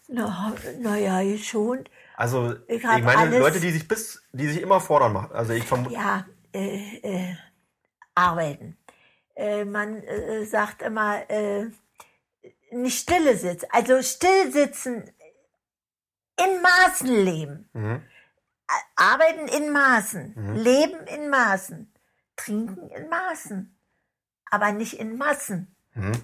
[0.08, 1.90] na, na ja, geschont.
[2.18, 5.30] Also, Ich ich, meine, alles- Leute, die sich bis, die sich immer fordern machen.
[5.32, 7.36] Also, ich vermute, Ja, äh, äh,
[8.16, 8.76] arbeiten.
[9.36, 11.70] Äh, man äh, sagt immer, äh,
[12.72, 13.66] nicht stille sitzen.
[13.70, 15.08] Also still sitzen,
[16.36, 17.68] in Maßen leben.
[17.72, 18.02] Mhm.
[18.96, 21.88] Arbeiten in Maßen, leben in Maßen,
[22.34, 23.78] trinken in Maßen,
[24.50, 25.72] aber nicht in Massen.
[25.94, 26.20] Mhm.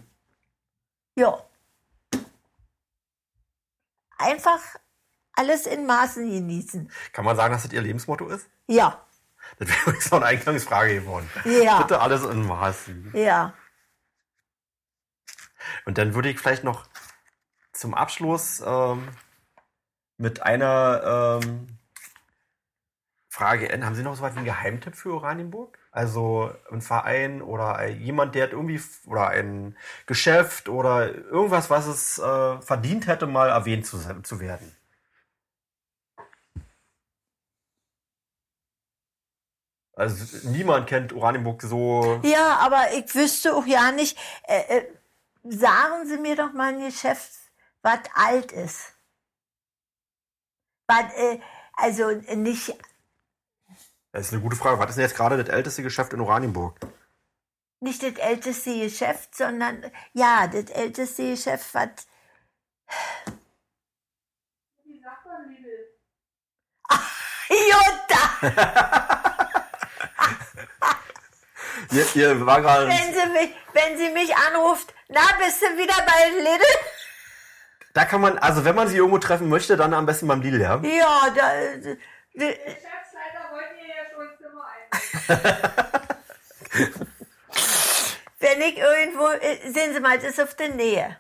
[1.15, 1.39] Ja.
[4.19, 4.61] Einfach
[5.37, 6.91] alles in Maßen genießen.
[7.13, 8.49] Kann man sagen, dass das Ihr Lebensmotto ist?
[8.67, 9.05] Ja,
[9.59, 11.29] Das wäre übrigens noch eine Eingangsfrage geworden.
[11.45, 11.79] Ja.
[11.83, 13.11] Bitte alles in Maßen.
[13.15, 13.53] ja.
[15.87, 16.87] Und dann würde ich vielleicht noch
[17.73, 19.09] zum Abschluss ähm,
[20.19, 21.79] mit einer ähm,
[23.29, 23.85] Frage enden.
[23.87, 25.79] Haben Sie noch so was wie einen Geheimtipp für Oranienburg?
[25.91, 29.77] Also ein Verein oder jemand, der hat irgendwie oder ein
[30.07, 34.75] Geschäft oder irgendwas, was es äh, verdient hätte, mal erwähnt zu, zu werden.
[39.97, 42.21] Also niemand kennt Oranienburg so.
[42.25, 44.19] Ja, aber ich wüsste auch ja nicht.
[44.45, 44.85] Äh, äh,
[45.45, 47.31] sagen Sie mir doch mal ein Geschäft,
[47.83, 48.93] was alt ist.
[50.89, 51.41] Was, äh,
[51.75, 52.77] also nicht,
[54.13, 54.79] Das ist eine gute Frage.
[54.79, 56.79] Was ist denn jetzt gerade das älteste Geschäft in Oranienburg?
[57.85, 62.09] nicht das älteste Geschäft, sondern ja, das älteste Geschäft, was.
[67.51, 69.31] Jutta!
[71.93, 72.87] Ihr, ihr war gerade.
[72.89, 76.65] Wenn sie, mich, wenn sie mich anruft, na, bist du wieder bei Lidl?
[77.93, 80.61] Da kann man, also wenn man sie irgendwo treffen möchte, dann am besten beim Lidl,
[80.61, 80.81] ja?
[80.83, 81.53] Ja, da,
[81.83, 81.95] da,
[82.35, 84.89] Geschäftsleiter wollten ihr ja schon Zimmer ein.
[88.41, 91.17] wenn ich irgendwo, äh, sehen Sie mal, das ist auf der Nähe.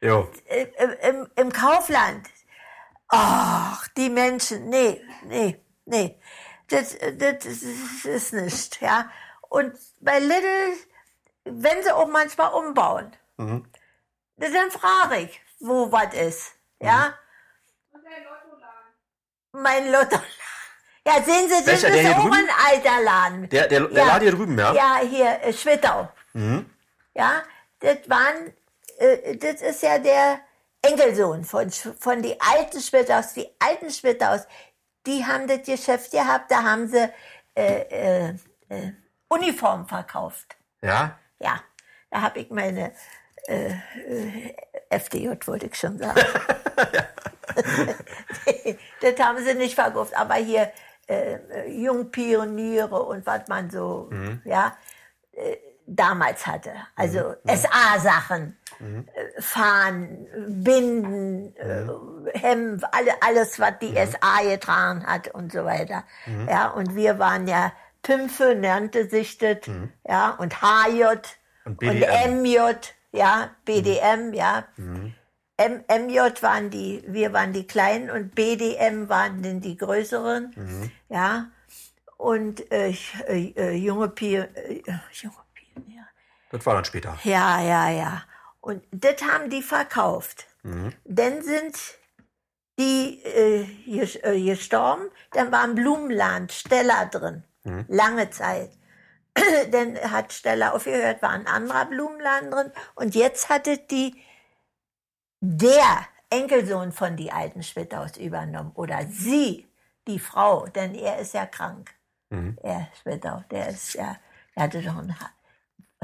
[0.00, 0.30] Jo.
[0.46, 2.28] Äh, äh, Im, Im Kaufland.
[3.08, 6.18] Ach, die Menschen, nee, nee, nee.
[6.68, 9.10] Das, das ist- ist nicht, ja.
[9.52, 10.72] Und bei Lidl,
[11.44, 17.12] wenn sie auch manchmal umbauen, dann frage ich, wo was ist, ja.
[17.90, 18.92] Und der Lottoladen.
[19.52, 20.18] Mein Lotto.
[21.06, 23.48] Ja, sehen Sie, das ist auch ein alter Laden.
[23.50, 24.06] Der, der, der Ja.
[24.06, 24.72] Laden hier drüben, ja?
[24.72, 26.08] Ja, hier, äh, Schwittau.
[27.14, 27.42] Ja,
[27.80, 28.54] das waren,
[28.96, 30.40] äh, das ist ja der
[30.80, 33.34] Enkelsohn von, von die alten Schwittaus.
[33.34, 34.46] Die alten Schwittaus,
[35.06, 37.12] die haben das Geschäft gehabt, da haben sie
[37.54, 38.34] äh, äh,
[38.70, 38.92] äh,
[39.32, 40.56] Uniform verkauft.
[40.82, 41.18] Ja?
[41.38, 41.60] Ja,
[42.10, 42.92] da habe ich meine
[43.46, 44.54] äh, äh,
[44.90, 46.20] FDJ, wollte ich schon sagen.
[49.00, 50.70] das haben sie nicht verkauft, aber hier
[51.08, 54.10] äh, äh, Jungpioniere und was man so,
[54.44, 54.76] ja,
[55.32, 55.56] äh,
[55.86, 56.72] damals hatte.
[56.94, 60.28] Also SA-Sachen, äh, Fahnen,
[60.62, 66.04] Binden, äh, Hemd, alle, alles, was die SA getragen hat und so weiter.
[66.48, 67.72] Ja, und wir waren ja
[68.02, 69.58] Pimpfe, nannte sich das,
[70.06, 71.04] ja, und HJ
[71.64, 72.42] Und und.
[72.42, 72.58] MJ,
[73.12, 74.64] ja, BDM, ja.
[75.56, 81.46] M, MJ waren die, wir waren die Kleinen und BDM waren dann die Größeren, ja.
[82.16, 82.94] Und äh,
[83.26, 84.82] äh, äh, junge Pionier, äh,
[85.12, 86.06] junge Pionier,
[86.50, 87.18] Das war dann später.
[87.24, 88.22] ja, ja, ja.
[88.60, 90.46] Und das haben die verkauft.
[91.04, 91.76] Dann sind
[92.78, 97.42] die äh, äh, gestorben, dann war ein Blumenland, Stella drin,
[97.88, 98.70] lange Zeit.
[99.70, 104.22] dann hat Stella aufgehört, war ein anderer Blumenladen drin und jetzt hatte die
[105.40, 109.66] der Enkelsohn von die alten Schwittaus übernommen oder sie,
[110.06, 111.94] die Frau, denn er ist ja krank.
[112.62, 114.16] Er Schwittau, der ist ja,
[114.54, 115.14] er hatte doch einen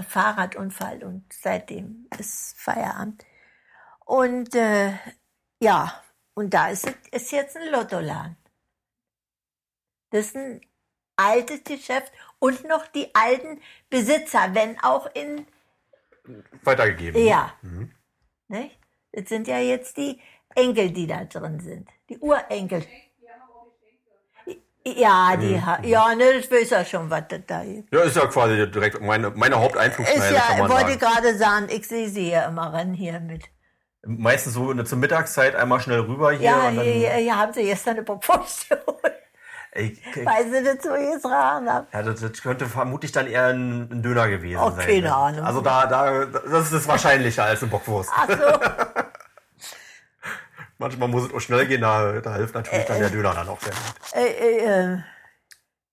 [0.06, 3.24] Fahrradunfall und seitdem ist Feierabend.
[4.04, 4.92] Und äh,
[5.60, 6.02] ja,
[6.34, 8.36] und da ist, es- ist jetzt ein Lottoladen.
[10.10, 10.60] Das ist ein
[11.18, 15.46] altes Geschäft und noch die alten Besitzer, wenn auch in,
[16.62, 17.22] Weitergegeben.
[17.24, 17.52] ja,
[18.48, 18.78] nicht?
[19.12, 20.20] Das sind ja jetzt die
[20.54, 22.84] Enkel, die da drin sind, die Urenkel.
[24.86, 27.92] Ja, die, ha- ja, ne, das weiß ja schon, was das da ist.
[27.92, 31.14] Ja, ist ja quasi direkt meine, meine Ist Haupteinflussschneide, kann ja, man wollte ich sagen.
[31.14, 33.44] gerade sagen, ich sehe sie ja immer rennen hier mit.
[34.06, 36.86] Meistens so eine, zur Mittagszeit einmal schnell rüber hier Ja, und dann.
[36.86, 38.04] hier, hier haben sie gestern eine
[39.74, 41.86] Weil sie das so getragen haben.
[41.92, 44.86] ja, das, das könnte vermutlich dann eher ein, ein Döner gewesen Oh, sein.
[44.86, 45.14] keine ne?
[45.14, 45.44] Ahnung.
[45.44, 48.10] Also da, da, das ist wahrscheinlicher als eine Bockwurst.
[48.14, 48.34] Ach so,
[50.78, 53.60] Manchmal muss es auch schnell gehen, da, da hilft natürlich dann der Döner dann auch
[53.60, 54.14] sehr gut.
[54.14, 54.98] äh, äh, äh,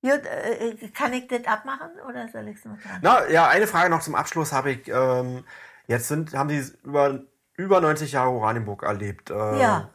[0.01, 2.99] gut, äh, kann ich das abmachen oder soll ich es noch dran?
[3.01, 4.87] Na, ja, eine Frage noch zum Abschluss habe ich.
[4.87, 5.43] Ähm,
[5.87, 7.19] jetzt sind, haben Sie über,
[7.57, 9.31] über 90 Jahre Oranienburg erlebt.
[9.31, 9.89] Äh, Ja.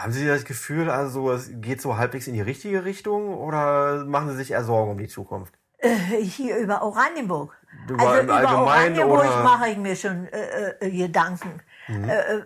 [0.00, 4.30] Haben Sie das Gefühl, also es geht so halbwegs in die richtige Richtung oder machen
[4.30, 5.52] Sie sich eher Sorgen um die Zukunft?
[5.78, 7.54] Äh, hier über Oranienburg.
[7.86, 11.60] Über- also über Allgemeinen Oranienburg oder- mache ich mir schon äh, äh, Gedanken.
[11.88, 12.08] Mhm.
[12.08, 12.44] Äh, äh,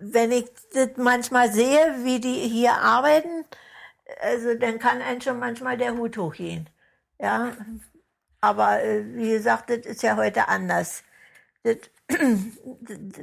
[0.00, 3.44] wenn ich das manchmal sehe, wie die hier arbeiten,
[4.22, 6.70] also dann kann einem schon manchmal der Hut hochgehen.
[7.18, 7.52] Ja,
[8.40, 11.02] aber äh, wie gesagt, das ist ja heute anders.
[11.62, 11.76] Das,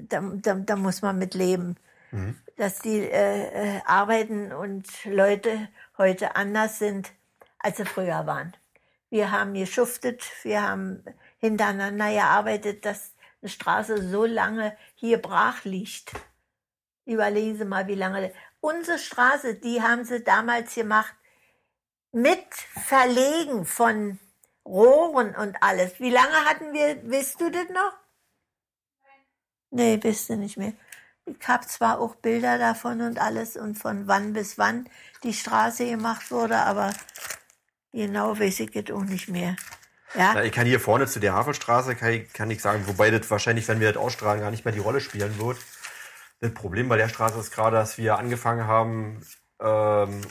[0.09, 1.75] da, da, da, muss man mit leben.
[2.13, 2.37] Mhm.
[2.57, 5.67] Dass die äh, äh, arbeiten und Leute
[5.97, 7.11] heute anders sind,
[7.57, 8.55] als sie früher waren.
[9.09, 11.03] Wir haben geschuftet, wir haben
[11.39, 16.13] hintereinander gearbeitet, dass eine Straße so lange hier brach liegt.
[17.05, 18.31] Überlegen Sie mal, wie lange.
[18.61, 21.13] Unsere Straße, die haben sie damals gemacht
[22.11, 24.19] mit Verlegen von
[24.65, 25.99] Rohren und alles.
[25.99, 27.93] Wie lange hatten wir, wisst du das noch?
[29.71, 30.73] Nee, wisst du nicht mehr.
[31.25, 34.89] Ich habe zwar auch Bilder davon und alles und von wann bis wann
[35.23, 36.93] die Straße gemacht wurde, aber
[37.93, 39.55] genau weiß ich es auch nicht mehr.
[40.15, 40.33] Ja?
[40.33, 43.29] Na, ich kann hier vorne zu der Havelstraße, kann ich, kann ich sagen, wobei das
[43.31, 45.57] wahrscheinlich, wenn wir das ausstrahlen, gar nicht mehr die Rolle spielen wird.
[46.39, 49.25] Das Problem bei der Straße ist gerade, dass wir angefangen haben,
[49.61, 50.21] ähm,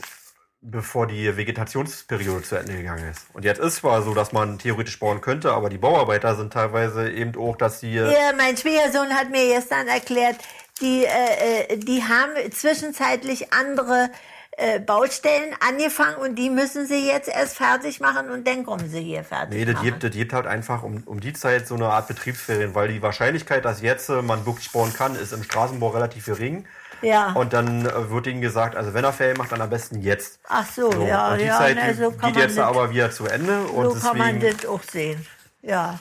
[0.60, 3.27] bevor die Vegetationsperiode zu Ende gegangen ist.
[3.32, 7.10] Und jetzt ist zwar so, dass man theoretisch bauen könnte, aber die Bauarbeiter sind teilweise
[7.10, 7.94] eben auch, dass sie...
[7.94, 10.36] Ja, mein Schwiegersohn hat mir gestern erklärt,
[10.81, 14.11] die, äh, äh die haben zwischenzeitlich andere
[14.59, 19.01] äh, Baustellen angefangen und die müssen sie jetzt erst fertig machen und dann kommen sie
[19.01, 19.59] hier fertig.
[19.59, 22.74] Nee, das gibt, das gibt halt einfach um, um die Zeit so eine Art Betriebsferien,
[22.74, 26.66] weil die Wahrscheinlichkeit, dass jetzt äh, man wirklich bauen kann, ist im Straßenbau relativ gering.
[27.01, 27.32] Ja.
[27.32, 30.39] Und dann äh, wird ihnen gesagt, also wenn er Ferien macht, dann am besten jetzt.
[30.49, 31.03] Ach so, so.
[31.07, 31.32] ja.
[31.32, 33.66] Und die ja, Zeit ne, so geht jetzt das, aber wieder zu Ende.
[33.66, 35.27] So und kann man das auch sehen.
[35.62, 35.99] Ja.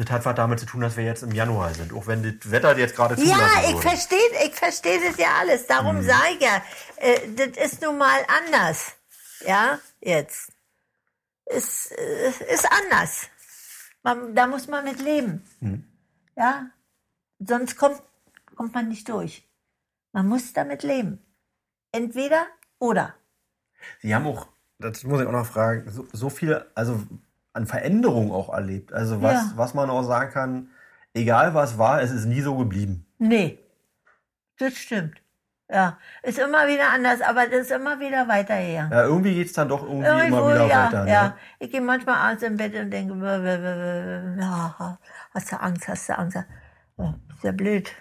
[0.00, 2.50] Das hat was damit zu tun, dass wir jetzt im Januar sind, auch wenn das
[2.50, 5.66] Wetter jetzt gerade zulassen Ja, ich verstehe ich versteh das ja alles.
[5.66, 6.04] Darum hm.
[6.04, 6.62] sage ich ja,
[6.96, 8.94] äh, das ist nun mal anders.
[9.46, 10.52] Ja, jetzt.
[11.44, 13.28] Ist, äh, ist anders.
[14.02, 15.44] Man, da muss man mit leben.
[15.58, 15.84] Hm.
[16.34, 16.70] Ja,
[17.38, 18.00] sonst kommt,
[18.56, 19.46] kommt man nicht durch.
[20.12, 21.22] Man muss damit leben.
[21.92, 22.46] Entweder
[22.78, 23.16] oder.
[24.00, 24.48] Sie haben auch,
[24.78, 27.02] das muss ich auch noch fragen, so, so viel, also
[27.60, 28.92] an Veränderungen auch erlebt.
[28.92, 29.52] Also was, ja.
[29.56, 30.68] was man auch sagen kann,
[31.14, 33.06] egal was war, es ist nie so geblieben.
[33.18, 33.58] Nee,
[34.58, 35.22] das stimmt.
[35.72, 38.90] Ja, ist immer wieder anders, aber das ist immer wieder weitergegangen.
[38.90, 41.04] Ja, irgendwie geht es dann doch irgendwie Irgendwo, immer wieder ja, weiter.
[41.04, 41.10] Ne?
[41.12, 43.14] Ja, ich gehe manchmal abends im Bett und denke,
[44.40, 44.98] ja,
[45.32, 46.38] hast du Angst, hast du Angst.
[46.98, 47.92] Ja, ist ja blöd.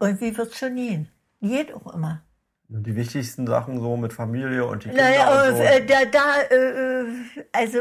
[0.00, 1.08] Irgendwie wird es schon gehen.
[1.40, 2.22] Geht auch immer.
[2.70, 5.04] Die wichtigsten Sachen so mit Familie und die Kinder.
[5.04, 5.62] Naja, und so.
[5.62, 7.04] äh, da, da äh,
[7.50, 7.78] also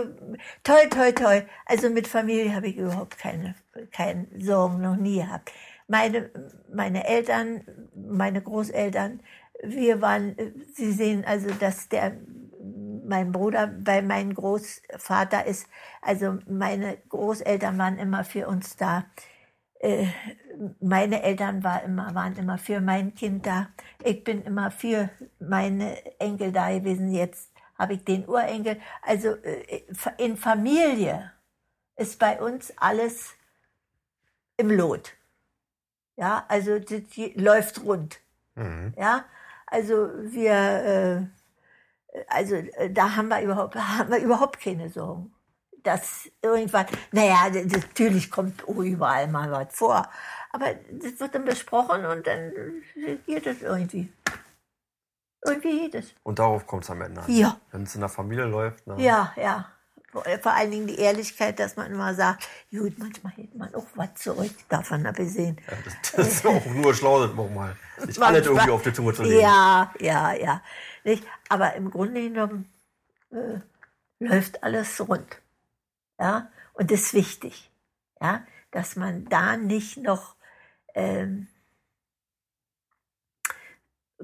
[0.64, 1.44] toll, toll, toll.
[1.66, 3.56] Also mit Familie habe ich überhaupt keine,
[3.92, 5.52] keine Sorgen noch nie gehabt.
[5.90, 6.30] Meine,
[6.74, 7.62] meine Eltern,
[7.96, 9.20] meine Großeltern,
[9.62, 10.36] wir waren,
[10.74, 12.14] Sie sehen also, dass der,
[13.06, 15.68] mein Bruder bei meinem Großvater ist,
[16.02, 19.06] also meine Großeltern waren immer für uns da.
[19.80, 20.08] Äh,
[20.80, 23.70] meine Eltern war immer, waren immer für mein Kind da.
[24.04, 25.10] Ich bin immer für
[25.40, 27.12] meine Enkel da gewesen.
[27.12, 28.80] Jetzt habe ich den Urenkel.
[29.02, 29.84] Also äh,
[30.18, 31.32] in Familie
[31.96, 33.36] ist bei uns alles
[34.58, 35.14] im Lot.
[36.16, 37.02] Ja, also das
[37.36, 38.20] läuft rund.
[38.56, 38.94] Mhm.
[38.98, 39.26] Ja,
[39.68, 41.30] also wir,
[42.14, 42.56] äh, also
[42.92, 45.37] da haben wir überhaupt, haben wir überhaupt keine Sorgen
[45.88, 50.10] dass irgendwann, naja, natürlich kommt überall mal was vor,
[50.52, 52.52] aber das wird dann besprochen und dann
[53.26, 54.12] geht es irgendwie.
[55.46, 56.14] Irgendwie geht es.
[56.24, 57.32] Und darauf kommt es am Ende an.
[57.32, 57.58] Ja.
[57.72, 58.86] Wenn es in der Familie läuft.
[58.86, 58.96] Ne?
[58.98, 59.72] Ja, ja.
[60.12, 64.16] Vor allen Dingen die Ehrlichkeit, dass man immer sagt, gut, manchmal hält man auch was
[64.16, 65.58] zurück, davon abgesehen.
[65.68, 67.76] Ja, das, das ist auch nur schlau, das mal.
[68.06, 69.42] Nicht alles irgendwie auf die Zunge zu legen.
[69.42, 70.62] Ja, ja, ja.
[71.04, 71.24] Nicht?
[71.50, 72.70] Aber im Grunde genommen
[73.32, 73.60] äh,
[74.20, 75.40] läuft alles rund.
[76.20, 77.72] Ja, und das ist wichtig,
[78.22, 80.36] ja, dass man da nicht noch
[80.96, 81.48] ähm,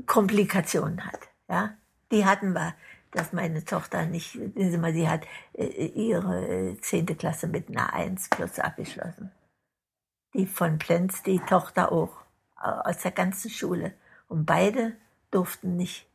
[0.06, 1.20] Komplikationen hat.
[1.48, 1.76] Ja,
[2.12, 2.74] die hatten wir,
[3.12, 8.30] dass meine Tochter nicht, Sie mal, sie hat äh, ihre zehnte Klasse mit einer Eins
[8.30, 9.32] plus abgeschlossen.
[10.34, 12.24] Die von Plenz, die Tochter auch,
[12.56, 13.94] aus der ganzen Schule.
[14.28, 14.96] Und beide
[15.32, 16.08] durften nicht,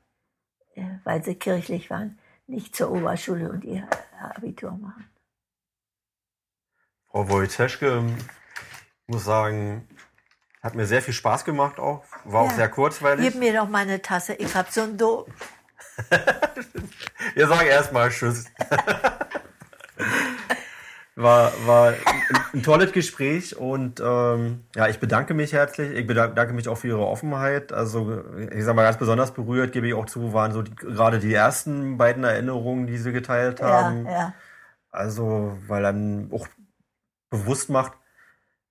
[0.74, 3.86] äh, weil sie kirchlich waren, nicht zur Oberschule und ihr
[4.18, 5.08] Abitur machen.
[7.10, 8.04] Frau Wojciechke,
[9.06, 9.88] ich muss sagen,
[10.62, 12.04] hat mir sehr viel Spaß gemacht auch.
[12.24, 12.50] War ja.
[12.50, 13.24] auch sehr kurzweilig.
[13.24, 14.34] Gib mir doch mal eine Tasse.
[14.34, 15.26] Ich hab so ein Do.
[17.34, 18.44] Wir sagen erstmal Tschüss.
[21.16, 21.94] war, war
[22.52, 25.92] ein, tolles Gespräch und ähm, ja, ich bedanke mich herzlich.
[25.96, 27.72] Ich bedanke mich auch für Ihre Offenheit.
[27.72, 28.22] Also
[28.52, 31.32] ich sag mal ganz besonders berührt, gebe ich auch zu, waren so die, gerade die
[31.32, 34.04] ersten beiden Erinnerungen, die Sie geteilt haben.
[34.04, 34.34] Ja, ja.
[34.90, 36.48] Also, weil dann auch
[37.30, 37.92] bewusst macht,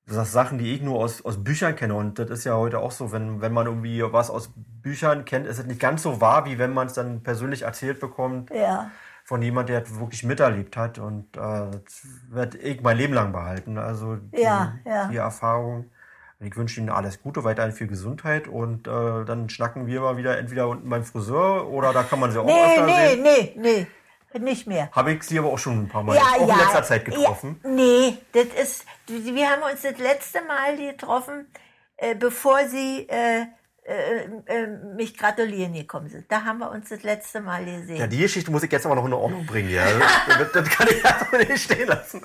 [0.10, 1.94] das Sachen, die ich nur aus, aus Büchern kenne.
[1.96, 5.46] Und das ist ja heute auch so, wenn, wenn man irgendwie was aus Büchern kennt,
[5.48, 8.90] ist es nicht ganz so wahr, wie wenn man es dann persönlich erzählt bekommt Ja.
[9.26, 10.98] von jemand, der es wirklich miterlebt hat.
[10.98, 13.78] Und äh, das werde ich mein Leben lang behalten.
[13.78, 15.08] Also die, Ja, ja.
[15.10, 15.92] die Erfahrung.
[16.40, 20.38] Ich wünsche Ihnen alles Gute, weiterhin viel Gesundheit und äh, dann schnacken wir mal wieder
[20.38, 23.24] entweder unten beim Friseur oder da kann man sie auch Nee, öfter nee, sehen.
[23.24, 23.88] nee, nee.
[24.34, 24.90] Nicht mehr.
[24.92, 27.60] Habe ich sie aber auch schon ein paar Mal auch in letzter Zeit getroffen.
[27.64, 31.48] Ja, nee, das ist, wir haben uns das letzte Mal getroffen,
[31.96, 33.46] äh, bevor Sie äh,
[33.88, 34.68] äh, äh,
[34.98, 36.30] mich gratulieren gekommen sind.
[36.30, 37.96] Da haben wir uns das letzte Mal gesehen.
[37.96, 39.86] Ja, die Geschichte muss ich jetzt aber noch in Ordnung bringen, ja.
[40.28, 42.22] das, das kann ich einfach nicht stehen lassen.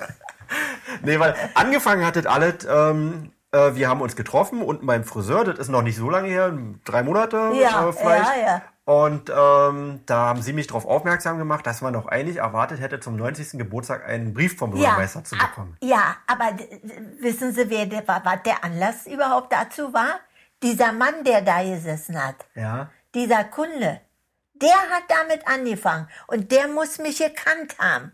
[1.03, 5.45] Nee, weil angefangen hat das alles, ähm, äh, wir haben uns getroffen unten beim Friseur,
[5.45, 6.53] das ist noch nicht so lange her,
[6.85, 8.37] drei Monate Ja, vielleicht.
[8.37, 8.62] ja, ja.
[8.85, 12.99] Und ähm, da haben sie mich darauf aufmerksam gemacht, dass man doch eigentlich erwartet hätte,
[12.99, 13.53] zum 90.
[13.59, 15.77] Geburtstag einen Brief vom Bürgermeister zu a- bekommen.
[15.81, 16.57] Ja, aber
[17.21, 20.19] wissen Sie, wer der was der Anlass überhaupt dazu war?
[20.65, 22.91] Dieser Mann, der da gesessen hat, Ja.
[23.15, 24.01] dieser Kunde,
[24.55, 28.13] der hat damit angefangen und der muss mich gekannt haben.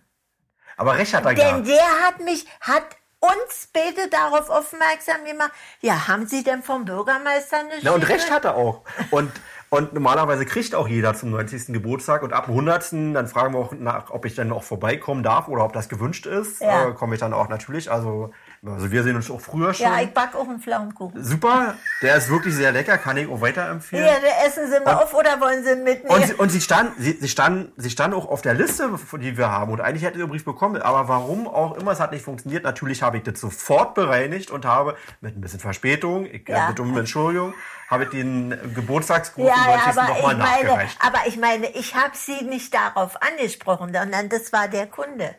[0.76, 1.68] Aber recht hat er Denn gehabt.
[1.68, 2.84] der hat mich, hat
[3.20, 5.50] uns beide darauf aufmerksam gemacht.
[5.80, 8.82] Ja, haben Sie denn vom Bürgermeister eine Na, und recht hat er auch.
[9.10, 9.32] Und,
[9.70, 11.72] und normalerweise kriegt auch jeder zum 90.
[11.72, 12.92] Geburtstag und ab dem 100.
[13.14, 16.26] dann fragen wir auch nach, ob ich dann auch vorbeikommen darf oder ob das gewünscht
[16.26, 16.60] ist.
[16.60, 16.88] Ja.
[16.88, 17.90] Äh, komme ich dann auch natürlich.
[17.90, 18.30] Also,
[18.66, 19.86] also wir sehen uns auch früher schon.
[19.86, 21.22] Ja, ich back auch einen Pflaumenkuchen.
[21.22, 24.04] Super, der ist wirklich sehr lecker, kann ich auch weiterempfehlen.
[24.04, 26.08] Hier, da essen Sie mal auf oder wollen Sie mitnehmen?
[26.08, 28.90] Und, sie, und sie, stand, sie, sie, stand, sie stand auch auf der Liste,
[29.20, 29.70] die wir haben.
[29.72, 30.82] Und eigentlich hätte sie den Brief bekommen.
[30.82, 32.64] Aber warum auch immer, es hat nicht funktioniert.
[32.64, 36.68] Natürlich habe ich das sofort bereinigt und habe mit ein bisschen Verspätung, ich Ja.
[36.68, 37.54] bitte um Entschuldigung,
[37.88, 39.96] habe ich den Geburtstagsgruß ja, am 90.
[39.96, 40.98] ja, nochmal ich meine, nachgereicht.
[41.00, 45.34] aber ich meine, ich habe Sie nicht darauf angesprochen, sondern das war der Kunde.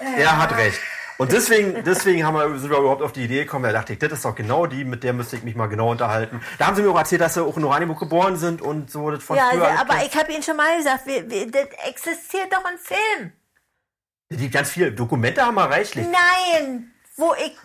[0.00, 0.80] Er hat recht.
[1.18, 3.98] Und deswegen, deswegen haben wir, sind wir überhaupt auf die Idee gekommen, da dachte ich,
[3.98, 6.40] das ist doch genau die, mit der müsste ich mich mal genau unterhalten.
[6.58, 9.10] Da haben sie mir auch erzählt, dass sie auch in Oranienburg geboren sind und so
[9.10, 9.66] das von Ja, früher.
[9.66, 10.06] alles aber kennt.
[10.14, 13.32] ich habe Ihnen schon mal gesagt, wir, wir, das existiert doch ein Film.
[14.30, 16.06] die ganz viele Dokumente haben wir reichlich.
[16.06, 17.56] Nein, wo ich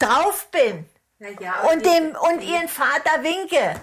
[0.00, 0.86] drauf bin
[1.20, 3.80] Na ja, und dem und Ihren Vater winke.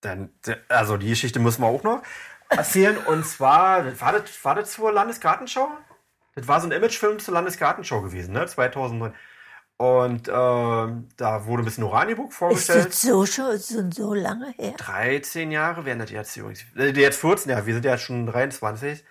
[0.00, 0.30] Dann,
[0.68, 2.02] also die Geschichte müssen wir auch noch
[2.50, 2.96] erzählen.
[2.98, 5.68] Und zwar, war das, war das zur Landesgartenschau?
[6.36, 8.46] Das war so ein Imagefilm zur Landesgartenschau gewesen, ne?
[8.46, 9.12] 2009.
[9.78, 12.86] Und ähm, da wurde ein bisschen Oranienburg Ist vorgestellt.
[12.86, 14.72] das so schon so, so lange her?
[14.78, 16.64] 13 Jahre werden das jetzt übrigens.
[16.76, 19.04] Äh, Jetzt 14, ja, wir sind ja jetzt schon 23.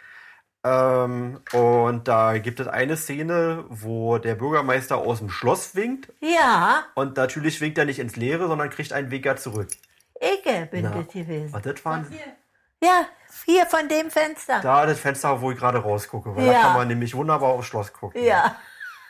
[0.64, 6.12] Ähm, und da gibt es eine Szene, wo der Bürgermeister aus dem Schloss winkt.
[6.22, 9.68] Ja, Und natürlich winkt er nicht ins Leere, sondern kriegt einen Winker zurück.
[10.20, 11.54] ich bin Na, das gewesen.
[11.54, 12.08] Und das waren
[12.82, 13.06] Ja,
[13.46, 14.60] hier von dem Fenster.
[14.62, 16.36] da das Fenster, wo ich gerade rausgucke.
[16.36, 16.62] Weil da Ja.
[16.62, 18.24] kann man nämlich wunderbar aufs Schloss gucken.
[18.24, 18.56] Ja,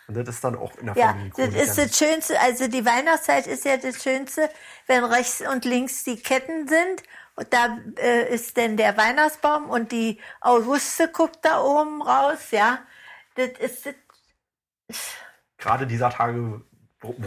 [0.07, 1.31] Und das ist dann auch in der ja, Familie.
[1.35, 2.39] das ist das Schönste.
[2.39, 4.49] Also die Weihnachtszeit ist ja das Schönste,
[4.87, 7.03] wenn rechts und links die Ketten sind.
[7.37, 12.79] Und da äh, ist denn der Weihnachtsbaum und die Auguste guckt da oben raus, ja.
[13.35, 13.87] Das ist
[14.87, 14.97] das.
[15.57, 16.61] Gerade dieser Tage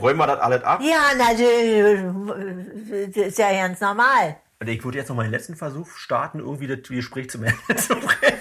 [0.00, 0.80] räumen wir das alles ab.
[0.82, 3.12] Ja, natürlich.
[3.14, 4.36] Das ist ja ganz normal.
[4.60, 7.76] Und ich würde jetzt noch mal den letzten Versuch starten, irgendwie das Gespräch zum Ende
[7.76, 8.40] zu bringen.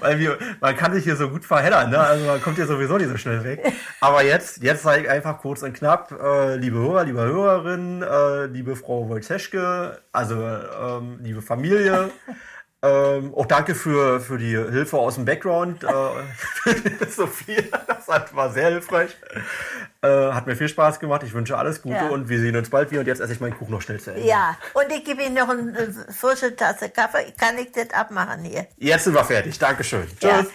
[0.00, 1.98] Weil wir, man kann sich hier so gut verheddern, ne?
[1.98, 3.72] Also man kommt hier sowieso nicht so schnell weg.
[4.00, 8.46] Aber jetzt, jetzt sage ich einfach kurz und knapp, äh, liebe Hörer, liebe Hörerinnen, äh,
[8.46, 12.10] liebe Frau Wojteschke, also ähm, liebe Familie,
[12.82, 15.82] ähm, auch danke für, für die Hilfe aus dem Background.
[15.84, 19.16] Äh, Sophia, das hat, war sehr hilfreich.
[20.00, 21.22] Äh, hat mir viel Spaß gemacht.
[21.24, 22.08] Ich wünsche alles Gute Ja.
[22.08, 23.00] und wir sehen uns bald wieder.
[23.00, 24.26] Und jetzt esse ich meinen Kuchen noch schnell zu Ende.
[24.26, 27.32] Ja, und ich gebe Ihnen noch eine frische Tasse Kaffee.
[27.36, 28.66] Kann ich das abmachen hier?
[28.76, 29.58] Jetzt sind wir fertig.
[29.58, 30.06] Dankeschön.
[30.22, 30.42] Ja.
[30.42, 30.52] Tschüss.